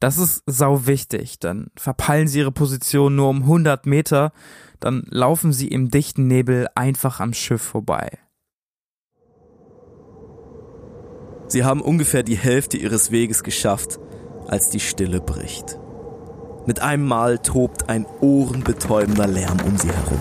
Das 0.00 0.16
ist 0.16 0.42
sau 0.46 0.86
wichtig, 0.86 1.38
denn 1.38 1.70
verpeilen 1.76 2.26
sie 2.26 2.38
ihre 2.38 2.52
Position 2.52 3.16
nur 3.16 3.28
um 3.28 3.42
100 3.42 3.86
Meter, 3.86 4.32
dann 4.80 5.04
laufen 5.10 5.52
sie 5.52 5.68
im 5.68 5.90
dichten 5.90 6.26
Nebel 6.26 6.68
einfach 6.74 7.20
am 7.20 7.34
Schiff 7.34 7.62
vorbei. 7.62 8.18
Sie 11.50 11.64
haben 11.64 11.80
ungefähr 11.80 12.22
die 12.22 12.36
Hälfte 12.36 12.76
ihres 12.76 13.10
Weges 13.10 13.42
geschafft, 13.42 13.98
als 14.46 14.70
die 14.70 14.78
Stille 14.78 15.20
bricht. 15.20 15.80
Mit 16.64 16.78
einem 16.80 17.08
Mal 17.08 17.38
tobt 17.38 17.88
ein 17.88 18.06
ohrenbetäubender 18.20 19.26
Lärm 19.26 19.58
um 19.66 19.76
sie 19.76 19.88
herum. 19.88 20.20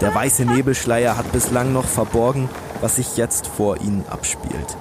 Der 0.00 0.12
weiße 0.12 0.44
Nebelschleier 0.44 1.16
hat 1.16 1.30
bislang 1.30 1.72
noch 1.72 1.86
verborgen, 1.86 2.48
was 2.80 2.96
sich 2.96 3.16
jetzt 3.16 3.46
vor 3.46 3.80
ihnen 3.80 4.04
abspielt. 4.10 4.76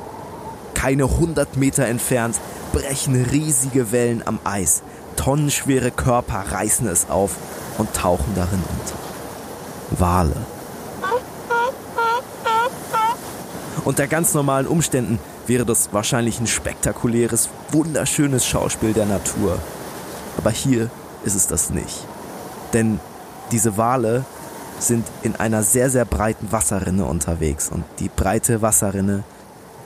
Keine 0.73 1.19
hundert 1.19 1.55
Meter 1.55 1.85
entfernt 1.85 2.41
brechen 2.71 3.25
riesige 3.25 3.91
Wellen 3.91 4.23
am 4.25 4.39
Eis. 4.43 4.81
Tonnenschwere 5.17 5.91
Körper 5.91 6.45
reißen 6.51 6.87
es 6.87 7.11
auf 7.11 7.35
und 7.77 7.93
tauchen 7.93 8.33
darin 8.33 8.63
unter. 8.67 10.01
Wale. 10.01 10.52
Unter 13.85 14.07
ganz 14.07 14.33
normalen 14.33 14.67
Umständen 14.67 15.19
wäre 15.47 15.65
das 15.65 15.91
wahrscheinlich 15.91 16.39
ein 16.39 16.47
spektakuläres, 16.47 17.49
wunderschönes 17.71 18.45
Schauspiel 18.45 18.93
der 18.93 19.05
Natur. 19.05 19.59
Aber 20.37 20.51
hier 20.51 20.89
ist 21.25 21.35
es 21.35 21.47
das 21.47 21.69
nicht. 21.69 22.05
Denn 22.71 22.99
diese 23.51 23.77
Wale 23.77 24.25
sind 24.79 25.05
in 25.21 25.35
einer 25.35 25.63
sehr, 25.63 25.89
sehr 25.89 26.05
breiten 26.05 26.51
Wasserrinne 26.51 27.05
unterwegs 27.05 27.69
und 27.69 27.83
die 27.99 28.09
breite 28.09 28.61
Wasserrinne 28.61 29.23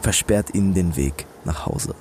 versperrt 0.01 0.53
ihnen 0.53 0.73
den 0.73 0.95
Weg 0.95 1.25
nach 1.43 1.65
Hause. 1.65 1.95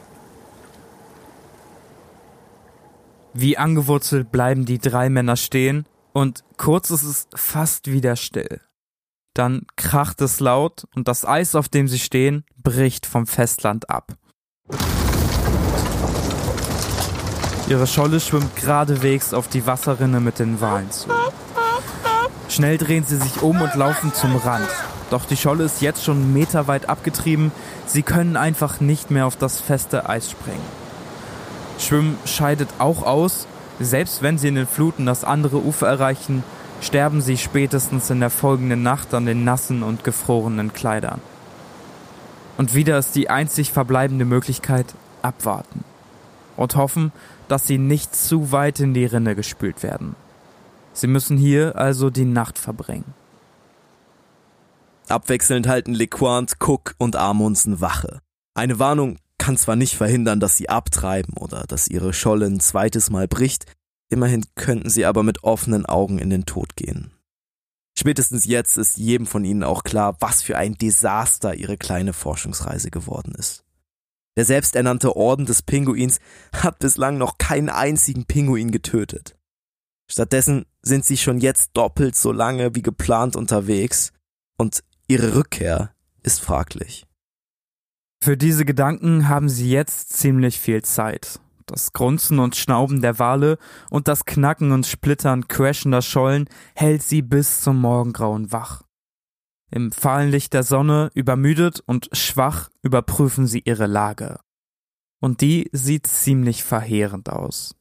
Wie 3.32 3.58
angewurzelt 3.58 4.32
bleiben 4.32 4.64
die 4.64 4.78
drei 4.78 5.10
Männer 5.10 5.36
stehen 5.36 5.86
und 6.12 6.42
kurz 6.56 6.90
ist 6.90 7.02
es 7.02 7.28
fast 7.34 7.90
wieder 7.90 8.16
still. 8.16 8.60
Dann 9.36 9.66
kracht 9.76 10.22
es 10.22 10.40
laut 10.40 10.86
und 10.94 11.08
das 11.08 11.26
Eis, 11.26 11.54
auf 11.54 11.68
dem 11.68 11.88
sie 11.88 11.98
stehen, 11.98 12.46
bricht 12.56 13.04
vom 13.04 13.26
Festland 13.26 13.90
ab. 13.90 14.14
Ihre 17.68 17.86
Scholle 17.86 18.18
schwimmt 18.20 18.56
geradewegs 18.56 19.34
auf 19.34 19.48
die 19.48 19.66
Wasserrinne 19.66 20.20
mit 20.20 20.38
den 20.38 20.62
Walen 20.62 20.90
zu. 20.90 21.10
Schnell 22.48 22.78
drehen 22.78 23.04
sie 23.04 23.18
sich 23.18 23.42
um 23.42 23.60
und 23.60 23.74
laufen 23.74 24.14
zum 24.14 24.36
Rand. 24.36 24.70
Doch 25.10 25.26
die 25.26 25.36
Scholle 25.36 25.64
ist 25.64 25.82
jetzt 25.82 26.02
schon 26.02 26.32
meterweit 26.32 26.88
abgetrieben. 26.88 27.52
Sie 27.84 28.02
können 28.02 28.38
einfach 28.38 28.80
nicht 28.80 29.10
mehr 29.10 29.26
auf 29.26 29.36
das 29.36 29.60
feste 29.60 30.08
Eis 30.08 30.30
springen. 30.30 30.64
Schwimmen 31.78 32.16
scheidet 32.24 32.70
auch 32.78 33.02
aus. 33.02 33.46
Selbst 33.80 34.22
wenn 34.22 34.38
sie 34.38 34.48
in 34.48 34.54
den 34.54 34.66
Fluten 34.66 35.04
das 35.04 35.24
andere 35.24 35.58
Ufer 35.58 35.88
erreichen, 35.88 36.42
sterben 36.80 37.20
sie 37.20 37.36
spätestens 37.36 38.10
in 38.10 38.20
der 38.20 38.30
folgenden 38.30 38.82
Nacht 38.82 39.14
an 39.14 39.26
den 39.26 39.44
nassen 39.44 39.82
und 39.82 40.04
gefrorenen 40.04 40.72
Kleidern. 40.72 41.20
Und 42.56 42.74
wieder 42.74 42.98
ist 42.98 43.14
die 43.14 43.28
einzig 43.28 43.72
verbleibende 43.72 44.24
Möglichkeit 44.24 44.94
abwarten 45.22 45.84
und 46.56 46.76
hoffen, 46.76 47.12
dass 47.48 47.66
sie 47.66 47.78
nicht 47.78 48.14
zu 48.16 48.52
weit 48.52 48.80
in 48.80 48.94
die 48.94 49.04
Rinne 49.04 49.34
gespült 49.34 49.82
werden. 49.82 50.16
Sie 50.92 51.06
müssen 51.06 51.36
hier 51.36 51.76
also 51.76 52.10
die 52.10 52.24
Nacht 52.24 52.58
verbringen. 52.58 53.14
Abwechselnd 55.08 55.68
halten 55.68 55.94
LeQuant, 55.94 56.54
Cook 56.58 56.94
und 56.98 57.14
Amundsen 57.16 57.80
Wache. 57.80 58.20
Eine 58.54 58.78
Warnung 58.78 59.18
kann 59.38 59.56
zwar 59.56 59.76
nicht 59.76 59.96
verhindern, 59.96 60.40
dass 60.40 60.56
sie 60.56 60.68
abtreiben 60.68 61.34
oder 61.36 61.64
dass 61.68 61.88
ihre 61.88 62.12
Scholle 62.12 62.46
ein 62.46 62.58
zweites 62.58 63.10
Mal 63.10 63.28
bricht, 63.28 63.66
immerhin 64.08 64.44
könnten 64.54 64.90
sie 64.90 65.04
aber 65.04 65.22
mit 65.22 65.44
offenen 65.44 65.86
Augen 65.86 66.18
in 66.18 66.30
den 66.30 66.46
Tod 66.46 66.76
gehen. 66.76 67.12
Spätestens 67.98 68.44
jetzt 68.44 68.76
ist 68.76 68.98
jedem 68.98 69.26
von 69.26 69.44
ihnen 69.44 69.64
auch 69.64 69.82
klar, 69.82 70.16
was 70.20 70.42
für 70.42 70.58
ein 70.58 70.74
Desaster 70.74 71.54
ihre 71.54 71.78
kleine 71.78 72.12
Forschungsreise 72.12 72.90
geworden 72.90 73.34
ist. 73.34 73.64
Der 74.36 74.44
selbsternannte 74.44 75.16
Orden 75.16 75.46
des 75.46 75.62
Pinguins 75.62 76.20
hat 76.52 76.78
bislang 76.78 77.16
noch 77.16 77.38
keinen 77.38 77.70
einzigen 77.70 78.26
Pinguin 78.26 78.70
getötet. 78.70 79.36
Stattdessen 80.10 80.66
sind 80.82 81.04
sie 81.04 81.16
schon 81.16 81.40
jetzt 81.40 81.70
doppelt 81.72 82.14
so 82.14 82.32
lange 82.32 82.74
wie 82.74 82.82
geplant 82.82 83.34
unterwegs 83.34 84.12
und 84.58 84.84
ihre 85.08 85.34
Rückkehr 85.34 85.94
ist 86.22 86.40
fraglich. 86.40 87.06
Für 88.22 88.36
diese 88.36 88.64
Gedanken 88.64 89.28
haben 89.28 89.48
sie 89.48 89.70
jetzt 89.70 90.12
ziemlich 90.12 90.60
viel 90.60 90.82
Zeit. 90.82 91.40
Das 91.66 91.92
Grunzen 91.92 92.38
und 92.38 92.54
Schnauben 92.54 93.02
der 93.02 93.18
Wale 93.18 93.58
und 93.90 94.06
das 94.06 94.24
Knacken 94.24 94.70
und 94.70 94.86
Splittern 94.86 95.48
crashender 95.48 96.00
Schollen 96.00 96.48
hält 96.74 97.02
sie 97.02 97.22
bis 97.22 97.60
zum 97.60 97.80
Morgengrauen 97.80 98.52
wach. 98.52 98.82
Im 99.70 99.90
fahlen 99.90 100.30
Licht 100.30 100.54
der 100.54 100.62
Sonne, 100.62 101.10
übermüdet 101.14 101.82
und 101.86 102.08
schwach, 102.12 102.70
überprüfen 102.82 103.48
sie 103.48 103.62
ihre 103.64 103.86
Lage. 103.86 104.38
Und 105.20 105.40
die 105.40 105.68
sieht 105.72 106.06
ziemlich 106.06 106.62
verheerend 106.62 107.28
aus. 107.30 107.74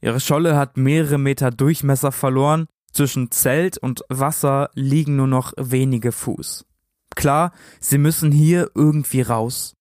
Ihre 0.00 0.18
Scholle 0.18 0.56
hat 0.56 0.76
mehrere 0.76 1.18
Meter 1.18 1.52
Durchmesser 1.52 2.10
verloren, 2.10 2.66
zwischen 2.92 3.30
Zelt 3.30 3.78
und 3.78 4.02
Wasser 4.08 4.70
liegen 4.74 5.14
nur 5.14 5.28
noch 5.28 5.52
wenige 5.56 6.10
Fuß. 6.10 6.66
Klar, 7.14 7.52
sie 7.78 7.98
müssen 7.98 8.32
hier 8.32 8.70
irgendwie 8.74 9.22
raus. 9.22 9.76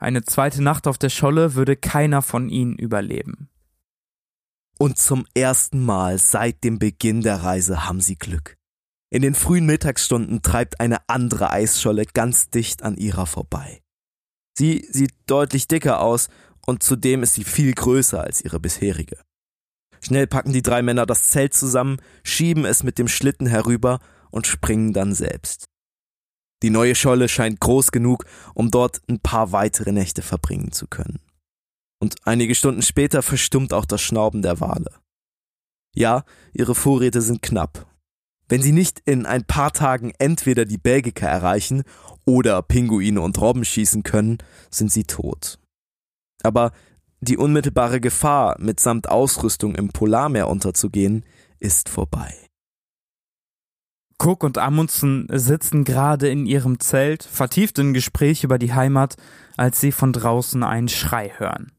Eine 0.00 0.22
zweite 0.22 0.62
Nacht 0.62 0.86
auf 0.86 0.96
der 0.96 1.10
Scholle 1.10 1.54
würde 1.54 1.76
keiner 1.76 2.22
von 2.22 2.48
ihnen 2.48 2.74
überleben. 2.74 3.50
Und 4.78 4.98
zum 4.98 5.26
ersten 5.34 5.84
Mal 5.84 6.16
seit 6.18 6.64
dem 6.64 6.78
Beginn 6.78 7.20
der 7.20 7.42
Reise 7.42 7.86
haben 7.86 8.00
sie 8.00 8.16
Glück. 8.16 8.56
In 9.10 9.20
den 9.20 9.34
frühen 9.34 9.66
Mittagsstunden 9.66 10.40
treibt 10.40 10.80
eine 10.80 11.06
andere 11.06 11.50
Eisscholle 11.50 12.06
ganz 12.06 12.48
dicht 12.48 12.82
an 12.82 12.96
ihrer 12.96 13.26
vorbei. 13.26 13.82
Sie 14.56 14.88
sieht 14.90 15.12
deutlich 15.26 15.68
dicker 15.68 16.00
aus 16.00 16.28
und 16.66 16.82
zudem 16.82 17.22
ist 17.22 17.34
sie 17.34 17.44
viel 17.44 17.74
größer 17.74 18.22
als 18.22 18.42
ihre 18.42 18.58
bisherige. 18.58 19.18
Schnell 20.00 20.26
packen 20.26 20.54
die 20.54 20.62
drei 20.62 20.80
Männer 20.80 21.04
das 21.04 21.28
Zelt 21.28 21.52
zusammen, 21.52 21.98
schieben 22.22 22.64
es 22.64 22.82
mit 22.82 22.98
dem 22.98 23.08
Schlitten 23.08 23.46
herüber 23.46 23.98
und 24.30 24.46
springen 24.46 24.94
dann 24.94 25.12
selbst. 25.12 25.69
Die 26.62 26.70
neue 26.70 26.94
Scholle 26.94 27.28
scheint 27.28 27.60
groß 27.60 27.90
genug, 27.92 28.24
um 28.54 28.70
dort 28.70 29.00
ein 29.08 29.20
paar 29.20 29.52
weitere 29.52 29.92
Nächte 29.92 30.22
verbringen 30.22 30.72
zu 30.72 30.86
können. 30.86 31.20
Und 32.00 32.16
einige 32.24 32.54
Stunden 32.54 32.82
später 32.82 33.22
verstummt 33.22 33.72
auch 33.72 33.84
das 33.84 34.00
Schnauben 34.00 34.42
der 34.42 34.60
Wale. 34.60 34.90
Ja, 35.94 36.24
ihre 36.52 36.74
Vorräte 36.74 37.20
sind 37.20 37.42
knapp. 37.42 37.86
Wenn 38.48 38.62
sie 38.62 38.72
nicht 38.72 39.00
in 39.04 39.26
ein 39.26 39.44
paar 39.44 39.72
Tagen 39.72 40.12
entweder 40.18 40.64
die 40.64 40.78
Belgica 40.78 41.26
erreichen 41.26 41.84
oder 42.24 42.62
Pinguine 42.62 43.20
und 43.20 43.40
Robben 43.40 43.64
schießen 43.64 44.02
können, 44.02 44.38
sind 44.70 44.90
sie 44.92 45.04
tot. 45.04 45.58
Aber 46.42 46.72
die 47.20 47.36
unmittelbare 47.36 48.00
Gefahr, 48.00 48.56
mitsamt 48.58 49.08
Ausrüstung 49.08 49.74
im 49.74 49.90
Polarmeer 49.90 50.48
unterzugehen, 50.48 51.24
ist 51.58 51.88
vorbei. 51.88 52.34
Cook 54.22 54.44
und 54.44 54.58
Amundsen 54.58 55.26
sitzen 55.32 55.84
gerade 55.84 56.28
in 56.28 56.44
ihrem 56.44 56.78
Zelt, 56.78 57.22
vertieft 57.22 57.78
in 57.78 57.94
Gespräch 57.94 58.44
über 58.44 58.58
die 58.58 58.74
Heimat, 58.74 59.16
als 59.56 59.80
sie 59.80 59.92
von 59.92 60.12
draußen 60.12 60.62
einen 60.62 60.88
Schrei 60.88 61.32
hören. 61.38 61.72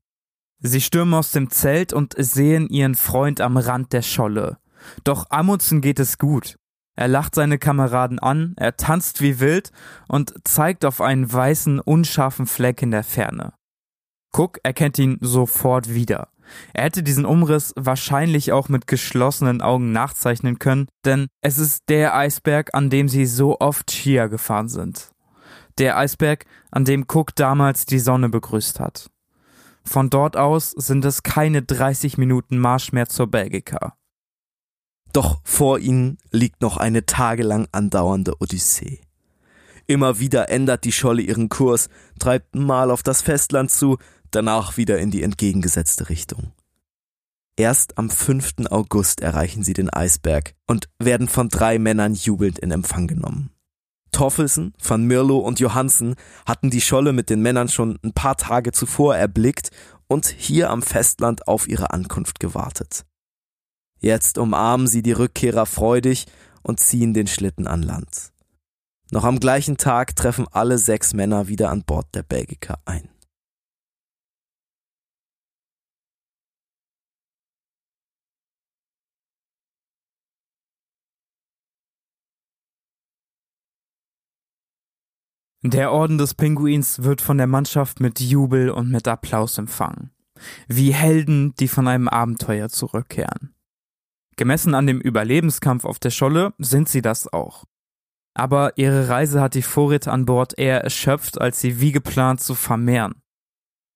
Sie 0.60 0.82
stürmen 0.82 1.14
aus 1.14 1.32
dem 1.32 1.52
Zelt 1.52 1.94
und 1.94 2.16
sehen 2.18 2.68
ihren 2.70 2.96
Freund 2.96 3.42
am 3.42 3.58
Rand 3.58 3.94
der 3.94 4.02
Scholle. 4.02 4.58
Doch 5.04 5.28
Amundsen 5.30 5.82
geht 5.82 6.00
es 6.00 6.18
gut. 6.18 6.58
Er 6.96 7.08
lacht 7.08 7.36
seine 7.36 7.60
Kameraden 7.60 8.20
an, 8.20 8.54
er 8.58 8.76
tanzt 8.76 9.22
wie 9.22 9.40
wild 9.40 9.72
und 10.08 10.34
zeigt 10.44 10.84
auf 10.84 11.00
einen 11.00 11.32
weißen, 11.32 11.80
unscharfen 11.80 12.48
Fleck 12.48 12.82
in 12.82 12.92
der 12.92 13.04
Ferne. 13.04 13.54
Cook 14.34 14.60
erkennt 14.64 14.98
ihn 14.98 15.18
sofort 15.22 15.94
wieder. 15.94 16.31
Er 16.74 16.84
hätte 16.84 17.04
diesen 17.04 17.26
Umriss 17.26 17.74
wahrscheinlich 17.76 18.52
auch 18.52 18.70
mit 18.70 18.88
geschlossenen 18.88 19.62
Augen 19.62 19.92
nachzeichnen 19.92 20.60
können, 20.60 20.88
denn 21.06 21.28
es 21.42 21.58
ist 21.58 21.84
der 21.90 22.16
Eisberg, 22.16 22.74
an 22.74 22.90
dem 22.90 23.08
sie 23.08 23.26
so 23.26 23.60
oft 23.60 23.92
Skier 23.92 24.30
gefahren 24.30 24.70
sind. 24.70 25.12
Der 25.78 25.98
Eisberg, 25.98 26.46
an 26.72 26.86
dem 26.86 27.06
Cook 27.08 27.36
damals 27.36 27.86
die 27.86 28.00
Sonne 28.00 28.30
begrüßt 28.30 28.80
hat. 28.80 29.10
Von 29.84 30.10
dort 30.10 30.38
aus 30.38 30.72
sind 30.72 31.06
es 31.06 31.24
keine 31.24 31.62
30 31.62 32.18
Minuten 32.18 32.58
Marsch 32.58 32.92
mehr 32.92 33.08
zur 33.08 33.28
Belgica. 33.28 33.96
Doch 35.14 35.42
vor 35.44 35.80
ihnen 35.80 36.18
liegt 36.32 36.62
noch 36.62 36.78
eine 36.78 37.06
tagelang 37.06 37.68
andauernde 37.72 38.36
Odyssee. 38.40 39.02
Immer 39.88 40.20
wieder 40.20 40.50
ändert 40.50 40.86
die 40.86 40.92
Scholle 40.92 41.22
ihren 41.22 41.50
Kurs, 41.50 41.90
treibt 42.20 42.56
mal 42.56 42.92
auf 42.92 43.04
das 43.04 43.22
Festland 43.22 43.72
zu, 43.72 43.98
danach 44.32 44.78
wieder 44.78 45.00
in 45.00 45.12
die 45.12 45.24
entgegengesetzte 45.24 46.10
Richtung. 46.10 46.52
Erst 47.58 47.98
am 47.98 48.10
5. 48.10 48.68
August 48.70 49.22
erreichen 49.22 49.64
sie 49.64 49.74
den 49.74 49.90
Eisberg 49.90 50.56
und 50.68 50.90
werden 51.00 51.28
von 51.28 51.50
drei 51.50 51.80
Männern 51.80 52.14
jubelnd 52.14 52.60
in 52.60 52.72
Empfang 52.72 53.08
genommen. 53.08 53.52
Toffelsen, 54.12 54.74
Van 54.82 55.06
Mirlo 55.06 55.38
und 55.38 55.60
Johansen 55.60 56.16
hatten 56.46 56.70
die 56.70 56.82
Scholle 56.82 57.14
mit 57.14 57.30
den 57.30 57.42
Männern 57.42 57.70
schon 57.70 57.98
ein 58.04 58.14
paar 58.14 58.36
Tage 58.36 58.72
zuvor 58.72 59.16
erblickt 59.16 59.70
und 60.08 60.28
hier 60.28 60.70
am 60.70 60.82
Festland 60.82 61.48
auf 61.48 61.68
ihre 61.68 61.92
Ankunft 61.92 62.40
gewartet. 62.40 63.06
Jetzt 64.00 64.38
umarmen 64.38 64.88
sie 64.88 65.02
die 65.02 65.12
Rückkehrer 65.12 65.66
freudig 65.66 66.26
und 66.64 66.80
ziehen 66.80 67.14
den 67.14 67.28
Schlitten 67.28 67.68
an 67.68 67.84
Land. 67.84 68.32
Noch 69.12 69.24
am 69.24 69.40
gleichen 69.40 69.78
Tag 69.78 70.16
treffen 70.16 70.48
alle 70.52 70.78
sechs 70.78 71.14
Männer 71.14 71.48
wieder 71.48 71.70
an 71.70 71.84
Bord 71.84 72.08
der 72.14 72.24
Belgica 72.24 72.80
ein. 72.86 73.10
Der 85.64 85.92
Orden 85.92 86.18
des 86.18 86.34
Pinguins 86.34 87.04
wird 87.04 87.22
von 87.22 87.38
der 87.38 87.46
Mannschaft 87.46 88.00
mit 88.00 88.20
Jubel 88.20 88.72
und 88.72 88.90
mit 88.90 89.08
Applaus 89.08 89.60
empfangen. 89.60 90.10
Wie 90.68 90.92
Helden, 90.92 91.54
die 91.60 91.68
von 91.68 91.88
einem 91.88 92.08
Abenteuer 92.08 92.70
zurückkehren. 92.70 93.54
Gemessen 94.38 94.74
an 94.74 94.88
dem 94.88 95.00
Überlebenskampf 95.00 95.86
auf 95.86 96.00
der 96.00 96.10
Scholle 96.10 96.54
sind 96.58 96.90
sie 96.90 97.04
das 97.04 97.32
auch. 97.32 97.66
Aber 98.34 98.76
ihre 98.78 99.08
Reise 99.08 99.40
hat 99.40 99.54
die 99.54 99.62
Vorräte 99.62 100.12
an 100.12 100.26
Bord 100.26 100.58
eher 100.58 100.84
erschöpft, 100.84 101.40
als 101.40 101.62
sie 101.62 101.80
wie 101.80 101.92
geplant 101.92 102.42
zu 102.42 102.56
vermehren. 102.56 103.22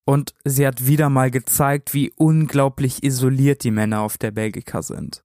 Und 0.05 0.35
sie 0.43 0.67
hat 0.67 0.85
wieder 0.85 1.09
mal 1.09 1.31
gezeigt, 1.31 1.95
wie 1.95 2.13
unglaublich 2.15 3.03
isoliert 3.03 3.63
die 3.63 3.71
Männer 3.71 4.01
auf 4.01 4.19
der 4.19 4.29
Belgica 4.29 4.83
sind. 4.83 5.23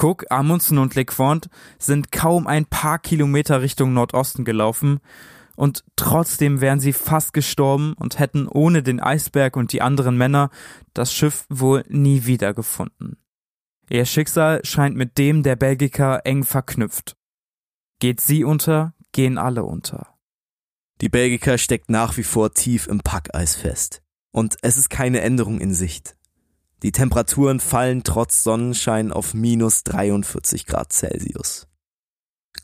Cook, 0.00 0.24
Amundsen 0.30 0.78
und 0.78 0.94
LeQuant 0.94 1.50
sind 1.78 2.12
kaum 2.12 2.46
ein 2.46 2.64
paar 2.64 2.98
Kilometer 2.98 3.60
Richtung 3.60 3.92
Nordosten 3.92 4.46
gelaufen 4.46 5.00
und 5.56 5.84
trotzdem 5.96 6.60
wären 6.60 6.80
sie 6.80 6.92
fast 6.92 7.32
gestorben 7.32 7.94
und 7.94 8.18
hätten 8.18 8.46
ohne 8.46 8.82
den 8.82 9.00
Eisberg 9.00 9.56
und 9.56 9.72
die 9.72 9.82
anderen 9.82 10.16
Männer 10.16 10.50
das 10.94 11.12
Schiff 11.12 11.46
wohl 11.48 11.84
nie 11.88 12.26
wiedergefunden. 12.26 13.16
Ihr 13.88 14.04
Schicksal 14.04 14.64
scheint 14.64 14.96
mit 14.96 15.18
dem 15.18 15.42
der 15.42 15.56
Belgiker 15.56 16.24
eng 16.24 16.44
verknüpft. 16.44 17.16
Geht 17.98 18.20
sie 18.20 18.44
unter, 18.44 18.94
gehen 19.12 19.38
alle 19.38 19.64
unter. 19.64 20.14
Die 21.00 21.08
Belgica 21.08 21.58
steckt 21.58 21.90
nach 21.90 22.16
wie 22.16 22.22
vor 22.22 22.52
tief 22.52 22.86
im 22.86 23.00
Packeis 23.00 23.54
fest. 23.54 24.02
Und 24.32 24.56
es 24.62 24.76
ist 24.76 24.90
keine 24.90 25.20
Änderung 25.20 25.60
in 25.60 25.72
Sicht. 25.72 26.16
Die 26.82 26.92
Temperaturen 26.92 27.60
fallen 27.60 28.02
trotz 28.02 28.42
Sonnenschein 28.42 29.12
auf 29.12 29.32
minus 29.32 29.82
43 29.84 30.66
Grad 30.66 30.92
Celsius. 30.92 31.66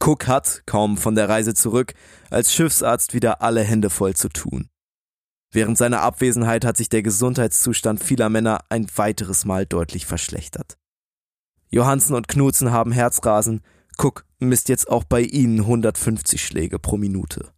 Cook 0.00 0.26
hat, 0.26 0.62
kaum 0.66 0.96
von 0.96 1.14
der 1.14 1.28
Reise 1.28 1.54
zurück, 1.54 1.94
als 2.30 2.52
Schiffsarzt 2.52 3.14
wieder 3.14 3.42
alle 3.42 3.62
Hände 3.62 3.90
voll 3.90 4.14
zu 4.14 4.28
tun. 4.28 4.68
Während 5.50 5.76
seiner 5.76 6.00
Abwesenheit 6.00 6.64
hat 6.64 6.76
sich 6.76 6.88
der 6.88 7.02
Gesundheitszustand 7.02 8.02
vieler 8.02 8.30
Männer 8.30 8.60
ein 8.70 8.86
weiteres 8.96 9.44
Mal 9.44 9.66
deutlich 9.66 10.06
verschlechtert. 10.06 10.78
Johansen 11.68 12.14
und 12.14 12.28
Knutzen 12.28 12.70
haben 12.70 12.92
Herzrasen, 12.92 13.60
Cook 13.98 14.24
misst 14.38 14.68
jetzt 14.68 14.88
auch 14.88 15.04
bei 15.04 15.20
ihnen 15.20 15.60
150 15.60 16.44
Schläge 16.44 16.78
pro 16.78 16.96
Minute. 16.96 17.52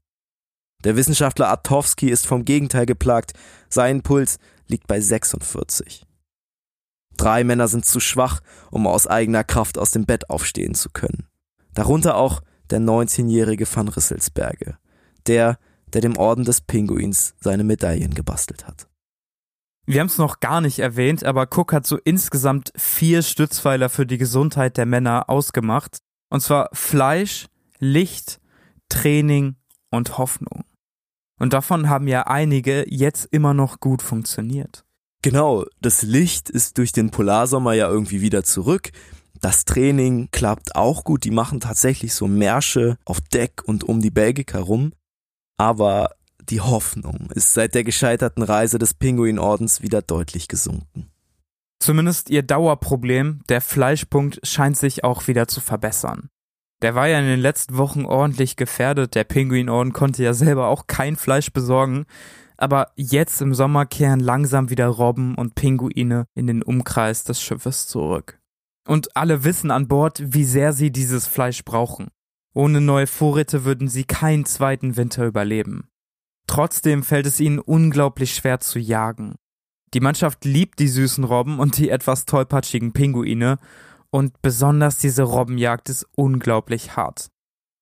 Der 0.82 0.96
Wissenschaftler 0.96 1.48
Artowski 1.48 2.10
ist 2.10 2.26
vom 2.26 2.44
Gegenteil 2.44 2.84
geplagt, 2.84 3.32
sein 3.68 4.02
Puls 4.02 4.38
liegt 4.66 4.86
bei 4.86 5.00
46. 5.00 6.04
Drei 7.16 7.44
Männer 7.44 7.68
sind 7.68 7.86
zu 7.86 8.00
schwach, 8.00 8.40
um 8.70 8.86
aus 8.86 9.06
eigener 9.06 9.44
Kraft 9.44 9.78
aus 9.78 9.92
dem 9.92 10.04
Bett 10.04 10.30
aufstehen 10.30 10.74
zu 10.74 10.90
können. 10.90 11.28
Darunter 11.74 12.16
auch 12.16 12.42
der 12.70 12.80
19-jährige 12.80 13.66
Van 13.72 13.88
Risselsberge, 13.88 14.78
der, 15.26 15.58
der 15.92 16.00
dem 16.00 16.16
Orden 16.16 16.44
des 16.44 16.60
Pinguins 16.60 17.34
seine 17.40 17.64
Medaillen 17.64 18.14
gebastelt 18.14 18.66
hat. 18.66 18.88
Wir 19.86 20.00
haben 20.00 20.06
es 20.06 20.16
noch 20.16 20.40
gar 20.40 20.62
nicht 20.62 20.78
erwähnt, 20.78 21.24
aber 21.24 21.46
Cook 21.50 21.74
hat 21.74 21.86
so 21.86 21.98
insgesamt 22.04 22.72
vier 22.74 23.22
Stützpfeiler 23.22 23.90
für 23.90 24.06
die 24.06 24.16
Gesundheit 24.16 24.78
der 24.78 24.86
Männer 24.86 25.28
ausgemacht. 25.28 25.98
Und 26.30 26.40
zwar 26.40 26.70
Fleisch, 26.72 27.46
Licht, 27.80 28.40
Training 28.88 29.56
und 29.90 30.16
Hoffnung. 30.16 30.64
Und 31.38 31.52
davon 31.52 31.90
haben 31.90 32.08
ja 32.08 32.22
einige 32.22 32.86
jetzt 32.88 33.26
immer 33.30 33.52
noch 33.52 33.80
gut 33.80 34.00
funktioniert. 34.00 34.84
Genau, 35.20 35.64
das 35.80 36.02
Licht 36.02 36.48
ist 36.48 36.78
durch 36.78 36.92
den 36.92 37.10
Polarsommer 37.10 37.74
ja 37.74 37.88
irgendwie 37.88 38.20
wieder 38.20 38.44
zurück. 38.44 38.90
Das 39.44 39.66
Training 39.66 40.30
klappt 40.32 40.74
auch 40.74 41.04
gut. 41.04 41.24
Die 41.24 41.30
machen 41.30 41.60
tatsächlich 41.60 42.14
so 42.14 42.26
Märsche 42.26 42.96
auf 43.04 43.20
Deck 43.20 43.62
und 43.62 43.84
um 43.84 44.00
die 44.00 44.10
Belgica 44.10 44.58
rum. 44.58 44.94
Aber 45.58 46.12
die 46.40 46.62
Hoffnung 46.62 47.30
ist 47.34 47.52
seit 47.52 47.74
der 47.74 47.84
gescheiterten 47.84 48.42
Reise 48.42 48.78
des 48.78 48.94
Pinguinordens 48.94 49.82
wieder 49.82 50.00
deutlich 50.00 50.48
gesunken. 50.48 51.10
Zumindest 51.78 52.30
ihr 52.30 52.42
Dauerproblem, 52.42 53.42
der 53.50 53.60
Fleischpunkt, 53.60 54.40
scheint 54.44 54.78
sich 54.78 55.04
auch 55.04 55.28
wieder 55.28 55.46
zu 55.46 55.60
verbessern. 55.60 56.30
Der 56.80 56.94
war 56.94 57.08
ja 57.08 57.18
in 57.18 57.26
den 57.26 57.40
letzten 57.40 57.76
Wochen 57.76 58.06
ordentlich 58.06 58.56
gefährdet. 58.56 59.14
Der 59.14 59.24
Pinguinorden 59.24 59.92
konnte 59.92 60.22
ja 60.22 60.32
selber 60.32 60.68
auch 60.68 60.86
kein 60.86 61.16
Fleisch 61.16 61.52
besorgen. 61.52 62.06
Aber 62.56 62.92
jetzt 62.96 63.42
im 63.42 63.52
Sommer 63.52 63.84
kehren 63.84 64.20
langsam 64.20 64.70
wieder 64.70 64.86
Robben 64.86 65.34
und 65.34 65.54
Pinguine 65.54 66.24
in 66.34 66.46
den 66.46 66.62
Umkreis 66.62 67.24
des 67.24 67.42
Schiffes 67.42 67.86
zurück. 67.88 68.40
Und 68.86 69.16
alle 69.16 69.44
wissen 69.44 69.70
an 69.70 69.88
Bord, 69.88 70.22
wie 70.24 70.44
sehr 70.44 70.72
sie 70.72 70.90
dieses 70.90 71.26
Fleisch 71.26 71.64
brauchen. 71.64 72.08
Ohne 72.54 72.80
neue 72.80 73.06
Vorräte 73.06 73.64
würden 73.64 73.88
sie 73.88 74.04
keinen 74.04 74.44
zweiten 74.44 74.96
Winter 74.96 75.26
überleben. 75.26 75.88
Trotzdem 76.46 77.02
fällt 77.02 77.26
es 77.26 77.40
ihnen 77.40 77.58
unglaublich 77.58 78.34
schwer 78.34 78.60
zu 78.60 78.78
jagen. 78.78 79.36
Die 79.94 80.00
Mannschaft 80.00 80.44
liebt 80.44 80.78
die 80.78 80.88
süßen 80.88 81.24
Robben 81.24 81.58
und 81.58 81.78
die 81.78 81.88
etwas 81.88 82.26
tollpatschigen 82.26 82.92
Pinguine 82.92 83.58
und 84.10 84.42
besonders 84.42 84.98
diese 84.98 85.22
Robbenjagd 85.22 85.88
ist 85.88 86.06
unglaublich 86.16 86.96
hart. 86.96 87.28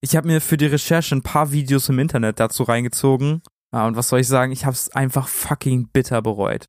Ich 0.01 0.17
habe 0.17 0.29
mir 0.29 0.41
für 0.41 0.57
die 0.57 0.67
Recherche 0.67 1.15
ein 1.15 1.23
paar 1.23 1.53
Videos 1.53 1.89
im 1.89 1.99
Internet 1.99 2.39
dazu 2.39 2.63
reingezogen 2.63 3.43
ja, 3.73 3.87
und 3.87 3.97
was 3.97 4.09
soll 4.09 4.21
ich 4.21 4.29
sagen, 4.29 4.53
ich 4.53 4.65
habe 4.67 4.75
es 4.75 4.91
einfach 4.91 5.29
fucking 5.29 5.89
bitter 5.89 6.21
bereut. 6.21 6.67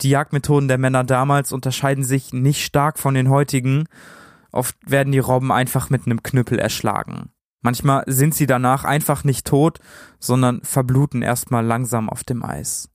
Die 0.00 0.10
Jagdmethoden 0.10 0.68
der 0.68 0.78
Männer 0.78 1.04
damals 1.04 1.52
unterscheiden 1.52 2.04
sich 2.04 2.32
nicht 2.32 2.64
stark 2.64 2.98
von 2.98 3.14
den 3.14 3.30
heutigen. 3.30 3.86
Oft 4.50 4.76
werden 4.84 5.12
die 5.12 5.18
Robben 5.18 5.52
einfach 5.52 5.90
mit 5.90 6.06
einem 6.06 6.22
Knüppel 6.22 6.58
erschlagen. 6.58 7.30
Manchmal 7.62 8.02
sind 8.08 8.34
sie 8.34 8.46
danach 8.46 8.84
einfach 8.84 9.22
nicht 9.22 9.46
tot, 9.46 9.78
sondern 10.18 10.60
verbluten 10.62 11.22
erstmal 11.22 11.64
langsam 11.64 12.10
auf 12.10 12.24
dem 12.24 12.44
Eis. 12.44 12.88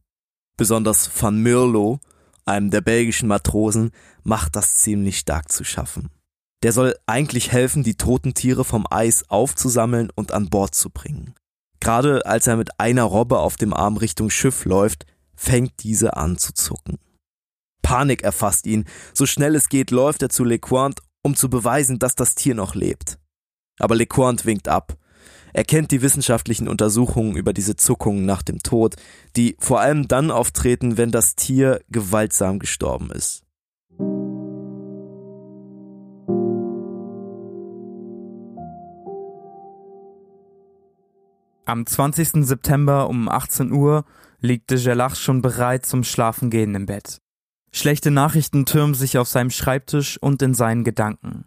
Besonders 0.58 1.10
Van 1.22 1.42
Mierlo, 1.42 2.00
einem 2.46 2.70
der 2.70 2.82
belgischen 2.82 3.30
Matrosen, 3.30 3.92
macht 4.24 4.56
das 4.56 4.76
ziemlich 4.76 5.20
stark 5.20 5.52
zu 5.52 5.64
schaffen. 5.64 6.10
Der 6.64 6.74
soll 6.74 6.96
eigentlich 7.06 7.52
helfen, 7.52 7.84
die 7.84 7.96
toten 7.96 8.34
Tiere 8.34 8.66
vom 8.66 8.86
Eis 8.90 9.30
aufzusammeln 9.30 10.10
und 10.16 10.32
an 10.32 10.50
Bord 10.50 10.76
zu 10.76 10.90
bringen. 10.90 11.34
Gerade 11.80 12.26
als 12.26 12.48
er 12.48 12.58
mit 12.58 12.80
einer 12.80 13.04
Robbe 13.04 13.38
auf 13.38 13.56
dem 13.56 13.74
Arm 13.74 13.98
Richtung 13.98 14.30
Schiff 14.30 14.66
läuft, 14.66 15.06
fängt 15.38 15.84
diese 15.84 16.18
an 16.18 16.38
zu 16.38 16.54
zucken. 16.54 16.98
Panik 17.82 18.24
erfasst 18.24 18.68
ihn. 18.68 18.84
So 19.14 19.26
schnell 19.26 19.56
es 19.56 19.70
geht, 19.70 19.92
läuft 19.92 20.22
er 20.22 20.30
zu 20.30 20.44
LeQuant, 20.44 21.00
um 21.24 21.38
zu 21.38 21.50
beweisen, 21.50 22.00
dass 22.00 22.16
das 22.16 22.36
Tier 22.36 22.54
noch 22.54 22.76
lebt. 22.76 23.18
Aber 23.80 23.96
LeQuant 23.96 24.46
winkt 24.46 24.68
ab. 24.68 24.98
Er 25.54 25.64
kennt 25.64 25.92
die 25.92 26.02
wissenschaftlichen 26.02 26.68
Untersuchungen 26.68 27.38
über 27.38 27.54
diese 27.54 27.78
Zuckungen 27.78 28.26
nach 28.26 28.42
dem 28.42 28.60
Tod, 28.60 28.96
die 29.36 29.56
vor 29.60 29.80
allem 29.80 30.08
dann 30.08 30.32
auftreten, 30.32 30.98
wenn 30.98 31.12
das 31.12 31.36
Tier 31.36 31.82
gewaltsam 31.90 32.60
gestorben 32.60 33.10
ist. 33.12 33.44
Am 41.66 41.86
20. 41.86 42.46
September 42.46 43.10
um 43.10 43.28
18 43.28 43.72
Uhr 43.72 44.06
liegt 44.42 44.70
de 44.70 44.82
Gelach 44.82 45.16
schon 45.16 45.42
bereit 45.42 45.86
zum 45.86 46.04
Schlafengehen 46.04 46.76
im 46.76 46.86
Bett. 46.86 47.20
Schlechte 47.72 48.12
Nachrichten 48.12 48.66
türmen 48.66 48.94
sich 48.94 49.18
auf 49.18 49.28
seinem 49.28 49.50
Schreibtisch 49.50 50.18
und 50.22 50.42
in 50.42 50.54
seinen 50.54 50.84
Gedanken. 50.84 51.46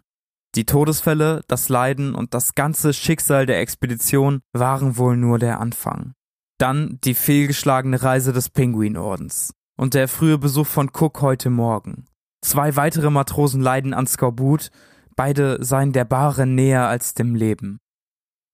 Die 0.55 0.65
Todesfälle, 0.65 1.41
das 1.47 1.69
Leiden 1.69 2.13
und 2.13 2.33
das 2.33 2.55
ganze 2.55 2.93
Schicksal 2.93 3.45
der 3.45 3.59
Expedition 3.59 4.41
waren 4.51 4.97
wohl 4.97 5.15
nur 5.15 5.39
der 5.39 5.59
Anfang. 5.59 6.13
Dann 6.57 6.99
die 7.03 7.13
fehlgeschlagene 7.13 8.03
Reise 8.03 8.33
des 8.33 8.49
Pinguinordens 8.49 9.53
und 9.77 9.93
der 9.93 10.07
frühe 10.07 10.37
Besuch 10.37 10.67
von 10.67 10.91
Cook 10.93 11.21
heute 11.21 11.49
Morgen. 11.49 12.05
Zwei 12.41 12.75
weitere 12.75 13.09
Matrosen 13.09 13.61
leiden 13.61 13.93
an 13.93 14.07
Skorbut, 14.07 14.71
beide 15.15 15.63
seien 15.63 15.93
der 15.93 16.05
Bahre 16.05 16.45
näher 16.45 16.87
als 16.87 17.13
dem 17.13 17.35
Leben. 17.35 17.79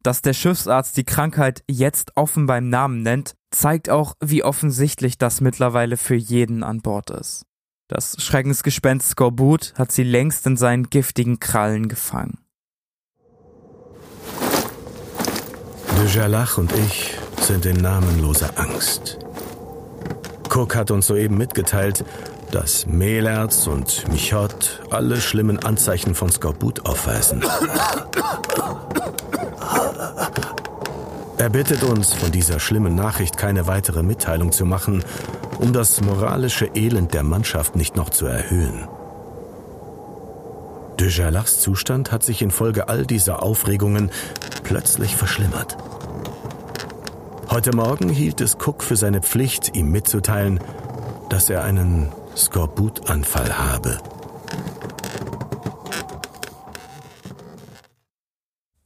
Dass 0.03 0.21
der 0.21 0.33
Schiffsarzt 0.33 0.97
die 0.97 1.03
Krankheit 1.03 1.63
jetzt 1.69 2.15
offen 2.15 2.45
beim 2.45 2.69
Namen 2.69 3.01
nennt, 3.01 3.35
zeigt 3.51 3.89
auch, 3.89 4.15
wie 4.19 4.43
offensichtlich 4.43 5.17
das 5.17 5.41
mittlerweile 5.41 5.97
für 5.97 6.15
jeden 6.15 6.63
an 6.63 6.81
Bord 6.81 7.09
ist. 7.09 7.45
Das 7.87 8.21
Schreckensgespenst 8.21 9.11
Skorbut 9.11 9.73
hat 9.77 9.91
sie 9.91 10.03
längst 10.03 10.45
in 10.45 10.57
seinen 10.57 10.89
giftigen 10.89 11.39
Krallen 11.39 11.87
gefangen. 11.87 12.39
De 15.97 16.07
Jalach 16.13 16.57
und 16.57 16.73
ich 16.73 17.17
sind 17.41 17.65
in 17.65 17.77
namenloser 17.77 18.51
Angst. 18.59 19.19
Cook 20.53 20.75
hat 20.75 20.91
uns 20.91 21.07
soeben 21.07 21.37
mitgeteilt, 21.37 22.03
dass 22.51 22.85
Melerz 22.85 23.67
und 23.67 24.07
Michot 24.11 24.81
alle 24.91 25.19
schlimmen 25.21 25.59
Anzeichen 25.59 26.13
von 26.13 26.29
Skorbut 26.29 26.85
aufweisen. 26.85 27.43
Er 31.37 31.49
bittet 31.49 31.83
uns, 31.83 32.13
von 32.13 32.31
dieser 32.31 32.59
schlimmen 32.59 32.95
Nachricht 32.95 33.37
keine 33.37 33.67
weitere 33.67 34.01
Mitteilung 34.01 34.51
zu 34.51 34.65
machen, 34.65 35.03
um 35.59 35.71
das 35.71 36.01
moralische 36.01 36.65
Elend 36.73 37.13
der 37.13 37.23
Mannschaft 37.23 37.75
nicht 37.75 37.95
noch 37.95 38.09
zu 38.09 38.25
erhöhen. 38.25 38.87
De 40.99 41.09
Jalachs 41.09 41.59
Zustand 41.59 42.11
hat 42.11 42.23
sich 42.23 42.41
infolge 42.41 42.89
all 42.89 43.05
dieser 43.05 43.43
Aufregungen 43.43 44.09
plötzlich 44.63 45.15
verschlimmert. 45.15 45.77
Heute 47.51 47.75
Morgen 47.75 48.09
hielt 48.09 48.41
es 48.41 48.55
Cook 48.55 48.81
für 48.81 48.95
seine 48.95 49.21
Pflicht, 49.21 49.75
ihm 49.75 49.91
mitzuteilen, 49.91 50.59
dass 51.29 51.51
er 51.51 51.63
einen 51.63 52.11
Skorbutanfall 52.35 53.57
habe. 53.59 53.99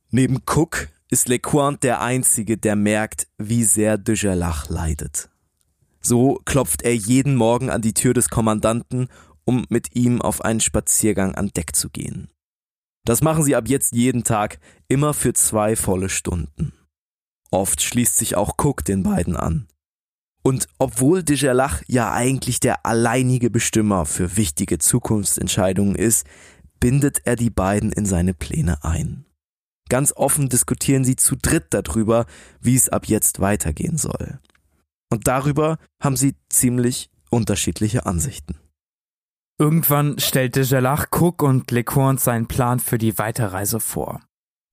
Neben 0.10 0.44
Cook 0.46 0.90
ist 1.12 1.28
LeQuant 1.28 1.84
der 1.84 2.02
Einzige, 2.02 2.58
der 2.58 2.76
merkt, 2.76 3.28
wie 3.38 3.66
sehr 3.66 3.98
de 3.98 4.16
Jalach 4.16 4.70
leidet. 4.70 5.30
So 6.02 6.42
klopft 6.46 6.82
er 6.82 6.96
jeden 6.96 7.36
Morgen 7.36 7.70
an 7.70 7.82
die 7.82 7.94
Tür 7.94 8.14
des 8.14 8.30
Kommandanten, 8.30 9.10
um 9.46 9.66
mit 9.70 9.94
ihm 9.96 10.22
auf 10.22 10.42
einen 10.42 10.62
Spaziergang 10.62 11.36
an 11.36 11.50
Deck 11.50 11.76
zu 11.76 11.90
gehen. 11.90 12.30
Das 13.04 13.22
machen 13.22 13.44
sie 13.44 13.56
ab 13.56 13.68
jetzt 13.68 13.94
jeden 13.94 14.24
Tag, 14.24 14.60
immer 14.88 15.14
für 15.14 15.34
zwei 15.34 15.76
volle 15.76 16.08
Stunden. 16.08 16.74
Oft 17.52 17.82
schließt 17.82 18.18
sich 18.18 18.38
auch 18.38 18.56
Cook 18.58 18.86
den 18.86 19.04
beiden 19.04 19.36
an. 19.36 19.68
Und 20.44 20.68
obwohl 20.80 21.24
de 21.24 21.36
Jalach 21.36 21.84
ja 21.88 22.14
eigentlich 22.14 22.62
der 22.62 22.86
alleinige 22.86 23.50
Bestimmer 23.50 24.06
für 24.06 24.38
wichtige 24.38 24.80
Zukunftsentscheidungen 24.80 25.96
ist, 25.96 26.26
bindet 26.80 27.22
er 27.26 27.36
die 27.36 27.50
beiden 27.50 27.92
in 27.92 28.06
seine 28.06 28.34
Pläne 28.34 28.84
ein. 28.84 29.26
Ganz 29.92 30.14
offen 30.16 30.48
diskutieren 30.48 31.04
sie 31.04 31.18
zu 31.18 31.36
dritt 31.36 31.66
darüber, 31.72 32.26
wie 32.62 32.78
es 32.78 32.88
ab 32.88 33.08
jetzt 33.08 33.42
weitergehen 33.42 33.98
soll. 33.98 34.40
Und 35.12 35.28
darüber 35.28 35.80
haben 36.02 36.16
sie 36.16 36.36
ziemlich 36.48 37.10
unterschiedliche 37.30 38.06
Ansichten. 38.06 38.56
Irgendwann 39.60 40.18
stellte 40.18 40.62
Jalach 40.62 41.08
Cook 41.12 41.44
und 41.44 41.72
LeCointe 41.72 42.24
seinen 42.24 42.48
Plan 42.48 42.80
für 42.80 42.98
die 42.98 43.18
Weiterreise 43.18 43.82
vor. 43.82 44.22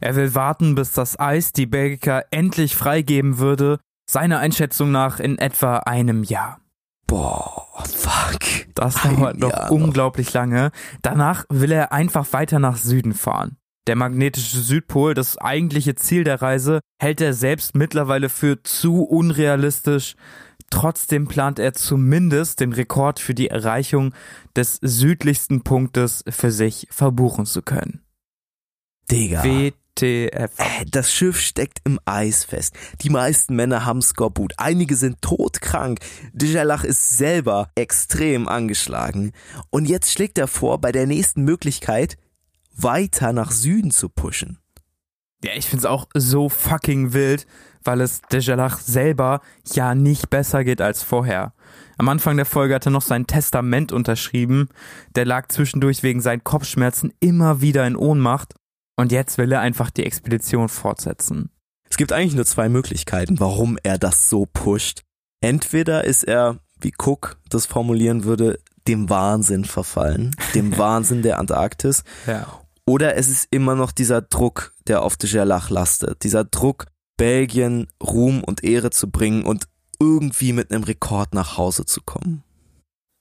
Er 0.00 0.14
will 0.14 0.36
warten, 0.36 0.76
bis 0.76 0.92
das 0.92 1.18
Eis 1.18 1.50
die 1.50 1.66
Belgiker 1.66 2.24
endlich 2.30 2.76
freigeben 2.76 3.38
würde, 3.38 3.80
seiner 4.08 4.38
Einschätzung 4.38 4.92
nach 4.92 5.18
in 5.18 5.36
etwa 5.38 5.78
einem 5.78 6.22
Jahr. 6.22 6.60
Boah, 7.08 7.66
fuck. 7.92 8.38
Das 8.76 9.02
dauert 9.02 9.38
noch 9.38 9.70
unglaublich 9.70 10.32
lange. 10.32 10.70
Danach 11.02 11.44
will 11.48 11.72
er 11.72 11.90
einfach 11.90 12.32
weiter 12.32 12.60
nach 12.60 12.76
Süden 12.76 13.14
fahren. 13.14 13.56
Der 13.88 13.96
magnetische 13.96 14.60
Südpol, 14.60 15.14
das 15.14 15.38
eigentliche 15.38 15.94
Ziel 15.94 16.22
der 16.22 16.42
Reise, 16.42 16.80
hält 17.00 17.22
er 17.22 17.32
selbst 17.32 17.74
mittlerweile 17.74 18.28
für 18.28 18.62
zu 18.62 19.02
unrealistisch. 19.02 20.14
Trotzdem 20.68 21.26
plant 21.26 21.58
er 21.58 21.72
zumindest 21.72 22.60
den 22.60 22.74
Rekord 22.74 23.18
für 23.18 23.32
die 23.32 23.48
Erreichung 23.48 24.12
des 24.54 24.78
südlichsten 24.82 25.62
Punktes 25.62 26.22
für 26.28 26.52
sich 26.52 26.86
verbuchen 26.90 27.46
zu 27.46 27.62
können. 27.62 28.02
Digga. 29.10 29.42
WTF. 29.42 30.58
Äh, 30.58 30.84
Das 30.90 31.10
Schiff 31.10 31.40
steckt 31.40 31.78
im 31.84 31.98
Eis 32.04 32.44
fest. 32.44 32.74
Die 33.00 33.08
meisten 33.08 33.56
Männer 33.56 33.86
haben 33.86 34.02
Skorbut. 34.02 34.52
Einige 34.58 34.96
sind 34.96 35.22
todkrank. 35.22 36.00
Djalach 36.34 36.84
ist 36.84 37.16
selber 37.16 37.70
extrem 37.74 38.48
angeschlagen. 38.48 39.32
Und 39.70 39.88
jetzt 39.88 40.12
schlägt 40.12 40.36
er 40.36 40.46
vor, 40.46 40.78
bei 40.78 40.92
der 40.92 41.06
nächsten 41.06 41.42
Möglichkeit 41.42 42.18
weiter 42.82 43.32
nach 43.32 43.50
Süden 43.50 43.90
zu 43.90 44.08
pushen. 44.08 44.58
Ja, 45.44 45.52
ich 45.54 45.66
find's 45.68 45.84
auch 45.84 46.08
so 46.14 46.48
fucking 46.48 47.12
wild, 47.12 47.46
weil 47.84 48.00
es 48.00 48.22
Dejalach 48.22 48.78
selber 48.78 49.40
ja 49.72 49.94
nicht 49.94 50.30
besser 50.30 50.64
geht 50.64 50.80
als 50.80 51.02
vorher. 51.02 51.52
Am 51.96 52.08
Anfang 52.08 52.36
der 52.36 52.46
Folge 52.46 52.74
hat 52.74 52.86
er 52.86 52.92
noch 52.92 53.02
sein 53.02 53.26
Testament 53.26 53.92
unterschrieben. 53.92 54.68
Der 55.14 55.24
lag 55.24 55.48
zwischendurch 55.48 56.02
wegen 56.02 56.20
seinen 56.20 56.42
Kopfschmerzen 56.42 57.12
immer 57.20 57.60
wieder 57.60 57.86
in 57.86 57.96
Ohnmacht. 57.96 58.54
Und 58.96 59.12
jetzt 59.12 59.38
will 59.38 59.52
er 59.52 59.60
einfach 59.60 59.90
die 59.90 60.04
Expedition 60.04 60.68
fortsetzen. 60.68 61.50
Es 61.88 61.96
gibt 61.96 62.12
eigentlich 62.12 62.34
nur 62.34 62.46
zwei 62.46 62.68
Möglichkeiten, 62.68 63.38
warum 63.40 63.78
er 63.82 63.96
das 63.96 64.28
so 64.28 64.46
pusht. 64.46 65.02
Entweder 65.40 66.04
ist 66.04 66.24
er, 66.24 66.58
wie 66.80 66.92
Cook 66.98 67.38
das 67.48 67.66
formulieren 67.66 68.24
würde, 68.24 68.58
dem 68.88 69.08
Wahnsinn 69.08 69.64
verfallen, 69.64 70.34
dem 70.54 70.76
Wahnsinn 70.78 71.22
der 71.22 71.38
Antarktis. 71.38 72.02
Ja. 72.26 72.46
Oder 72.88 73.16
es 73.16 73.28
ist 73.28 73.48
immer 73.50 73.74
noch 73.74 73.92
dieser 73.92 74.22
Druck, 74.22 74.72
der 74.86 75.02
auf 75.02 75.18
de 75.18 75.28
Gerlach 75.28 75.68
lastet. 75.68 76.24
Dieser 76.24 76.44
Druck, 76.44 76.86
Belgien 77.18 77.86
Ruhm 78.02 78.42
und 78.42 78.64
Ehre 78.64 78.88
zu 78.88 79.10
bringen 79.10 79.44
und 79.44 79.68
irgendwie 80.00 80.54
mit 80.54 80.72
einem 80.72 80.84
Rekord 80.84 81.34
nach 81.34 81.58
Hause 81.58 81.84
zu 81.84 82.00
kommen. 82.00 82.42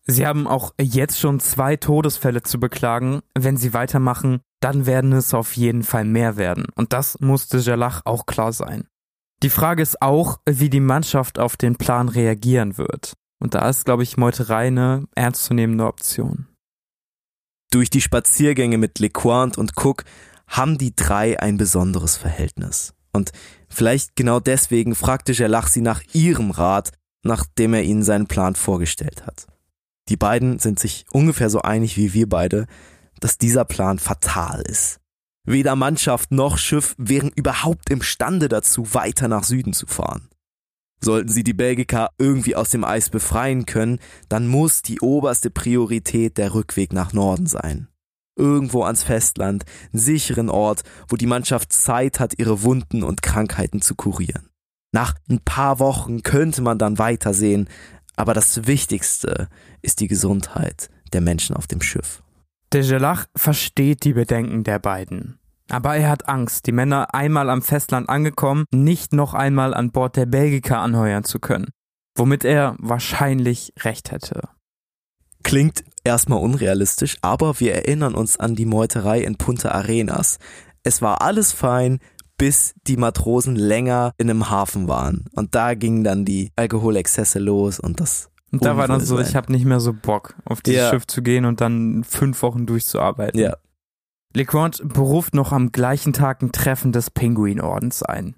Sie 0.05 0.25
haben 0.25 0.47
auch 0.47 0.73
jetzt 0.79 1.19
schon 1.19 1.41
zwei 1.41 1.75
Todesfälle 1.75 2.43
zu 2.43 2.61
beklagen. 2.61 3.19
Wenn 3.37 3.57
sie 3.57 3.73
weitermachen, 3.73 4.39
dann 4.61 4.85
werden 4.85 5.11
es 5.11 5.33
auf 5.33 5.57
jeden 5.57 5.83
Fall 5.83 6.05
mehr 6.05 6.37
werden. 6.37 6.67
Und 6.75 6.93
das 6.93 7.19
musste 7.19 7.57
Jalach 7.57 8.03
auch 8.05 8.25
klar 8.25 8.53
sein. 8.53 8.87
Die 9.43 9.49
Frage 9.49 9.83
ist 9.83 10.01
auch, 10.01 10.39
wie 10.49 10.69
die 10.69 10.79
Mannschaft 10.79 11.39
auf 11.39 11.57
den 11.57 11.75
Plan 11.75 12.07
reagieren 12.07 12.77
wird. 12.77 13.17
Und 13.39 13.53
da 13.53 13.67
ist, 13.67 13.83
glaube 13.83 14.03
ich, 14.03 14.15
Meuterei 14.15 14.67
eine 14.67 15.07
ernstzunehmende 15.13 15.85
Option. 15.85 16.47
Durch 17.69 17.89
die 17.89 18.01
Spaziergänge 18.01 18.77
mit 18.77 18.99
LeQuant 18.99 19.57
und 19.57 19.73
Cook 19.75 20.05
haben 20.47 20.77
die 20.77 20.95
drei 20.95 21.39
ein 21.39 21.57
besonderes 21.57 22.15
Verhältnis. 22.15 22.93
Und 23.11 23.31
vielleicht 23.69 24.15
genau 24.15 24.39
deswegen 24.39 24.95
fragte 24.95 25.33
Jalach 25.33 25.67
sie 25.67 25.81
nach 25.81 26.01
ihrem 26.13 26.51
Rat, 26.51 26.91
nachdem 27.23 27.73
er 27.73 27.83
ihnen 27.83 28.03
seinen 28.03 28.27
Plan 28.27 28.55
vorgestellt 28.55 29.25
hat. 29.25 29.47
Die 30.09 30.17
beiden 30.17 30.59
sind 30.59 30.79
sich 30.79 31.05
ungefähr 31.11 31.49
so 31.49 31.61
einig 31.61 31.97
wie 31.97 32.13
wir 32.13 32.29
beide, 32.29 32.67
dass 33.19 33.37
dieser 33.37 33.65
Plan 33.65 33.99
fatal 33.99 34.61
ist. 34.61 34.99
Weder 35.43 35.75
Mannschaft 35.75 36.31
noch 36.31 36.57
Schiff 36.57 36.95
wären 36.97 37.31
überhaupt 37.35 37.89
imstande 37.89 38.47
dazu, 38.47 38.93
weiter 38.93 39.27
nach 39.27 39.43
Süden 39.43 39.73
zu 39.73 39.87
fahren. 39.87 40.29
Sollten 41.03 41.29
sie 41.29 41.43
die 41.43 41.53
Belgiker 41.53 42.09
irgendwie 42.17 42.55
aus 42.55 42.69
dem 42.69 42.83
Eis 42.83 43.09
befreien 43.09 43.65
können, 43.65 43.99
dann 44.29 44.47
muss 44.47 44.81
die 44.81 44.99
oberste 44.99 45.49
Priorität 45.49 46.37
der 46.37 46.53
Rückweg 46.53 46.91
nach 46.93 47.13
Norden 47.13 47.45
sein. 47.45 47.87
Irgendwo 48.35 48.83
ans 48.83 49.03
Festland, 49.03 49.65
einen 49.93 50.01
sicheren 50.01 50.49
Ort, 50.49 50.83
wo 51.07 51.15
die 51.15 51.25
Mannschaft 51.25 51.71
Zeit 51.71 52.19
hat, 52.19 52.37
ihre 52.37 52.63
Wunden 52.63 53.03
und 53.03 53.21
Krankheiten 53.21 53.81
zu 53.81 53.95
kurieren. 53.95 54.49
Nach 54.91 55.15
ein 55.29 55.39
paar 55.39 55.79
Wochen 55.79 56.23
könnte 56.23 56.61
man 56.61 56.77
dann 56.77 56.97
weitersehen, 56.97 57.69
aber 58.15 58.33
das 58.33 58.65
Wichtigste 58.65 59.47
ist 59.81 59.99
die 59.99 60.07
Gesundheit 60.07 60.89
der 61.13 61.21
Menschen 61.21 61.55
auf 61.55 61.67
dem 61.67 61.81
Schiff. 61.81 62.23
De 62.73 62.85
Gelach 62.85 63.27
versteht 63.35 64.03
die 64.03 64.13
Bedenken 64.13 64.63
der 64.63 64.79
beiden. 64.79 65.39
Aber 65.69 65.95
er 65.95 66.09
hat 66.09 66.29
Angst, 66.29 66.65
die 66.65 66.71
Männer 66.71 67.13
einmal 67.13 67.49
am 67.49 67.61
Festland 67.61 68.09
angekommen, 68.09 68.65
nicht 68.71 69.13
noch 69.13 69.33
einmal 69.33 69.73
an 69.73 69.91
Bord 69.91 70.15
der 70.15 70.25
Belgica 70.25 70.81
anheuern 70.81 71.23
zu 71.23 71.39
können. 71.39 71.67
Womit 72.15 72.45
er 72.45 72.75
wahrscheinlich 72.79 73.73
recht 73.81 74.11
hätte. 74.11 74.49
Klingt 75.43 75.83
erstmal 76.03 76.39
unrealistisch, 76.39 77.17
aber 77.21 77.59
wir 77.59 77.73
erinnern 77.73 78.15
uns 78.15 78.37
an 78.37 78.55
die 78.55 78.65
Meuterei 78.65 79.21
in 79.21 79.37
Punta 79.37 79.69
Arenas. 79.69 80.39
Es 80.83 81.01
war 81.01 81.21
alles 81.21 81.51
fein, 81.51 81.99
bis 82.37 82.73
die 82.87 82.97
Matrosen 82.97 83.55
länger 83.55 84.13
in 84.17 84.29
einem 84.29 84.49
Hafen 84.49 84.87
waren. 84.87 85.25
Und 85.33 85.55
da 85.55 85.73
gingen 85.73 86.03
dann 86.03 86.23
die 86.25 86.51
Alkoholexzesse 86.55 87.39
los 87.39 87.79
und 87.79 87.99
das. 87.99 88.29
Und 88.51 88.63
da 88.63 88.77
war 88.77 88.87
dann 88.87 89.01
so, 89.01 89.19
ich 89.19 89.35
habe 89.35 89.51
nicht 89.51 89.65
mehr 89.65 89.79
so 89.79 89.93
Bock, 89.93 90.35
auf 90.45 90.61
dieses 90.61 90.81
Ja. 90.81 90.89
Schiff 90.89 91.05
zu 91.07 91.21
gehen 91.21 91.45
und 91.45 91.59
dann 91.61 92.03
fünf 92.03 92.41
Wochen 92.41 92.65
durchzuarbeiten. 92.65 93.39
Ja. 93.39 93.57
LeCointe 94.35 94.85
beruft 94.85 95.33
noch 95.33 95.51
am 95.51 95.71
gleichen 95.71 96.13
Tag 96.13 96.41
ein 96.41 96.51
Treffen 96.51 96.91
des 96.91 97.11
Pinguinordens 97.11 98.03
ein. 98.03 98.35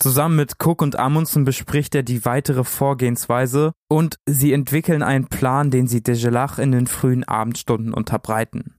Zusammen 0.00 0.36
mit 0.36 0.54
Cook 0.58 0.82
und 0.82 0.96
Amundsen 0.96 1.44
bespricht 1.44 1.94
er 1.94 2.02
die 2.02 2.24
weitere 2.24 2.64
Vorgehensweise 2.64 3.72
und 3.88 4.18
sie 4.26 4.52
entwickeln 4.52 5.02
einen 5.02 5.28
Plan, 5.28 5.70
den 5.70 5.86
sie 5.86 6.02
Degelach 6.02 6.58
in 6.58 6.72
den 6.72 6.86
frühen 6.86 7.24
Abendstunden 7.24 7.92
unterbreiten. 7.92 8.74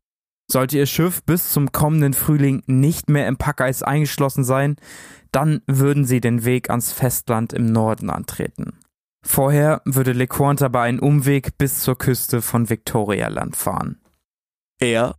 Sollte 0.51 0.77
ihr 0.77 0.85
Schiff 0.85 1.23
bis 1.23 1.51
zum 1.51 1.71
kommenden 1.71 2.13
Frühling 2.13 2.63
nicht 2.65 3.09
mehr 3.09 3.27
im 3.27 3.37
Packeis 3.37 3.83
eingeschlossen 3.83 4.43
sein, 4.43 4.75
dann 5.31 5.61
würden 5.67 6.05
sie 6.05 6.19
den 6.19 6.43
Weg 6.43 6.69
ans 6.69 6.91
Festland 6.91 7.53
im 7.53 7.71
Norden 7.71 8.09
antreten. 8.09 8.79
Vorher 9.25 9.81
würde 9.85 10.11
LeCointe 10.11 10.65
aber 10.65 10.81
einen 10.81 10.99
Umweg 10.99 11.57
bis 11.57 11.79
zur 11.79 11.97
Küste 11.97 12.41
von 12.41 12.69
Victorialand 12.69 13.55
fahren. 13.55 14.01
Er, 14.79 15.15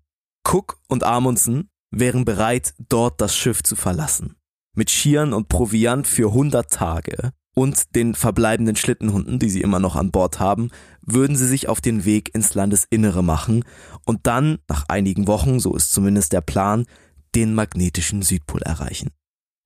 Cook 0.47 0.78
und 0.88 1.05
Amundsen 1.05 1.70
wären 1.90 2.24
bereit, 2.24 2.74
dort 2.88 3.20
das 3.20 3.36
Schiff 3.36 3.62
zu 3.62 3.76
verlassen. 3.76 4.36
Mit 4.76 4.90
Skiern 4.90 5.32
und 5.32 5.49
Proviant 5.49 6.07
für 6.07 6.28
100 6.28 6.70
Tage 6.70 7.32
und 7.55 7.95
den 7.95 8.14
verbleibenden 8.14 8.76
Schlittenhunden, 8.76 9.38
die 9.38 9.49
sie 9.49 9.61
immer 9.61 9.78
noch 9.78 9.97
an 9.97 10.11
Bord 10.11 10.40
haben, 10.40 10.70
würden 11.03 11.36
sie 11.36 11.47
sich 11.47 11.68
auf 11.68 11.80
den 11.80 12.05
Weg 12.05 12.34
ins 12.34 12.55
Landesinnere 12.55 13.22
machen 13.22 13.64
und 14.05 14.26
dann, 14.26 14.59
nach 14.68 14.84
einigen 14.88 15.28
Wochen, 15.28 15.61
so 15.61 15.74
ist 15.76 15.92
zumindest 15.92 16.32
der 16.32 16.40
Plan, 16.40 16.86
den 17.34 17.55
magnetischen 17.55 18.22
Südpol 18.22 18.62
erreichen. 18.62 19.11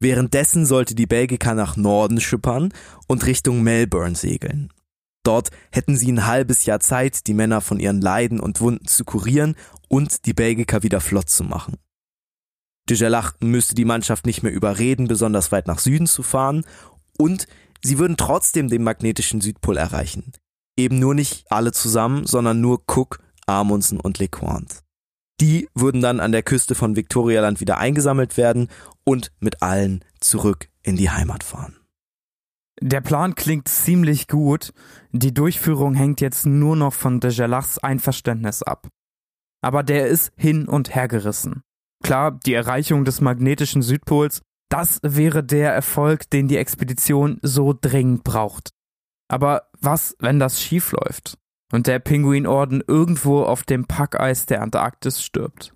Währenddessen 0.00 0.64
sollte 0.64 0.94
die 0.94 1.06
Belgica 1.06 1.54
nach 1.54 1.76
Norden 1.76 2.20
schippern 2.20 2.72
und 3.08 3.26
Richtung 3.26 3.62
Melbourne 3.62 4.14
segeln. 4.14 4.72
Dort 5.28 5.50
hätten 5.70 5.94
sie 5.94 6.10
ein 6.10 6.24
halbes 6.24 6.64
Jahr 6.64 6.80
Zeit, 6.80 7.26
die 7.26 7.34
Männer 7.34 7.60
von 7.60 7.78
ihren 7.78 8.00
Leiden 8.00 8.40
und 8.40 8.62
Wunden 8.62 8.86
zu 8.86 9.04
kurieren 9.04 9.56
und 9.86 10.24
die 10.24 10.32
Belgica 10.32 10.82
wieder 10.82 11.02
flott 11.02 11.28
zu 11.28 11.44
machen. 11.44 11.76
De 12.88 12.96
Gerlach 12.96 13.34
müsste 13.40 13.74
die 13.74 13.84
Mannschaft 13.84 14.24
nicht 14.24 14.42
mehr 14.42 14.54
überreden, 14.54 15.06
besonders 15.06 15.52
weit 15.52 15.66
nach 15.66 15.80
Süden 15.80 16.06
zu 16.06 16.22
fahren 16.22 16.64
und 17.18 17.46
sie 17.84 17.98
würden 17.98 18.16
trotzdem 18.16 18.68
den 18.68 18.82
magnetischen 18.82 19.42
Südpol 19.42 19.76
erreichen. 19.76 20.32
Eben 20.78 20.98
nur 20.98 21.14
nicht 21.14 21.44
alle 21.52 21.72
zusammen, 21.72 22.26
sondern 22.26 22.62
nur 22.62 22.84
Cook, 22.86 23.18
Amundsen 23.44 24.00
und 24.00 24.18
LeQuant. 24.18 24.82
Die 25.42 25.68
würden 25.74 26.00
dann 26.00 26.20
an 26.20 26.32
der 26.32 26.42
Küste 26.42 26.74
von 26.74 26.96
Viktorialand 26.96 27.60
wieder 27.60 27.76
eingesammelt 27.76 28.38
werden 28.38 28.68
und 29.04 29.30
mit 29.40 29.60
allen 29.60 30.02
zurück 30.20 30.70
in 30.82 30.96
die 30.96 31.10
Heimat 31.10 31.44
fahren. 31.44 31.77
Der 32.80 33.00
Plan 33.00 33.34
klingt 33.34 33.68
ziemlich 33.68 34.28
gut. 34.28 34.72
Die 35.12 35.34
Durchführung 35.34 35.94
hängt 35.94 36.20
jetzt 36.20 36.46
nur 36.46 36.76
noch 36.76 36.92
von 36.92 37.20
de 37.20 37.34
Gelachs 37.34 37.78
Einverständnis 37.78 38.62
ab. 38.62 38.88
Aber 39.60 39.82
der 39.82 40.06
ist 40.06 40.32
hin 40.36 40.68
und 40.68 40.94
her 40.94 41.08
gerissen. 41.08 41.62
Klar, 42.04 42.38
die 42.46 42.54
Erreichung 42.54 43.04
des 43.04 43.20
magnetischen 43.20 43.82
Südpols, 43.82 44.42
das 44.70 45.00
wäre 45.02 45.42
der 45.42 45.72
Erfolg, 45.72 46.30
den 46.30 46.46
die 46.46 46.56
Expedition 46.56 47.38
so 47.42 47.74
dringend 47.78 48.22
braucht. 48.22 48.70
Aber 49.28 49.68
was, 49.80 50.14
wenn 50.20 50.38
das 50.38 50.62
schief 50.62 50.92
läuft 50.92 51.36
und 51.72 51.86
der 51.86 51.98
Pinguinorden 51.98 52.82
irgendwo 52.86 53.42
auf 53.42 53.64
dem 53.64 53.86
Packeis 53.86 54.46
der 54.46 54.62
Antarktis 54.62 55.22
stirbt? 55.22 55.74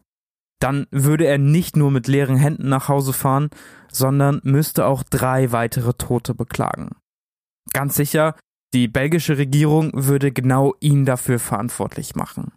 Dann 0.63 0.87
würde 0.93 1.27
er 1.27 1.39
nicht 1.39 1.77
nur 1.77 1.91
mit 1.91 2.07
leeren 2.07 2.37
Händen 2.37 2.69
nach 2.69 2.89
Hause 2.89 3.13
fahren, 3.13 3.51
sondern 3.91 4.41
müsste 4.45 4.87
auch 4.87 5.03
drei 5.03 5.51
weitere 5.51 5.93
Tote 5.95 6.37
beklagen. 6.37 6.91
Ganz 7.73 7.97
sicher, 7.97 8.37
die 8.73 8.87
belgische 8.87 9.39
Regierung 9.39 9.91
würde 9.93 10.31
genau 10.31 10.75
ihn 10.79 11.05
dafür 11.05 11.41
verantwortlich 11.41 12.15
machen. 12.15 12.53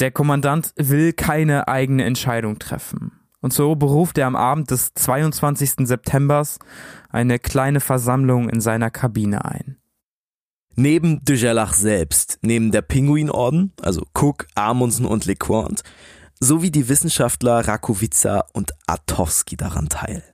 Der 0.00 0.10
Kommandant 0.10 0.72
will 0.76 1.12
keine 1.12 1.68
eigene 1.68 2.04
Entscheidung 2.04 2.58
treffen. 2.58 3.12
Und 3.42 3.52
so 3.52 3.74
beruft 3.74 4.16
er 4.16 4.26
am 4.26 4.36
Abend 4.36 4.70
des 4.70 4.94
22. 4.94 5.86
Septembers 5.86 6.60
eine 7.10 7.38
kleine 7.38 7.80
Versammlung 7.80 8.48
in 8.48 8.62
seiner 8.62 8.90
Kabine 8.90 9.44
ein. 9.44 9.76
Neben 10.76 11.22
de 11.26 11.36
Gerlach 11.36 11.74
selbst 11.74 12.38
nehmen 12.40 12.70
der 12.70 12.80
Pinguinorden, 12.80 13.74
also 13.82 14.06
Cook, 14.14 14.46
Amundsen 14.54 15.04
und 15.04 15.26
Lecointe, 15.26 15.82
sowie 16.42 16.72
die 16.72 16.88
Wissenschaftler 16.88 17.68
Rakowica 17.68 18.44
und 18.52 18.72
Atowski 18.88 19.56
daran 19.56 19.88
teil. 19.88 20.24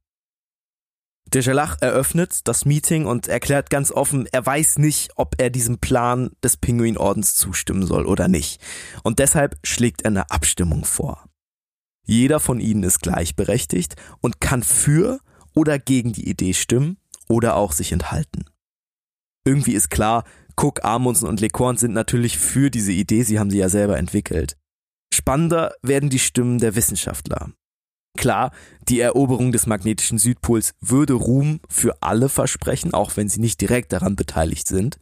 Der 1.34 1.42
Jalach 1.42 1.76
eröffnet 1.82 2.48
das 2.48 2.64
Meeting 2.64 3.04
und 3.04 3.28
erklärt 3.28 3.68
ganz 3.68 3.92
offen, 3.92 4.26
er 4.32 4.46
weiß 4.46 4.78
nicht, 4.78 5.10
ob 5.16 5.34
er 5.36 5.50
diesem 5.50 5.78
Plan 5.78 6.30
des 6.42 6.56
Pinguinordens 6.56 7.34
zustimmen 7.36 7.86
soll 7.86 8.06
oder 8.06 8.26
nicht. 8.26 8.58
Und 9.02 9.18
deshalb 9.18 9.58
schlägt 9.62 10.00
er 10.00 10.08
eine 10.08 10.30
Abstimmung 10.30 10.86
vor. 10.86 11.28
Jeder 12.06 12.40
von 12.40 12.58
ihnen 12.58 12.84
ist 12.84 13.00
gleichberechtigt 13.00 13.96
und 14.22 14.40
kann 14.40 14.62
für 14.62 15.20
oder 15.54 15.78
gegen 15.78 16.14
die 16.14 16.26
Idee 16.26 16.54
stimmen 16.54 16.96
oder 17.28 17.54
auch 17.54 17.72
sich 17.72 17.92
enthalten. 17.92 18.46
Irgendwie 19.44 19.74
ist 19.74 19.90
klar, 19.90 20.24
Cook, 20.56 20.82
Amundsen 20.86 21.28
und 21.28 21.42
Lecorn 21.42 21.76
sind 21.76 21.92
natürlich 21.92 22.38
für 22.38 22.70
diese 22.70 22.92
Idee, 22.92 23.24
sie 23.24 23.38
haben 23.38 23.50
sie 23.50 23.58
ja 23.58 23.68
selber 23.68 23.98
entwickelt. 23.98 24.56
Spannender 25.18 25.74
werden 25.82 26.10
die 26.10 26.20
Stimmen 26.20 26.60
der 26.60 26.76
Wissenschaftler. 26.76 27.50
Klar, 28.16 28.52
die 28.88 29.00
Eroberung 29.00 29.50
des 29.50 29.66
magnetischen 29.66 30.16
Südpols 30.16 30.74
würde 30.80 31.14
Ruhm 31.14 31.58
für 31.68 32.00
alle 32.02 32.28
versprechen, 32.28 32.94
auch 32.94 33.16
wenn 33.16 33.28
sie 33.28 33.40
nicht 33.40 33.60
direkt 33.60 33.92
daran 33.92 34.14
beteiligt 34.14 34.68
sind. 34.68 35.00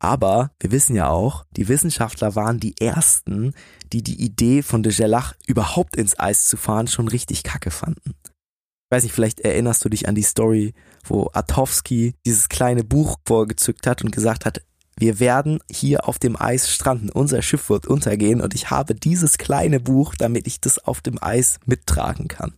Aber 0.00 0.52
wir 0.60 0.70
wissen 0.70 0.94
ja 0.94 1.08
auch, 1.08 1.44
die 1.56 1.66
Wissenschaftler 1.66 2.36
waren 2.36 2.60
die 2.60 2.76
ersten, 2.80 3.52
die 3.92 4.04
die 4.04 4.22
Idee 4.22 4.62
von 4.62 4.84
de 4.84 4.92
Gerlach 4.92 5.34
überhaupt 5.48 5.96
ins 5.96 6.16
Eis 6.18 6.46
zu 6.46 6.56
fahren 6.56 6.86
schon 6.86 7.08
richtig 7.08 7.42
kacke 7.42 7.72
fanden. 7.72 8.14
Ich 8.24 8.90
weiß 8.90 9.02
nicht, 9.02 9.12
vielleicht 9.12 9.40
erinnerst 9.40 9.84
du 9.84 9.88
dich 9.88 10.06
an 10.06 10.14
die 10.14 10.22
Story, 10.22 10.72
wo 11.04 11.30
Atowski 11.32 12.14
dieses 12.24 12.48
kleine 12.48 12.84
Buch 12.84 13.16
vorgezückt 13.26 13.88
hat 13.88 14.02
und 14.02 14.12
gesagt 14.12 14.46
hat, 14.46 14.62
wir 14.98 15.20
werden 15.20 15.58
hier 15.70 16.08
auf 16.08 16.18
dem 16.18 16.40
Eis 16.40 16.70
stranden, 16.70 17.10
unser 17.10 17.42
Schiff 17.42 17.70
wird 17.70 17.86
untergehen 17.86 18.40
und 18.40 18.54
ich 18.54 18.70
habe 18.70 18.94
dieses 18.94 19.38
kleine 19.38 19.80
Buch, 19.80 20.14
damit 20.16 20.46
ich 20.46 20.60
das 20.60 20.78
auf 20.78 21.00
dem 21.00 21.22
Eis 21.22 21.58
mittragen 21.66 22.28
kann. 22.28 22.54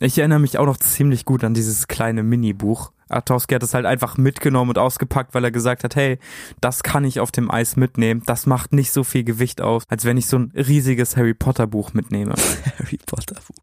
Ich 0.00 0.18
erinnere 0.18 0.40
mich 0.40 0.58
auch 0.58 0.66
noch 0.66 0.78
ziemlich 0.78 1.24
gut 1.24 1.44
an 1.44 1.54
dieses 1.54 1.86
kleine 1.86 2.24
Mini-Buch. 2.24 2.92
Artowski 3.08 3.54
hat 3.54 3.62
es 3.62 3.72
halt 3.72 3.86
einfach 3.86 4.16
mitgenommen 4.16 4.70
und 4.70 4.78
ausgepackt, 4.78 5.32
weil 5.32 5.44
er 5.44 5.52
gesagt 5.52 5.84
hat, 5.84 5.94
hey, 5.94 6.18
das 6.60 6.82
kann 6.82 7.04
ich 7.04 7.20
auf 7.20 7.30
dem 7.30 7.50
Eis 7.52 7.76
mitnehmen. 7.76 8.22
Das 8.26 8.46
macht 8.46 8.72
nicht 8.72 8.90
so 8.90 9.04
viel 9.04 9.22
Gewicht 9.22 9.60
aus, 9.60 9.84
als 9.88 10.04
wenn 10.04 10.16
ich 10.16 10.26
so 10.26 10.38
ein 10.38 10.52
riesiges 10.56 11.16
Harry 11.16 11.34
Potter 11.34 11.68
Buch 11.68 11.94
mitnehme. 11.94 12.34
Harry 12.80 12.98
Potter 13.06 13.36
Buch. 13.36 13.62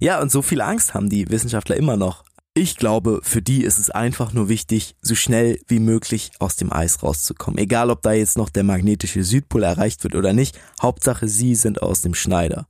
Ja, 0.00 0.20
und 0.20 0.32
so 0.32 0.42
viel 0.42 0.60
Angst 0.60 0.92
haben 0.92 1.08
die 1.08 1.30
Wissenschaftler 1.30 1.76
immer 1.76 1.96
noch. 1.96 2.24
Ich 2.56 2.76
glaube, 2.76 3.18
für 3.24 3.42
die 3.42 3.64
ist 3.64 3.78
es 3.80 3.90
einfach 3.90 4.32
nur 4.32 4.48
wichtig, 4.48 4.94
so 5.02 5.16
schnell 5.16 5.60
wie 5.66 5.80
möglich 5.80 6.30
aus 6.38 6.54
dem 6.54 6.72
Eis 6.72 7.02
rauszukommen. 7.02 7.58
Egal, 7.58 7.90
ob 7.90 8.02
da 8.02 8.12
jetzt 8.12 8.36
noch 8.36 8.48
der 8.48 8.62
magnetische 8.62 9.24
Südpol 9.24 9.64
erreicht 9.64 10.04
wird 10.04 10.14
oder 10.14 10.32
nicht. 10.32 10.56
Hauptsache, 10.80 11.26
sie 11.26 11.56
sind 11.56 11.82
aus 11.82 12.02
dem 12.02 12.14
Schneider. 12.14 12.68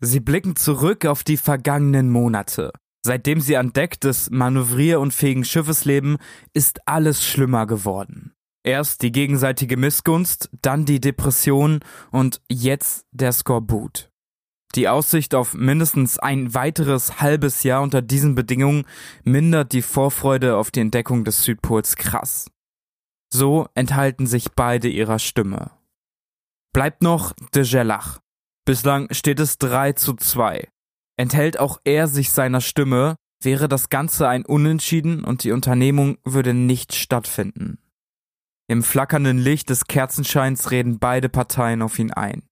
Sie 0.00 0.20
blicken 0.20 0.54
zurück 0.54 1.06
auf 1.06 1.24
die 1.24 1.38
vergangenen 1.38 2.10
Monate. 2.10 2.72
Seitdem 3.02 3.40
sie 3.40 3.56
an 3.56 3.72
Deck 3.72 4.00
des 4.00 4.28
manövrierunfähigen 4.28 5.44
Schiffes 5.44 5.86
leben, 5.86 6.18
ist 6.52 6.86
alles 6.86 7.24
schlimmer 7.24 7.66
geworden. 7.66 8.34
Erst 8.62 9.00
die 9.00 9.12
gegenseitige 9.12 9.78
Missgunst, 9.78 10.50
dann 10.60 10.84
die 10.84 11.00
Depression 11.00 11.80
und 12.10 12.42
jetzt 12.50 13.06
der 13.12 13.32
Skorbut. 13.32 14.10
Die 14.74 14.88
Aussicht 14.88 15.34
auf 15.34 15.54
mindestens 15.54 16.18
ein 16.18 16.52
weiteres 16.52 17.20
halbes 17.20 17.62
Jahr 17.62 17.82
unter 17.82 18.02
diesen 18.02 18.34
Bedingungen 18.34 18.84
mindert 19.24 19.72
die 19.72 19.82
Vorfreude 19.82 20.56
auf 20.56 20.70
die 20.70 20.80
Entdeckung 20.80 21.24
des 21.24 21.44
Südpols 21.44 21.96
krass. 21.96 22.50
So 23.32 23.68
enthalten 23.74 24.26
sich 24.26 24.52
beide 24.52 24.88
ihrer 24.88 25.18
Stimme. 25.18 25.70
Bleibt 26.72 27.02
noch 27.02 27.32
de 27.54 27.64
Gerlach. 27.64 28.20
Bislang 28.66 29.12
steht 29.12 29.40
es 29.40 29.58
3 29.58 29.92
zu 29.92 30.14
2. 30.14 30.68
Enthält 31.16 31.58
auch 31.58 31.80
er 31.84 32.08
sich 32.08 32.30
seiner 32.30 32.60
Stimme, 32.60 33.16
wäre 33.42 33.68
das 33.68 33.88
Ganze 33.88 34.28
ein 34.28 34.44
Unentschieden 34.44 35.24
und 35.24 35.44
die 35.44 35.52
Unternehmung 35.52 36.18
würde 36.24 36.52
nicht 36.52 36.94
stattfinden. 36.94 37.78
Im 38.68 38.82
flackernden 38.82 39.38
Licht 39.38 39.70
des 39.70 39.86
Kerzenscheins 39.86 40.70
reden 40.70 40.98
beide 40.98 41.28
Parteien 41.28 41.82
auf 41.82 41.98
ihn 41.98 42.12
ein. 42.12 42.42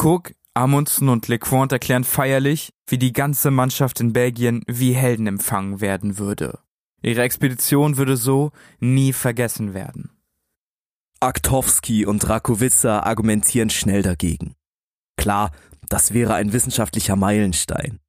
Cook 0.00 0.32
Amundsen 0.54 1.08
und 1.08 1.28
Lecointe 1.28 1.76
erklären 1.76 2.04
feierlich, 2.04 2.72
wie 2.88 2.98
die 2.98 3.12
ganze 3.12 3.50
Mannschaft 3.50 4.00
in 4.00 4.12
Belgien 4.12 4.62
wie 4.66 4.92
Helden 4.92 5.26
empfangen 5.26 5.80
werden 5.80 6.18
würde. 6.18 6.58
Ihre 7.02 7.22
Expedition 7.22 7.96
würde 7.96 8.16
so 8.16 8.50
nie 8.78 9.12
vergessen 9.12 9.74
werden. 9.74 10.10
Aktowski 11.20 12.04
und 12.06 12.28
Rakowica 12.28 13.00
argumentieren 13.00 13.70
schnell 13.70 14.02
dagegen. 14.02 14.54
Klar, 15.16 15.50
das 15.88 16.14
wäre 16.14 16.34
ein 16.34 16.52
wissenschaftlicher 16.52 17.16
Meilenstein. 17.16 18.00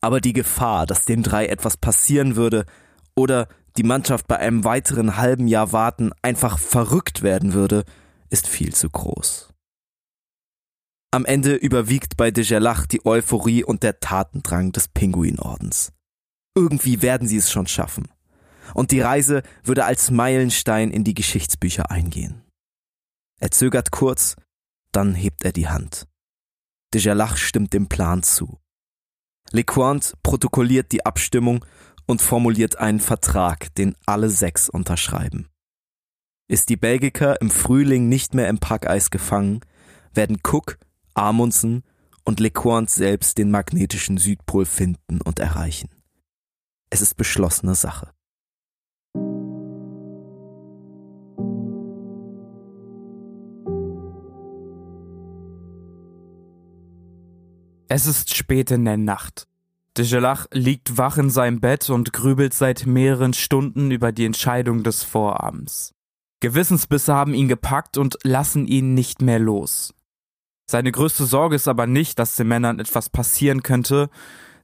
Aber 0.00 0.20
die 0.20 0.32
Gefahr, 0.32 0.86
dass 0.86 1.04
den 1.04 1.22
drei 1.22 1.46
etwas 1.46 1.76
passieren 1.76 2.36
würde 2.36 2.66
oder 3.14 3.48
die 3.76 3.82
Mannschaft 3.82 4.26
bei 4.26 4.38
einem 4.38 4.64
weiteren 4.64 5.16
halben 5.16 5.46
Jahr 5.46 5.72
warten 5.72 6.10
einfach 6.22 6.58
verrückt 6.58 7.22
werden 7.22 7.52
würde, 7.52 7.84
ist 8.30 8.48
viel 8.48 8.74
zu 8.74 8.90
groß. 8.90 9.49
Am 11.12 11.24
Ende 11.24 11.56
überwiegt 11.56 12.16
bei 12.16 12.30
de 12.30 12.44
Gerlach 12.44 12.86
die 12.86 13.04
Euphorie 13.04 13.64
und 13.64 13.82
der 13.82 13.98
Tatendrang 13.98 14.70
des 14.70 14.86
Pinguinordens. 14.86 15.92
Irgendwie 16.54 17.02
werden 17.02 17.26
sie 17.26 17.36
es 17.36 17.50
schon 17.50 17.66
schaffen. 17.66 18.06
Und 18.74 18.92
die 18.92 19.00
Reise 19.00 19.42
würde 19.64 19.84
als 19.84 20.12
Meilenstein 20.12 20.92
in 20.92 21.02
die 21.02 21.14
Geschichtsbücher 21.14 21.90
eingehen. 21.90 22.42
Er 23.40 23.50
zögert 23.50 23.90
kurz, 23.90 24.36
dann 24.92 25.14
hebt 25.14 25.44
er 25.44 25.50
die 25.50 25.66
Hand. 25.66 26.06
De 26.94 27.00
Gerlach 27.00 27.36
stimmt 27.36 27.72
dem 27.72 27.88
Plan 27.88 28.22
zu. 28.22 28.60
Lecointe 29.50 30.14
protokolliert 30.22 30.92
die 30.92 31.04
Abstimmung 31.04 31.64
und 32.06 32.22
formuliert 32.22 32.76
einen 32.76 33.00
Vertrag, 33.00 33.74
den 33.74 33.96
alle 34.06 34.28
sechs 34.28 34.68
unterschreiben. 34.68 35.48
Ist 36.48 36.68
die 36.68 36.76
Belgica 36.76 37.32
im 37.34 37.50
Frühling 37.50 38.08
nicht 38.08 38.34
mehr 38.34 38.48
im 38.48 38.58
Packeis 38.58 39.10
gefangen, 39.10 39.60
werden 40.12 40.38
Cook, 40.44 40.78
Amundsen 41.14 41.82
und 42.24 42.40
LeCointe 42.40 42.92
selbst 42.92 43.38
den 43.38 43.50
magnetischen 43.50 44.18
Südpol 44.18 44.66
finden 44.66 45.20
und 45.20 45.38
erreichen. 45.38 45.88
es 46.90 47.00
ist 47.00 47.16
beschlossene 47.16 47.74
Sache. 47.74 48.12
Es 57.92 58.06
ist 58.06 58.36
spät 58.36 58.70
in 58.70 58.84
der 58.84 58.96
Nacht. 58.96 59.48
De 59.96 60.06
Gelach 60.06 60.46
liegt 60.52 60.96
wach 60.96 61.18
in 61.18 61.28
seinem 61.28 61.60
Bett 61.60 61.90
und 61.90 62.12
grübelt 62.12 62.54
seit 62.54 62.86
mehreren 62.86 63.32
Stunden 63.32 63.90
über 63.90 64.12
die 64.12 64.26
Entscheidung 64.26 64.84
des 64.84 65.02
Vorabends. 65.02 65.92
Gewissensbisse 66.38 67.12
haben 67.12 67.34
ihn 67.34 67.48
gepackt 67.48 67.98
und 67.98 68.16
lassen 68.22 68.68
ihn 68.68 68.94
nicht 68.94 69.22
mehr 69.22 69.40
los. 69.40 69.92
Seine 70.70 70.92
größte 70.92 71.26
Sorge 71.26 71.56
ist 71.56 71.66
aber 71.66 71.88
nicht, 71.88 72.20
dass 72.20 72.36
den 72.36 72.46
Männern 72.46 72.78
etwas 72.78 73.10
passieren 73.10 73.64
könnte, 73.64 74.08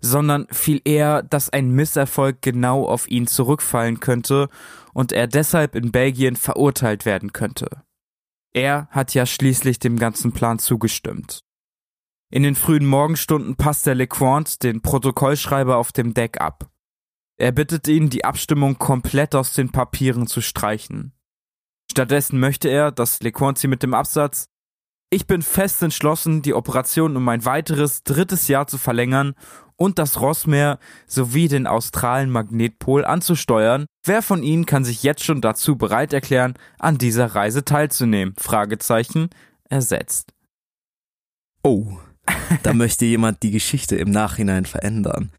sondern 0.01 0.47
viel 0.53 0.81
eher, 0.85 1.25
dass 1.25 1.51
ein 1.51 1.71
Misserfolg 1.71 2.43
genau 2.43 2.87
auf 2.87 3.09
ihn 3.09 3.27
zurückfallen 3.27 3.99
könnte 3.99 4.49
und 4.95 5.11
er 5.11 5.27
deshalb 5.27 5.75
in 5.75 5.91
Belgien 5.91 6.37
verurteilt 6.37 7.07
werden 7.07 7.33
könnte. 7.33 7.83
Er 8.53 8.87
hat 8.93 9.15
ja 9.15 9.27
schließlich 9.27 9.81
dem 9.81 9.99
ganzen 9.99 10.31
Plan 10.31 10.61
zugestimmt. 10.61 11.41
In 12.31 12.45
den 12.45 12.55
frühen 12.55 12.87
Morgenstunden 12.87 13.57
passt 13.57 13.85
der 13.87 13.97
LeQuant 13.97 14.63
den 14.63 14.83
Protokollschreiber 14.83 15.77
auf 15.77 15.91
dem 15.91 16.15
Deck 16.15 16.41
ab. 16.41 16.71
Er 17.37 17.51
bittet 17.51 17.89
ihn, 17.89 18.11
die 18.11 18.25
Abstimmung 18.25 18.79
komplett 18.79 19.35
aus 19.35 19.55
den 19.55 19.73
Papieren 19.73 20.29
zu 20.29 20.41
streichen. 20.41 21.15
Stattdessen 21.91 22.39
möchte 22.39 22.69
er, 22.69 22.93
dass 22.93 23.21
LeQuant 23.23 23.59
sie 23.59 23.67
mit 23.67 23.83
dem 23.83 23.93
Absatz 23.93 24.51
Ich 25.11 25.27
bin 25.27 25.43
fest 25.43 25.83
entschlossen, 25.83 26.43
die 26.43 26.53
Operation 26.53 27.17
um 27.17 27.29
ein 27.29 27.45
weiteres 27.45 28.03
drittes 28.03 28.49
Jahr 28.49 28.67
zu 28.67 28.77
verlängern 28.77 29.35
und 29.77 29.99
das 29.99 30.21
Rossmeer 30.21 30.79
sowie 31.07 31.47
den 31.47 31.67
australen 31.69 32.31
Magnetpol 32.31 33.05
anzusteuern. 33.05 33.87
Wer 34.05 34.21
von 34.23 34.43
Ihnen 34.43 34.67
kann 34.67 34.85
sich 34.85 35.05
jetzt 35.05 35.23
schon 35.23 35.41
dazu 35.41 35.77
bereit 35.77 36.13
erklären, 36.13 36.55
an 36.79 36.99
dieser 36.99 37.27
Reise 37.27 37.65
teilzunehmen? 37.65 38.35
Fragezeichen 38.37 39.31
ersetzt. 39.69 40.33
Oh, 41.63 41.99
da 42.65 42.75
möchte 42.75 43.05
jemand 43.05 43.43
die 43.43 43.53
Geschichte 43.53 43.97
im 43.97 44.11
Nachhinein 44.11 44.65
verändern. 44.65 45.31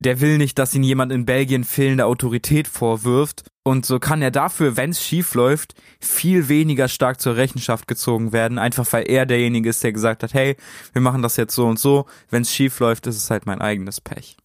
Der 0.00 0.20
will 0.20 0.38
nicht, 0.38 0.58
dass 0.58 0.74
ihn 0.74 0.82
jemand 0.82 1.12
in 1.12 1.26
Belgien 1.26 1.64
fehlende 1.64 2.06
Autorität 2.06 2.66
vorwirft, 2.66 3.44
und 3.62 3.84
so 3.84 3.98
kann 3.98 4.22
er 4.22 4.30
dafür, 4.30 4.76
wenn 4.76 4.90
es 4.90 5.04
schief 5.04 5.34
läuft, 5.34 5.74
viel 6.00 6.48
weniger 6.48 6.88
stark 6.88 7.20
zur 7.20 7.36
Rechenschaft 7.36 7.86
gezogen 7.86 8.32
werden, 8.32 8.58
einfach 8.58 8.90
weil 8.92 9.08
er 9.08 9.26
derjenige 9.26 9.68
ist, 9.68 9.84
der 9.84 9.92
gesagt 9.92 10.22
hat, 10.22 10.32
hey, 10.32 10.56
wir 10.92 11.02
machen 11.02 11.22
das 11.22 11.36
jetzt 11.36 11.54
so 11.54 11.66
und 11.66 11.78
so, 11.78 12.06
wenn 12.30 12.42
es 12.42 12.52
schief 12.52 12.80
läuft, 12.80 13.06
ist 13.06 13.16
es 13.16 13.30
halt 13.30 13.44
mein 13.44 13.60
eigenes 13.60 14.00
Pech. 14.00 14.36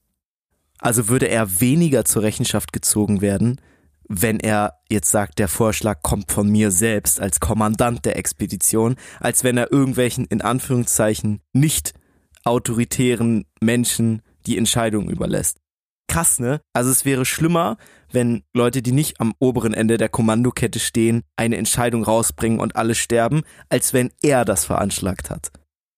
Also 0.79 1.07
würde 1.07 1.29
er 1.29 1.61
weniger 1.61 2.03
zur 2.03 2.23
Rechenschaft 2.23 2.73
gezogen 2.73 3.21
werden, 3.21 3.61
wenn 4.07 4.39
er 4.39 4.73
jetzt 4.91 5.09
sagt, 5.09 5.39
der 5.39 5.47
Vorschlag 5.47 6.01
kommt 6.03 6.31
von 6.31 6.49
mir 6.49 6.69
selbst 6.69 7.19
als 7.19 7.39
Kommandant 7.39 8.05
der 8.05 8.17
Expedition, 8.17 8.95
als 9.21 9.43
wenn 9.45 9.57
er 9.57 9.71
irgendwelchen 9.71 10.25
in 10.25 10.41
Anführungszeichen 10.41 11.39
nicht 11.53 11.93
autoritären 12.43 13.45
Menschen 13.61 14.21
die 14.47 14.57
Entscheidung 14.57 15.09
überlässt. 15.09 15.57
Krass, 16.07 16.39
ne? 16.39 16.61
Also 16.73 16.91
es 16.91 17.03
wäre 17.03 17.25
schlimmer, 17.25 17.77
wenn 18.11 18.43
Leute, 18.53 18.81
die 18.81 18.91
nicht 18.91 19.19
am 19.19 19.33
oberen 19.39 19.73
Ende 19.73 19.97
der 19.97 20.09
Kommandokette 20.09 20.79
stehen, 20.79 21.23
eine 21.35 21.57
Entscheidung 21.57 22.03
rausbringen 22.03 22.59
und 22.59 22.75
alle 22.75 22.95
sterben, 22.95 23.41
als 23.69 23.93
wenn 23.93 24.11
er 24.21 24.45
das 24.45 24.65
veranschlagt 24.65 25.29
hat. 25.29 25.51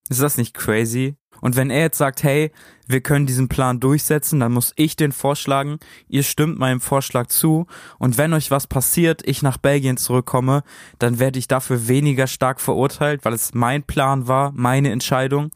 Ist 0.10 0.22
das 0.22 0.38
nicht 0.38 0.54
crazy? 0.54 1.16
Und 1.42 1.56
wenn 1.56 1.70
er 1.70 1.82
jetzt 1.82 1.98
sagt, 1.98 2.24
hey, 2.24 2.52
wir 2.88 3.02
können 3.02 3.28
diesen 3.28 3.48
Plan 3.48 3.80
durchsetzen, 3.80 4.40
dann 4.40 4.54
muss 4.54 4.74
ich 4.76 4.96
den 4.96 5.12
vorschlagen, 5.12 5.78
ihr 6.08 6.24
stimmt 6.24 6.58
meinem 6.58 6.82
Vorschlag 6.82 7.28
zu, 7.28 7.68
und 8.00 8.18
wenn 8.18 8.34
euch 8.34 8.50
was 8.50 8.66
passiert, 8.66 9.22
ich 9.28 9.44
nach 9.44 9.58
Belgien 9.58 9.98
zurückkomme, 9.98 10.64
dann 10.98 11.20
werde 11.20 11.38
ich 11.38 11.48
dafür 11.48 11.88
weniger 11.88 12.28
stark 12.28 12.60
verurteilt, 12.60 13.24
weil 13.24 13.34
es 13.34 13.54
mein 13.54 13.84
Plan 13.84 14.28
war, 14.28 14.52
meine 14.54 14.92
Entscheidung. 14.92 15.52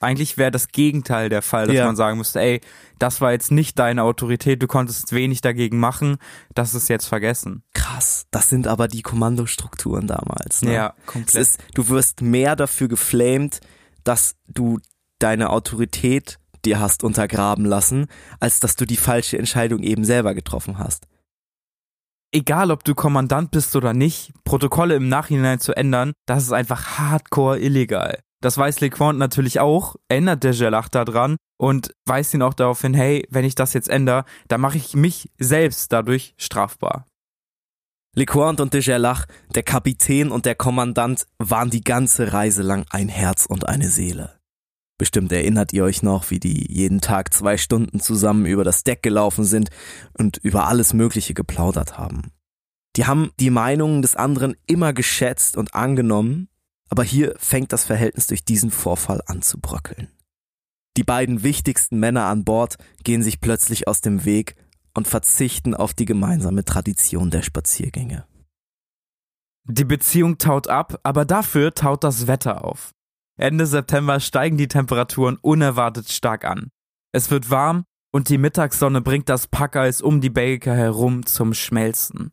Eigentlich 0.00 0.38
wäre 0.38 0.50
das 0.50 0.68
Gegenteil 0.68 1.28
der 1.28 1.42
Fall, 1.42 1.66
dass 1.66 1.76
Ja. 1.76 1.84
man 1.86 1.94
sagen 1.94 2.16
müsste, 2.18 2.40
ey, 2.40 2.60
das 2.98 3.20
war 3.20 3.32
jetzt 3.32 3.50
nicht 3.50 3.78
deine 3.78 4.02
Autorität, 4.02 4.62
du 4.62 4.66
konntest 4.66 5.12
wenig 5.12 5.42
dagegen 5.42 5.78
machen, 5.78 6.16
das 6.54 6.74
ist 6.74 6.88
jetzt 6.88 7.06
vergessen. 7.06 7.62
Krass, 7.74 8.26
das 8.30 8.48
sind 8.48 8.66
aber 8.66 8.88
die 8.88 9.02
Kommandostrukturen 9.02 10.06
damals. 10.06 10.62
Ne? 10.62 10.72
Ja, 10.74 10.94
komplett. 11.06 11.34
ist, 11.34 11.58
du 11.74 11.88
wirst 11.88 12.22
mehr 12.22 12.56
dafür 12.56 12.88
geflamed, 12.88 13.60
dass 14.02 14.36
du 14.48 14.78
deine 15.18 15.50
Autorität 15.50 16.38
dir 16.64 16.80
hast 16.80 17.04
untergraben 17.04 17.64
lassen, 17.66 18.06
als 18.38 18.60
dass 18.60 18.76
du 18.76 18.86
die 18.86 18.96
falsche 18.96 19.38
Entscheidung 19.38 19.82
eben 19.82 20.04
selber 20.04 20.34
getroffen 20.34 20.78
hast. 20.78 21.06
egal 22.32 22.70
ob 22.70 22.84
du 22.84 22.94
Kommandant 22.94 23.50
bist 23.50 23.74
oder 23.76 23.92
nicht, 23.92 24.32
Protokolle 24.44 24.94
im 24.94 25.08
Nachhinein 25.08 25.58
zu 25.58 25.74
ändern, 25.76 26.12
das 26.26 26.44
ist 26.44 26.52
einfach 26.52 26.98
hardcore 26.98 27.58
illegal. 27.58 28.20
Das 28.42 28.56
weiß 28.56 28.80
LeQuant 28.80 29.18
natürlich 29.18 29.60
auch, 29.60 29.96
ändert 30.08 30.44
der 30.44 30.52
Gelach 30.52 30.88
daran 30.88 31.36
und 31.58 31.94
weist 32.06 32.32
ihn 32.32 32.42
auch 32.42 32.54
darauf 32.54 32.80
hin, 32.80 32.94
hey, 32.94 33.26
wenn 33.30 33.44
ich 33.44 33.54
das 33.54 33.74
jetzt 33.74 33.88
ändere, 33.88 34.24
dann 34.48 34.62
mache 34.62 34.78
ich 34.78 34.94
mich 34.94 35.30
selbst 35.38 35.92
dadurch 35.92 36.34
strafbar. 36.38 37.06
LeQuant 38.16 38.60
und 38.60 38.74
de 38.74 38.80
Gerlach, 38.80 39.26
der 39.54 39.62
Kapitän 39.62 40.32
und 40.32 40.44
der 40.44 40.56
Kommandant, 40.56 41.26
waren 41.38 41.70
die 41.70 41.84
ganze 41.84 42.32
Reise 42.32 42.62
lang 42.62 42.84
ein 42.90 43.08
Herz 43.08 43.46
und 43.46 43.68
eine 43.68 43.88
Seele. 43.88 44.40
Bestimmt 44.98 45.32
erinnert 45.32 45.72
ihr 45.72 45.84
euch 45.84 46.02
noch, 46.02 46.30
wie 46.30 46.40
die 46.40 46.70
jeden 46.70 47.00
Tag 47.00 47.32
zwei 47.32 47.56
Stunden 47.56 48.00
zusammen 48.00 48.46
über 48.46 48.64
das 48.64 48.82
Deck 48.82 49.02
gelaufen 49.02 49.44
sind 49.44 49.70
und 50.18 50.38
über 50.38 50.66
alles 50.66 50.92
Mögliche 50.92 51.34
geplaudert 51.34 51.96
haben. 51.96 52.32
Die 52.96 53.06
haben 53.06 53.30
die 53.40 53.48
Meinungen 53.48 54.02
des 54.02 54.16
anderen 54.16 54.56
immer 54.66 54.92
geschätzt 54.92 55.56
und 55.56 55.74
angenommen, 55.74 56.49
aber 56.90 57.04
hier 57.04 57.34
fängt 57.38 57.72
das 57.72 57.84
Verhältnis 57.84 58.26
durch 58.26 58.44
diesen 58.44 58.70
Vorfall 58.70 59.22
an 59.26 59.42
zu 59.42 59.58
bröckeln. 59.58 60.08
Die 60.96 61.04
beiden 61.04 61.42
wichtigsten 61.42 61.98
Männer 61.98 62.24
an 62.26 62.44
Bord 62.44 62.76
gehen 63.04 63.22
sich 63.22 63.40
plötzlich 63.40 63.88
aus 63.88 64.00
dem 64.00 64.24
Weg 64.24 64.56
und 64.92 65.08
verzichten 65.08 65.74
auf 65.74 65.94
die 65.94 66.04
gemeinsame 66.04 66.64
Tradition 66.64 67.30
der 67.30 67.42
Spaziergänge. 67.42 68.26
Die 69.64 69.84
Beziehung 69.84 70.38
taut 70.38 70.68
ab, 70.68 70.98
aber 71.04 71.24
dafür 71.24 71.74
taut 71.74 72.02
das 72.02 72.26
Wetter 72.26 72.64
auf. 72.64 72.90
Ende 73.38 73.66
September 73.66 74.18
steigen 74.18 74.58
die 74.58 74.68
Temperaturen 74.68 75.36
unerwartet 75.36 76.10
stark 76.10 76.44
an. 76.44 76.70
Es 77.12 77.30
wird 77.30 77.50
warm 77.50 77.84
und 78.12 78.28
die 78.28 78.38
Mittagssonne 78.38 79.00
bringt 79.00 79.28
das 79.28 79.46
Packeis 79.46 80.02
um 80.02 80.20
die 80.20 80.30
Belgiker 80.30 80.74
herum 80.74 81.24
zum 81.24 81.54
Schmelzen. 81.54 82.32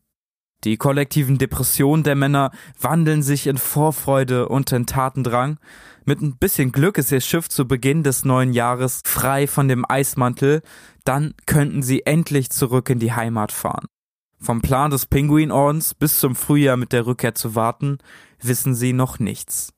Die 0.68 0.76
kollektiven 0.76 1.38
Depressionen 1.38 2.04
der 2.04 2.16
Männer 2.16 2.52
wandeln 2.78 3.24
sich 3.24 3.48
in 3.48 3.58
Vorfreude 3.58 4.50
und 4.50 4.70
in 4.74 4.86
Tatendrang. 4.86 5.60
Mit 6.04 6.20
ein 6.20 6.36
bisschen 6.36 6.74
Glück 6.74 6.98
ist 6.98 7.10
ihr 7.10 7.22
Schiff 7.22 7.48
zu 7.48 7.66
Beginn 7.66 8.04
des 8.04 8.26
neuen 8.26 8.52
Jahres 8.52 9.02
frei 9.06 9.48
von 9.48 9.70
dem 9.70 9.90
Eismantel, 9.90 10.62
dann 11.06 11.36
könnten 11.46 11.84
sie 11.84 12.06
endlich 12.06 12.50
zurück 12.50 12.90
in 12.90 13.00
die 13.00 13.14
Heimat 13.14 13.54
fahren. 13.54 13.86
Vom 14.42 14.62
Plan 14.62 14.92
des 14.92 15.06
Pinguinordens 15.06 15.94
bis 15.94 16.20
zum 16.20 16.36
Frühjahr 16.36 16.76
mit 16.76 16.92
der 16.92 17.06
Rückkehr 17.06 17.34
zu 17.34 17.56
warten, 17.56 18.00
wissen 18.42 18.76
sie 18.76 18.92
noch 18.92 19.20
nichts. 19.20 19.72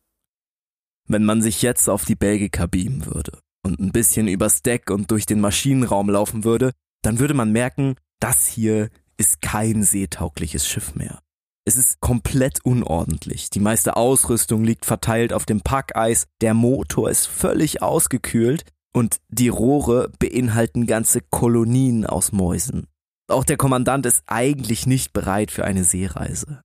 Wenn 1.08 1.24
man 1.24 1.44
sich 1.44 1.62
jetzt 1.62 1.88
auf 1.88 2.04
die 2.04 2.16
Belgica 2.16 2.66
beamen 2.66 3.06
würde 3.06 3.38
und 3.64 3.80
ein 3.80 3.92
bisschen 3.92 4.28
übers 4.28 4.64
Deck 4.64 4.90
und 4.90 5.12
durch 5.12 5.28
den 5.28 5.40
Maschinenraum 5.40 6.10
laufen 6.10 6.44
würde, 6.44 6.72
dann 7.04 7.20
würde 7.20 7.36
man 7.36 7.52
merken, 7.52 7.94
das 8.20 8.48
hier 8.48 8.90
ist 9.20 9.42
kein 9.42 9.84
seetaugliches 9.84 10.68
Schiff 10.68 10.96
mehr. 10.96 11.20
Es 11.66 11.76
ist 11.76 12.00
komplett 12.00 12.66
unordentlich. 12.66 13.50
Die 13.50 13.60
meiste 13.60 13.96
Ausrüstung 13.96 14.64
liegt 14.64 14.86
verteilt 14.86 15.34
auf 15.34 15.46
dem 15.46 15.62
Packeis, 15.62 16.28
der 16.42 16.54
Motor 16.54 17.10
ist 17.12 17.28
völlig 17.28 17.84
ausgekühlt 17.84 18.64
und 18.94 19.18
die 19.28 19.50
Rohre 19.50 20.12
beinhalten 20.18 20.88
ganze 20.88 21.22
Kolonien 21.22 22.06
aus 22.06 22.32
Mäusen. 22.32 22.88
Auch 23.28 23.44
der 23.44 23.58
Kommandant 23.58 24.06
ist 24.08 24.24
eigentlich 24.26 24.88
nicht 24.88 25.14
bereit 25.14 25.52
für 25.52 25.64
eine 25.64 25.84
Seereise. 25.84 26.62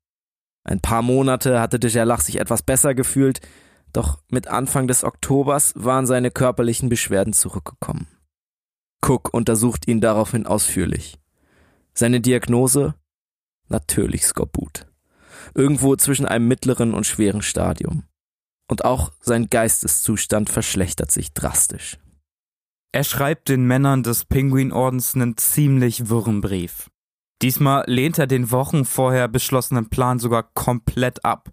Ein 0.66 0.80
paar 0.80 1.02
Monate 1.02 1.60
hatte 1.60 1.78
de 1.78 1.90
Gerlach 1.90 2.22
sich 2.22 2.40
etwas 2.40 2.62
besser 2.62 2.94
gefühlt, 2.94 3.40
doch 3.92 4.22
mit 4.30 4.46
Anfang 4.46 4.86
des 4.86 5.04
Oktobers 5.04 5.74
waren 5.76 6.06
seine 6.06 6.30
körperlichen 6.30 6.88
Beschwerden 6.88 7.34
zurückgekommen. 7.34 8.06
Cook 9.02 9.34
untersucht 9.34 9.86
ihn 9.86 10.00
daraufhin 10.00 10.46
ausführlich. 10.46 11.18
Seine 11.94 12.20
Diagnose? 12.20 12.94
Natürlich 13.68 14.26
Skorbut. 14.26 14.86
Irgendwo 15.54 15.96
zwischen 15.96 16.26
einem 16.26 16.48
mittleren 16.48 16.92
und 16.92 17.06
schweren 17.06 17.42
Stadium. 17.42 18.04
Und 18.68 18.84
auch 18.84 19.12
sein 19.20 19.48
Geisteszustand 19.48 20.50
verschlechtert 20.50 21.10
sich 21.10 21.32
drastisch. 21.32 21.98
Er 22.92 23.04
schreibt 23.04 23.48
den 23.48 23.66
Männern 23.66 24.02
des 24.02 24.24
Pinguinordens 24.24 25.14
einen 25.14 25.36
ziemlich 25.36 26.08
wirren 26.08 26.40
Brief. 26.40 26.90
Diesmal 27.42 27.84
lehnt 27.86 28.18
er 28.18 28.26
den 28.26 28.50
Wochen 28.50 28.84
vorher 28.84 29.28
beschlossenen 29.28 29.90
Plan 29.90 30.18
sogar 30.18 30.44
komplett 30.54 31.24
ab. 31.24 31.50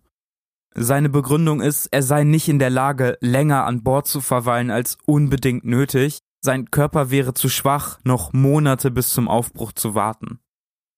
Seine 0.74 1.10
Begründung 1.10 1.62
ist, 1.62 1.88
er 1.88 2.02
sei 2.02 2.24
nicht 2.24 2.48
in 2.48 2.60
der 2.60 2.70
Lage, 2.70 3.18
länger 3.20 3.66
an 3.66 3.84
Bord 3.84 4.08
zu 4.08 4.22
verweilen 4.22 4.72
als 4.72 4.98
unbedingt 5.06 5.66
nötig, 5.66 6.20
Sein 6.44 6.72
Körper 6.72 7.12
wäre 7.12 7.34
zu 7.34 7.50
schwach, 7.50 8.00
noch 8.04 8.34
Monate 8.34 8.90
bis 8.90 9.10
zum 9.10 9.28
Aufbruch 9.28 9.74
zu 9.74 9.94
warten. 9.94 10.40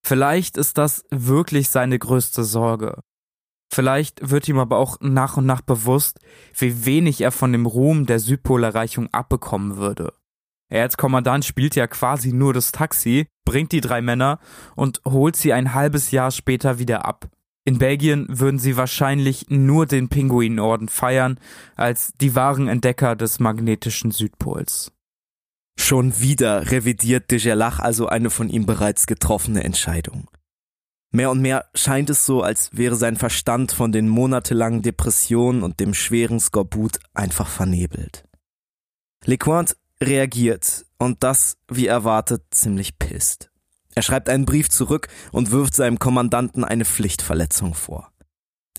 Vielleicht 0.06 0.58
ist 0.58 0.78
das 0.78 1.04
wirklich 1.10 1.70
seine 1.70 2.00
größte 2.00 2.44
Sorge. 2.44 3.02
Vielleicht 3.74 4.30
wird 4.30 4.48
ihm 4.48 4.60
aber 4.60 4.78
auch 4.78 4.98
nach 5.02 5.38
und 5.38 5.46
nach 5.46 5.62
bewusst, 5.62 6.20
wie 6.56 6.86
wenig 6.86 7.22
er 7.22 7.32
von 7.32 7.52
dem 7.52 7.66
Ruhm 7.66 8.06
der 8.06 8.20
Südpolerreichung 8.20 9.12
abbekommen 9.14 9.78
würde. 9.78 10.14
Er 10.70 10.84
als 10.84 10.98
Kommandant 10.98 11.44
spielt 11.44 11.76
ja 11.76 11.88
quasi 11.88 12.32
nur 12.34 12.54
das 12.54 12.72
Taxi, 12.72 13.28
bringt 13.46 13.72
die 13.72 13.82
drei 13.82 14.02
Männer 14.02 14.40
und 14.76 15.02
holt 15.06 15.36
sie 15.36 15.54
ein 15.54 15.74
halbes 15.74 16.12
Jahr 16.12 16.32
später 16.32 16.80
wieder 16.80 17.06
ab. 17.06 17.30
In 17.66 17.78
Belgien 17.78 18.28
würden 18.30 18.60
sie 18.60 18.78
wahrscheinlich 18.78 19.48
nur 19.50 19.86
den 19.86 20.10
Pinguinorden 20.10 20.90
feiern 20.90 21.40
als 21.76 22.14
die 22.14 22.36
wahren 22.36 22.68
Entdecker 22.68 23.16
des 23.16 23.40
magnetischen 23.40 24.12
Südpols. 24.12 24.92
Schon 25.78 26.20
wieder 26.20 26.72
revidiert 26.72 27.30
de 27.32 27.40
Gerlach 27.40 27.80
also 27.80 28.08
eine 28.08 28.30
von 28.30 28.50
ihm 28.50 28.66
bereits 28.66 29.06
getroffene 29.06 29.64
Entscheidung. 29.64 30.30
Mehr 31.12 31.30
und 31.30 31.42
mehr 31.42 31.70
scheint 31.76 32.10
es 32.10 32.26
so, 32.26 32.42
als 32.42 32.70
wäre 32.74 32.96
sein 32.96 33.18
Verstand 33.18 33.72
von 33.72 33.92
den 33.92 34.10
monatelangen 34.10 34.82
Depressionen 34.82 35.62
und 35.62 35.80
dem 35.80 35.94
schweren 35.94 36.40
Skorbut 36.40 36.98
einfach 37.14 37.48
vernebelt. 37.48 38.24
Lecointe 39.26 39.76
reagiert 40.02 40.86
und 40.98 41.24
das, 41.24 41.58
wie 41.70 41.88
erwartet, 41.88 42.44
ziemlich 42.52 42.98
pisst. 42.98 43.52
Er 43.94 44.02
schreibt 44.02 44.28
einen 44.28 44.46
Brief 44.46 44.70
zurück 44.70 45.08
und 45.32 45.52
wirft 45.52 45.76
seinem 45.76 46.00
Kommandanten 46.00 46.64
eine 46.64 46.86
Pflichtverletzung 46.86 47.76
vor. 47.76 48.12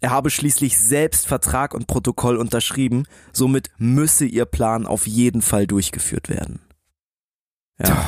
Er 0.01 0.11
habe 0.11 0.31
schließlich 0.31 0.79
selbst 0.79 1.27
Vertrag 1.27 1.73
und 1.73 1.87
Protokoll 1.87 2.37
unterschrieben, 2.37 3.05
somit 3.33 3.71
müsse 3.79 4.25
ihr 4.25 4.45
Plan 4.45 4.87
auf 4.87 5.07
jeden 5.07 5.41
Fall 5.41 5.67
durchgeführt 5.67 6.29
werden. 6.29 6.61
Ja. 7.79 8.05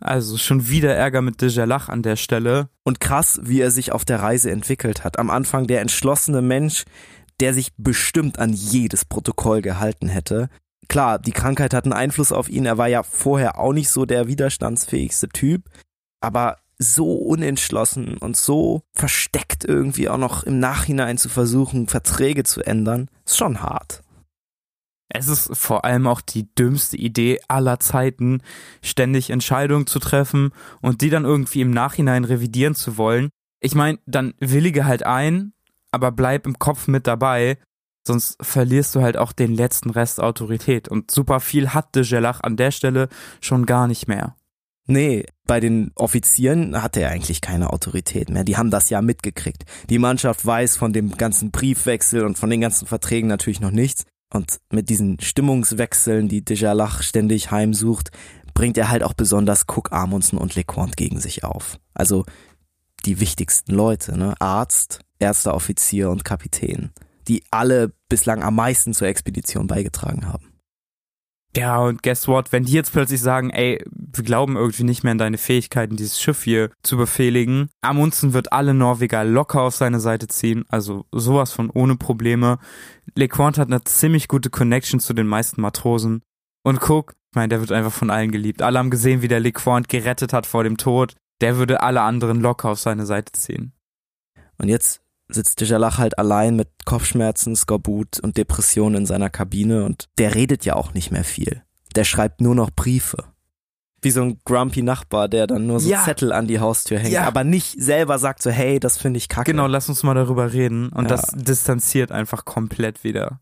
Also 0.00 0.38
schon 0.38 0.68
wieder 0.68 0.94
Ärger 0.94 1.20
mit 1.20 1.42
Dejalach 1.42 1.88
an 1.88 2.02
der 2.02 2.16
Stelle. 2.16 2.68
Und 2.84 3.00
krass, 3.00 3.40
wie 3.42 3.60
er 3.60 3.70
sich 3.70 3.92
auf 3.92 4.04
der 4.04 4.20
Reise 4.20 4.50
entwickelt 4.50 5.04
hat. 5.04 5.18
Am 5.18 5.30
Anfang 5.30 5.66
der 5.66 5.82
entschlossene 5.82 6.40
Mensch, 6.40 6.84
der 7.40 7.52
sich 7.52 7.72
bestimmt 7.76 8.38
an 8.38 8.52
jedes 8.52 9.04
Protokoll 9.04 9.60
gehalten 9.60 10.08
hätte. 10.08 10.48
Klar, 10.88 11.18
die 11.18 11.32
Krankheit 11.32 11.74
hat 11.74 11.84
einen 11.84 11.92
Einfluss 11.92 12.32
auf 12.32 12.48
ihn. 12.48 12.66
Er 12.66 12.78
war 12.78 12.88
ja 12.88 13.02
vorher 13.02 13.58
auch 13.58 13.72
nicht 13.72 13.90
so 13.90 14.06
der 14.06 14.26
widerstandsfähigste 14.26 15.28
Typ. 15.28 15.64
Aber 16.20 16.56
so 16.78 17.12
unentschlossen 17.12 18.16
und 18.16 18.36
so 18.38 18.82
versteckt 18.92 19.66
irgendwie 19.66 20.08
auch 20.08 20.16
noch 20.16 20.44
im 20.44 20.58
Nachhinein 20.60 21.18
zu 21.18 21.28
versuchen, 21.28 21.88
Verträge 21.88 22.42
zu 22.42 22.62
ändern, 22.62 23.08
ist 23.26 23.36
schon 23.36 23.62
hart. 23.62 24.02
Es 25.12 25.28
ist 25.28 25.56
vor 25.56 25.84
allem 25.84 26.06
auch 26.06 26.20
die 26.20 26.54
dümmste 26.54 26.96
Idee 26.96 27.40
aller 27.48 27.80
Zeiten, 27.80 28.42
ständig 28.82 29.30
Entscheidungen 29.30 29.86
zu 29.86 29.98
treffen 29.98 30.52
und 30.80 31.00
die 31.00 31.10
dann 31.10 31.24
irgendwie 31.24 31.60
im 31.60 31.72
Nachhinein 31.72 32.24
revidieren 32.24 32.76
zu 32.76 32.96
wollen. 32.96 33.28
Ich 33.60 33.74
meine, 33.74 33.98
dann 34.06 34.34
willige 34.38 34.84
halt 34.84 35.04
ein, 35.04 35.52
aber 35.90 36.12
bleib 36.12 36.46
im 36.46 36.58
Kopf 36.58 36.86
mit 36.86 37.08
dabei, 37.08 37.58
sonst 38.06 38.36
verlierst 38.40 38.94
du 38.94 39.02
halt 39.02 39.16
auch 39.16 39.32
den 39.32 39.54
letzten 39.54 39.90
Rest 39.90 40.20
Autorität. 40.20 40.88
Und 40.88 41.10
super 41.10 41.40
viel 41.40 41.70
hat 41.70 41.94
de 41.96 42.04
Gelach 42.04 42.40
an 42.42 42.56
der 42.56 42.70
Stelle 42.70 43.08
schon 43.40 43.66
gar 43.66 43.88
nicht 43.88 44.06
mehr. 44.06 44.36
Nee, 44.86 45.26
bei 45.46 45.60
den 45.60 45.92
Offizieren 45.94 46.82
hatte 46.82 47.00
er 47.00 47.10
eigentlich 47.10 47.40
keine 47.40 47.70
Autorität 47.70 48.30
mehr. 48.30 48.44
Die 48.44 48.56
haben 48.56 48.70
das 48.70 48.90
ja 48.90 49.02
mitgekriegt. 49.02 49.64
Die 49.88 49.98
Mannschaft 49.98 50.44
weiß 50.44 50.76
von 50.76 50.92
dem 50.92 51.16
ganzen 51.16 51.50
Briefwechsel 51.50 52.24
und 52.24 52.38
von 52.38 52.50
den 52.50 52.60
ganzen 52.60 52.86
Verträgen 52.86 53.28
natürlich 53.28 53.60
noch 53.60 53.70
nichts. 53.70 54.04
Und 54.32 54.60
mit 54.70 54.88
diesen 54.88 55.18
Stimmungswechseln, 55.20 56.28
die 56.28 56.44
Dejalach 56.44 57.02
ständig 57.02 57.50
heimsucht, 57.50 58.10
bringt 58.54 58.78
er 58.78 58.88
halt 58.88 59.02
auch 59.02 59.14
besonders 59.14 59.64
Cook, 59.68 59.92
Amundsen 59.92 60.38
und 60.38 60.54
Lecointe 60.54 60.96
gegen 60.96 61.20
sich 61.20 61.44
auf. 61.44 61.78
Also 61.94 62.24
die 63.06 63.20
wichtigsten 63.20 63.72
Leute, 63.72 64.16
ne? 64.16 64.34
Arzt, 64.38 65.00
erster 65.18 65.54
Offizier 65.54 66.10
und 66.10 66.24
Kapitän, 66.24 66.90
die 67.28 67.42
alle 67.50 67.92
bislang 68.08 68.42
am 68.42 68.54
meisten 68.54 68.92
zur 68.94 69.08
Expedition 69.08 69.66
beigetragen 69.66 70.26
haben. 70.26 70.49
Ja, 71.56 71.78
und 71.78 72.02
guess 72.02 72.28
what? 72.28 72.52
Wenn 72.52 72.64
die 72.64 72.72
jetzt 72.72 72.92
plötzlich 72.92 73.20
sagen, 73.20 73.50
ey, 73.50 73.84
wir 73.90 74.22
glauben 74.24 74.56
irgendwie 74.56 74.84
nicht 74.84 75.02
mehr 75.02 75.12
an 75.12 75.18
deine 75.18 75.38
Fähigkeiten, 75.38 75.96
dieses 75.96 76.20
Schiff 76.20 76.44
hier 76.44 76.70
zu 76.82 76.96
befehligen, 76.96 77.68
Amundsen 77.80 78.32
wird 78.32 78.52
alle 78.52 78.72
Norweger 78.72 79.24
locker 79.24 79.62
auf 79.62 79.74
seine 79.74 79.98
Seite 79.98 80.28
ziehen, 80.28 80.64
also 80.68 81.06
sowas 81.10 81.52
von 81.52 81.68
ohne 81.70 81.96
Probleme. 81.96 82.58
LeQuant 83.16 83.58
hat 83.58 83.68
eine 83.68 83.82
ziemlich 83.82 84.28
gute 84.28 84.50
Connection 84.50 85.00
zu 85.00 85.12
den 85.12 85.26
meisten 85.26 85.60
Matrosen. 85.60 86.22
Und 86.62 86.88
Cook, 86.88 87.14
ich 87.30 87.36
meine, 87.36 87.48
der 87.48 87.60
wird 87.60 87.72
einfach 87.72 87.92
von 87.92 88.10
allen 88.10 88.30
geliebt. 88.30 88.62
Alle 88.62 88.78
haben 88.78 88.90
gesehen, 88.90 89.22
wie 89.22 89.28
der 89.28 89.40
LeQuant 89.40 89.88
gerettet 89.88 90.32
hat 90.32 90.46
vor 90.46 90.62
dem 90.62 90.76
Tod. 90.76 91.16
Der 91.40 91.56
würde 91.56 91.82
alle 91.82 92.02
anderen 92.02 92.40
locker 92.40 92.68
auf 92.68 92.78
seine 92.78 93.06
Seite 93.06 93.32
ziehen. 93.32 93.72
Und 94.58 94.68
jetzt 94.68 95.00
sitzt 95.32 95.60
Dejalach 95.60 95.98
halt 95.98 96.18
allein 96.18 96.56
mit 96.56 96.68
Kopfschmerzen, 96.84 97.56
Skorbut 97.56 98.20
und 98.20 98.36
Depressionen 98.36 99.02
in 99.02 99.06
seiner 99.06 99.30
Kabine 99.30 99.84
und 99.84 100.08
der 100.18 100.34
redet 100.34 100.64
ja 100.64 100.74
auch 100.74 100.94
nicht 100.94 101.10
mehr 101.10 101.24
viel. 101.24 101.62
Der 101.96 102.04
schreibt 102.04 102.40
nur 102.40 102.54
noch 102.54 102.70
Briefe. 102.70 103.24
Wie 104.02 104.10
so 104.10 104.22
ein 104.22 104.40
grumpy 104.44 104.82
Nachbar, 104.82 105.28
der 105.28 105.46
dann 105.46 105.66
nur 105.66 105.80
so 105.80 105.90
ja. 105.90 106.02
Zettel 106.02 106.32
an 106.32 106.46
die 106.46 106.58
Haustür 106.58 106.98
hängt, 106.98 107.12
ja. 107.12 107.24
aber 107.24 107.44
nicht 107.44 107.80
selber 107.80 108.18
sagt 108.18 108.42
so, 108.42 108.50
hey, 108.50 108.80
das 108.80 108.96
finde 108.96 109.18
ich 109.18 109.28
kacke. 109.28 109.50
Genau, 109.50 109.66
lass 109.66 109.88
uns 109.88 110.02
mal 110.02 110.14
darüber 110.14 110.52
reden. 110.52 110.88
Und 110.88 111.10
ja. 111.10 111.16
das 111.16 111.32
distanziert 111.34 112.10
einfach 112.10 112.46
komplett 112.46 113.04
wieder. 113.04 113.40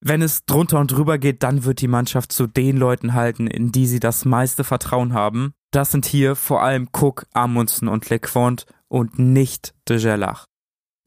Wenn 0.00 0.20
es 0.20 0.44
drunter 0.44 0.78
und 0.78 0.92
drüber 0.92 1.18
geht, 1.18 1.42
dann 1.42 1.64
wird 1.64 1.80
die 1.80 1.88
Mannschaft 1.88 2.32
zu 2.32 2.46
den 2.46 2.76
Leuten 2.76 3.14
halten, 3.14 3.46
in 3.46 3.72
die 3.72 3.86
sie 3.86 3.98
das 3.98 4.26
meiste 4.26 4.62
Vertrauen 4.62 5.14
haben. 5.14 5.54
Das 5.70 5.90
sind 5.90 6.04
hier 6.04 6.36
vor 6.36 6.62
allem 6.62 6.88
Cook, 6.92 7.26
Amundsen 7.32 7.88
und 7.88 8.08
LeQuant 8.10 8.66
und 8.88 9.18
nicht 9.18 9.74
de 9.88 9.98
Gerlach. 9.98 10.44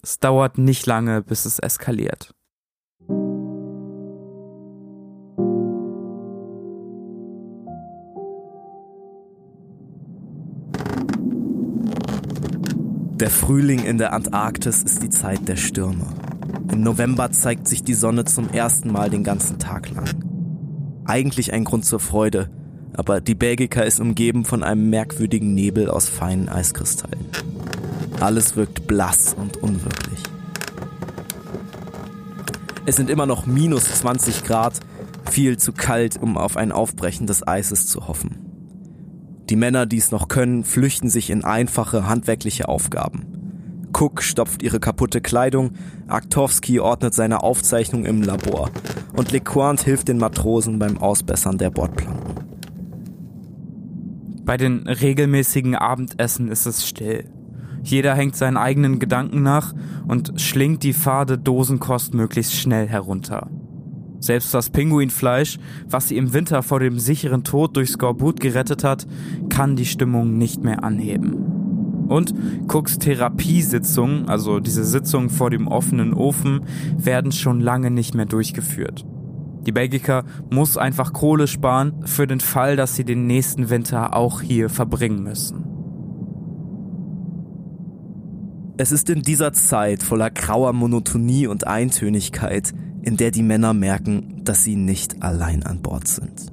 Es 0.02 0.20
dauert 0.20 0.58
nicht 0.58 0.86
lange, 0.86 1.22
bis 1.22 1.46
es 1.46 1.60
eskaliert. 1.60 2.34
Der 13.20 13.30
Frühling 13.30 13.84
in 13.84 13.98
der 13.98 14.14
Antarktis 14.14 14.82
ist 14.82 15.04
die 15.04 15.10
Zeit 15.10 15.50
der 15.50 15.58
Stürme. 15.58 16.08
Im 16.72 16.82
November 16.82 17.32
zeigt 17.32 17.68
sich 17.68 17.84
die 17.84 17.94
Sonne 17.94 18.24
zum 18.24 18.50
ersten 18.50 18.94
Mal 18.94 19.10
den 19.10 19.26
ganzen 19.26 19.60
Tag 19.60 19.90
lang. 19.90 20.08
Eigentlich 21.04 21.52
ein 21.52 21.66
Grund 21.66 21.84
zur 21.84 22.00
Freude, 22.00 22.50
aber 22.94 23.20
die 23.20 23.36
Belgica 23.36 23.82
ist 23.82 24.00
umgeben 24.00 24.46
von 24.46 24.64
einem 24.64 24.90
merkwürdigen 24.90 25.54
Nebel 25.54 25.90
aus 25.90 26.08
feinen 26.08 26.48
Eiskristallen. 26.48 27.26
Alles 28.20 28.56
wirkt 28.56 28.86
blass 28.88 29.34
und 29.34 29.58
unwirklich. 29.58 30.24
Es 32.86 32.96
sind 32.96 33.10
immer 33.10 33.26
noch 33.26 33.46
minus 33.46 33.86
20 33.86 34.44
Grad, 34.44 34.80
viel 35.30 35.58
zu 35.58 35.74
kalt, 35.74 36.22
um 36.22 36.38
auf 36.38 36.58
ein 36.58 36.72
Aufbrechen 36.72 37.28
des 37.28 37.48
Eises 37.48 37.88
zu 37.88 38.08
hoffen. 38.08 38.50
Die 39.50 39.56
Männer, 39.56 39.86
die 39.86 39.98
es 39.98 40.12
noch 40.12 40.28
können, 40.28 40.64
flüchten 40.64 41.10
sich 41.10 41.30
in 41.30 41.44
einfache 41.44 42.08
handwerkliche 42.08 42.68
Aufgaben. 42.68 43.26
Cook 43.94 44.22
stopft 44.22 44.64
ihre 44.64 44.80
kaputte 44.80 45.22
Kleidung, 45.22 45.72
Aktowski 46.08 46.80
ordnet 46.80 47.14
seine 47.14 47.42
Aufzeichnung 47.42 48.06
im 48.06 48.22
Labor 48.22 48.70
und 49.14 49.32
LeQuant 49.32 49.82
hilft 49.82 50.08
den 50.08 50.18
Matrosen 50.18 50.78
beim 50.78 50.98
Ausbessern 50.98 51.58
der 51.58 51.72
Bordplanken. 51.72 52.36
Bei 54.46 54.58
den 54.58 54.88
regelmäßigen 54.88 55.76
Abendessen 55.76 56.50
ist 56.50 56.66
es 56.66 56.88
still. 56.88 57.26
Jeder 57.84 58.16
hängt 58.16 58.36
seinen 58.36 58.58
eigenen 58.58 59.00
Gedanken 59.00 59.44
nach 59.44 59.74
und 60.08 60.40
schlingt 60.40 60.84
die 60.84 60.94
fade 60.94 61.38
Dosenkost 61.38 62.14
möglichst 62.14 62.56
schnell 62.56 62.88
herunter. 62.88 63.50
Selbst 64.20 64.54
das 64.54 64.70
Pinguinfleisch, 64.70 65.60
was 65.88 66.10
sie 66.10 66.18
im 66.18 66.34
Winter 66.34 66.62
vor 66.62 66.80
dem 66.80 67.00
sicheren 67.00 67.44
Tod 67.44 67.78
durch 67.78 67.92
Skorbut 67.92 68.40
gerettet 68.40 68.84
hat, 68.84 69.08
kann 69.50 69.76
die 69.76 69.86
Stimmung 69.86 70.38
nicht 70.38 70.62
mehr 70.64 70.84
anheben. 70.84 71.36
Und 72.10 72.34
Cooks 72.68 72.98
Therapiesitzungen, 72.98 74.28
also 74.28 74.60
diese 74.60 74.84
Sitzungen 74.84 75.30
vor 75.30 75.52
dem 75.52 75.68
offenen 75.68 76.14
Ofen, 76.14 76.62
werden 76.98 77.32
schon 77.32 77.62
lange 77.62 77.92
nicht 77.92 78.16
mehr 78.16 78.26
durchgeführt. 78.26 79.06
Die 79.66 79.72
Belgica 79.72 80.24
muss 80.50 80.78
einfach 80.78 81.14
Kohle 81.14 81.48
sparen 81.48 81.94
für 82.06 82.26
den 82.26 82.40
Fall, 82.40 82.76
dass 82.76 82.96
sie 82.96 83.04
den 83.04 83.28
nächsten 83.28 83.70
Winter 83.70 84.16
auch 84.16 84.42
hier 84.42 84.70
verbringen 84.70 85.22
müssen. 85.22 85.69
Es 88.82 88.94
ist 88.94 89.10
in 89.10 89.24
dieser 89.24 89.52
Zeit 89.52 90.04
voller 90.04 90.30
grauer 90.30 90.72
Monotonie 90.72 91.48
und 91.48 91.68
Eintönigkeit, 91.68 92.72
in 93.02 93.18
der 93.18 93.30
die 93.30 93.44
Männer 93.44 93.74
merken, 93.74 94.40
dass 94.46 94.64
sie 94.64 94.78
nicht 94.78 95.22
allein 95.22 95.64
an 95.64 95.82
Bord 95.82 96.08
sind. 96.08 96.46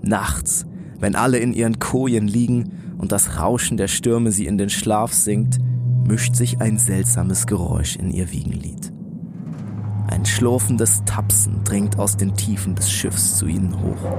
Nachts, 0.00 0.64
wenn 1.00 1.16
alle 1.16 1.38
in 1.38 1.52
ihren 1.52 1.80
Kojen 1.80 2.28
liegen 2.28 2.70
und 2.98 3.10
das 3.10 3.36
Rauschen 3.36 3.76
der 3.76 3.88
Stürme 3.88 4.30
sie 4.30 4.46
in 4.46 4.58
den 4.58 4.70
Schlaf 4.70 5.12
sinkt, 5.12 5.58
mischt 6.06 6.36
sich 6.36 6.60
ein 6.60 6.78
seltsames 6.78 7.48
Geräusch 7.48 7.96
in 7.96 8.12
ihr 8.12 8.30
Wiegenlied. 8.30 8.92
Ein 10.06 10.24
schlurfendes 10.24 11.02
Tapsen 11.04 11.64
dringt 11.64 11.98
aus 11.98 12.16
den 12.16 12.36
Tiefen 12.36 12.76
des 12.76 12.92
Schiffs 12.92 13.36
zu 13.36 13.48
ihnen 13.48 13.74
hoch. 13.82 14.12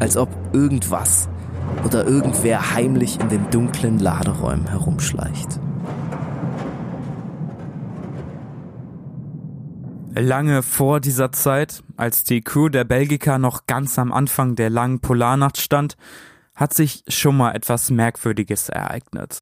Als 0.00 0.18
ob 0.18 0.28
irgendwas 0.52 1.30
oder 1.86 2.06
irgendwer 2.06 2.74
heimlich 2.74 3.18
in 3.20 3.30
den 3.30 3.48
dunklen 3.50 3.98
Laderäumen 3.98 4.68
herumschleicht. 4.68 5.58
Lange 10.20 10.64
vor 10.64 10.98
dieser 10.98 11.30
Zeit, 11.30 11.84
als 11.96 12.24
die 12.24 12.40
Crew 12.40 12.68
der 12.68 12.82
Belgica 12.82 13.38
noch 13.38 13.66
ganz 13.66 14.00
am 14.00 14.12
Anfang 14.12 14.56
der 14.56 14.68
langen 14.68 14.98
Polarnacht 14.98 15.58
stand, 15.58 15.96
hat 16.56 16.74
sich 16.74 17.04
schon 17.06 17.36
mal 17.36 17.54
etwas 17.54 17.88
Merkwürdiges 17.90 18.68
ereignet. 18.68 19.38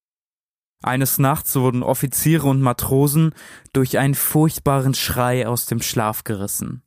Eines 0.83 1.17
Nachts 1.17 1.57
wurden 1.57 1.83
Offiziere 1.83 2.47
und 2.47 2.61
Matrosen 2.61 3.33
durch 3.73 3.97
einen 3.97 4.15
furchtbaren 4.15 4.93
Schrei 4.93 5.49
aus 5.49 5.65
dem 5.65 5.81
Schlaf 5.81 6.25
gerissen. 6.25 6.83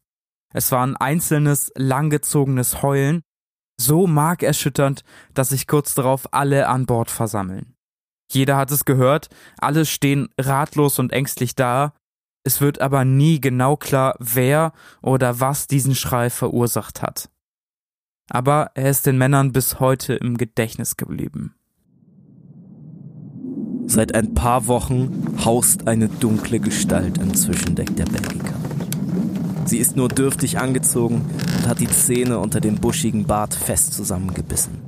Es 0.54 0.72
war 0.72 0.86
ein 0.86 0.96
einzelnes, 0.96 1.72
langgezogenes 1.76 2.84
Heulen, 2.84 3.24
so 3.82 4.06
markerschütternd, 4.06 5.04
dass 5.34 5.50
sich 5.50 5.66
kurz 5.66 5.96
darauf 5.96 6.32
alle 6.32 6.68
an 6.68 6.86
Bord 6.86 7.10
versammeln. 7.10 7.74
Jeder 8.32 8.56
hat 8.56 8.70
es 8.70 8.86
gehört, 8.86 9.30
alle 9.58 9.88
stehen 9.88 10.30
ratlos 10.40 11.00
und 11.00 11.12
ängstlich 11.12 11.56
da, 11.56 11.94
es 12.50 12.62
wird 12.62 12.82
aber 12.82 13.06
nie 13.06 13.40
genau 13.40 13.78
klar, 13.78 14.16
wer 14.18 14.74
oder 15.04 15.40
was 15.40 15.68
diesen 15.68 15.94
Schrei 15.94 16.32
verursacht 16.32 17.04
hat. 17.04 17.30
Aber 18.28 18.72
er 18.74 18.90
ist 18.90 19.06
den 19.06 19.20
Männern 19.20 19.52
bis 19.52 19.80
heute 19.80 20.16
im 20.16 20.36
Gedächtnis 20.36 20.98
geblieben. 20.98 21.54
Seit 23.86 24.16
ein 24.16 24.34
paar 24.34 24.66
Wochen 24.66 25.36
haust 25.46 25.88
eine 25.88 26.10
dunkle 26.10 26.60
Gestalt 26.60 27.20
im 27.20 27.36
Zwischendeck 27.36 27.96
der 27.96 28.06
Belgica. 28.06 28.56
Sie 29.66 29.78
ist 29.78 29.96
nur 29.96 30.10
dürftig 30.10 30.58
angezogen 30.58 31.22
und 31.58 31.68
hat 31.68 31.80
die 31.80 31.88
Zähne 31.88 32.40
unter 32.40 32.62
dem 32.62 32.78
buschigen 32.78 33.28
Bart 33.28 33.54
fest 33.54 33.94
zusammengebissen. 33.94 34.80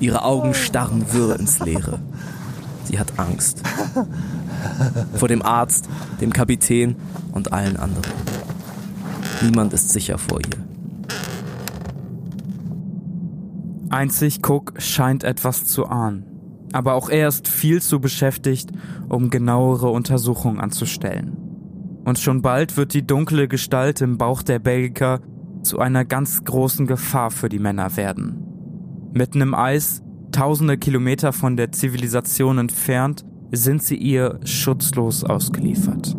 Ihre 0.00 0.24
Augen 0.24 0.54
starren 0.54 1.12
wirr 1.12 1.38
ins 1.38 1.58
Leere. 1.58 2.00
Sie 2.84 2.98
hat 2.98 3.18
Angst. 3.18 3.62
Vor 5.14 5.28
dem 5.28 5.42
Arzt, 5.42 5.88
dem 6.20 6.32
Kapitän 6.32 6.96
und 7.32 7.52
allen 7.52 7.76
anderen. 7.76 8.12
Niemand 9.42 9.72
ist 9.72 9.90
sicher 9.90 10.18
vor 10.18 10.40
ihr. 10.40 10.72
Einzig 13.90 14.40
Cook 14.48 14.74
scheint 14.78 15.24
etwas 15.24 15.66
zu 15.66 15.86
ahnen. 15.86 16.24
Aber 16.72 16.94
auch 16.94 17.10
er 17.10 17.28
ist 17.28 17.48
viel 17.48 17.82
zu 17.82 18.00
beschäftigt, 18.00 18.70
um 19.08 19.28
genauere 19.28 19.90
Untersuchungen 19.90 20.60
anzustellen. 20.60 21.36
Und 22.04 22.18
schon 22.18 22.42
bald 22.42 22.76
wird 22.76 22.94
die 22.94 23.06
dunkle 23.06 23.48
Gestalt 23.48 24.00
im 24.00 24.16
Bauch 24.16 24.42
der 24.42 24.58
Belgiker 24.58 25.20
zu 25.62 25.78
einer 25.78 26.04
ganz 26.04 26.42
großen 26.42 26.86
Gefahr 26.86 27.30
für 27.30 27.48
die 27.48 27.58
Männer 27.58 27.96
werden. 27.96 29.10
Mitten 29.12 29.40
im 29.40 29.54
Eis, 29.54 30.02
tausende 30.32 30.78
Kilometer 30.78 31.32
von 31.32 31.56
der 31.56 31.72
Zivilisation 31.72 32.58
entfernt, 32.58 33.24
sind 33.52 33.82
sie 33.82 33.96
ihr 33.96 34.40
schutzlos 34.44 35.24
ausgeliefert. 35.24 36.16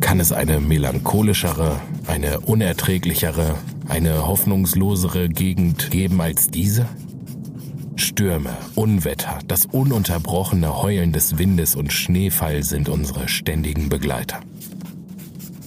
Kann 0.00 0.18
es 0.18 0.32
eine 0.32 0.60
melancholischere, 0.60 1.78
eine 2.06 2.40
unerträglichere, 2.40 3.54
eine 3.88 4.26
hoffnungslosere 4.26 5.28
Gegend 5.28 5.90
geben 5.90 6.20
als 6.20 6.48
diese? 6.48 6.86
Stürme, 7.96 8.50
Unwetter, 8.74 9.38
das 9.46 9.66
ununterbrochene 9.66 10.82
Heulen 10.82 11.12
des 11.12 11.38
Windes 11.38 11.76
und 11.76 11.92
Schneefall 11.92 12.62
sind 12.62 12.88
unsere 12.88 13.28
ständigen 13.28 13.88
Begleiter. 13.88 14.40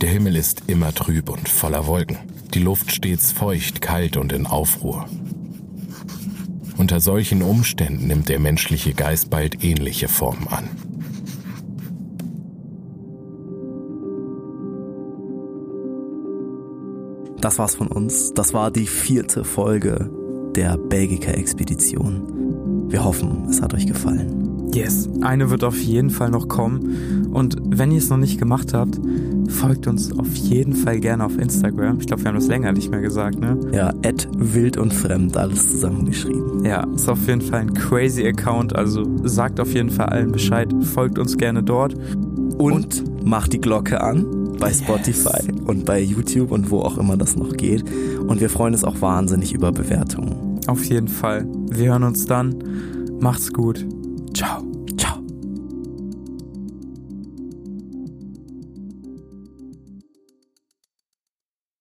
Der 0.02 0.10
Himmel 0.10 0.36
ist 0.36 0.64
immer 0.68 0.94
trüb 0.94 1.30
und 1.30 1.48
voller 1.48 1.88
Wolken, 1.88 2.18
die 2.54 2.60
Luft 2.60 2.92
stets 2.92 3.32
feucht, 3.32 3.82
kalt 3.82 4.18
und 4.18 4.34
in 4.34 4.46
Aufruhr. 4.46 5.06
Unter 6.78 7.00
solchen 7.00 7.42
Umständen 7.42 8.08
nimmt 8.08 8.30
der 8.30 8.40
menschliche 8.40 8.94
Geist 8.94 9.30
bald 9.30 9.64
ähnliche 9.64 10.08
Formen 10.08 10.48
an. 10.48 10.70
Das 17.40 17.60
war's 17.60 17.76
von 17.76 17.88
uns. 17.88 18.34
Das 18.34 18.54
war 18.54 18.72
die 18.72 18.88
vierte 18.88 19.44
Folge 19.44 20.10
der 20.56 20.78
Belgica-Expedition. 20.78 22.90
Wir 22.90 23.04
hoffen, 23.04 23.48
es 23.50 23.62
hat 23.62 23.74
euch 23.74 23.86
gefallen. 23.86 24.53
Yes, 24.74 25.08
eine 25.22 25.52
wird 25.52 25.64
auf 25.64 25.78
jeden 25.78 26.10
Fall 26.10 26.32
noch 26.32 26.48
kommen. 26.48 27.30
Und 27.32 27.58
wenn 27.64 27.92
ihr 27.92 28.00
es 28.00 28.10
noch 28.10 28.18
nicht 28.18 28.40
gemacht 28.40 28.74
habt, 28.74 29.00
folgt 29.48 29.88
uns 29.88 30.18
auf 30.18 30.36
jeden 30.36 30.74
Fall 30.74 31.00
gerne 31.00 31.26
auf 31.26 31.38
Instagram. 31.38 32.00
Ich 32.00 32.08
glaube, 32.08 32.24
wir 32.24 32.30
haben 32.30 32.36
das 32.36 32.48
länger 32.48 32.72
nicht 32.72 32.90
mehr 32.90 33.02
gesagt, 33.02 33.40
ne? 33.40 33.60
Ja, 33.72 33.90
at 34.04 34.28
wild 34.36 34.78
und 34.78 34.92
fremd, 34.92 35.38
alles 35.38 35.70
zusammengeschrieben. 35.70 36.66
Ja, 36.66 36.88
ist 36.96 37.08
auf 37.08 37.28
jeden 37.28 37.42
Fall 37.42 37.62
ein 37.62 37.74
crazy 37.74 38.26
Account. 38.26 38.76
Also 38.76 39.06
sagt 39.24 39.60
auf 39.60 39.74
jeden 39.74 39.92
Fall 39.92 40.08
allen 40.08 40.32
Bescheid. 40.32 40.74
Folgt 40.82 41.20
uns 41.20 41.38
gerne 41.38 41.62
dort. 41.62 41.96
Und, 42.58 43.04
und 43.04 43.26
macht 43.26 43.54
die 43.54 43.62
Glocke 43.62 44.02
an 44.02 44.26
bei 44.60 44.72
Spotify 44.72 45.46
yes. 45.46 45.62
und 45.66 45.86
bei 45.86 46.02
YouTube 46.02 46.52
und 46.52 46.72
wo 46.72 46.80
auch 46.80 46.98
immer 46.98 47.18
das 47.18 47.36
noch 47.36 47.56
geht. 47.58 47.84
Und 48.28 48.42
wir 48.42 48.50
freuen 48.50 48.74
uns 48.74 48.84
auch 48.84 49.02
wahnsinnig 49.02 49.54
über 49.54 49.72
Bewertungen. 49.72 50.60
Auf 50.68 50.84
jeden 50.86 51.08
Fall. 51.10 51.46
Wir 51.70 51.92
hören 51.92 52.04
uns 52.04 52.26
dann. 52.26 52.56
Macht's 53.20 53.54
gut. 53.54 53.86
Chao. 54.34 54.73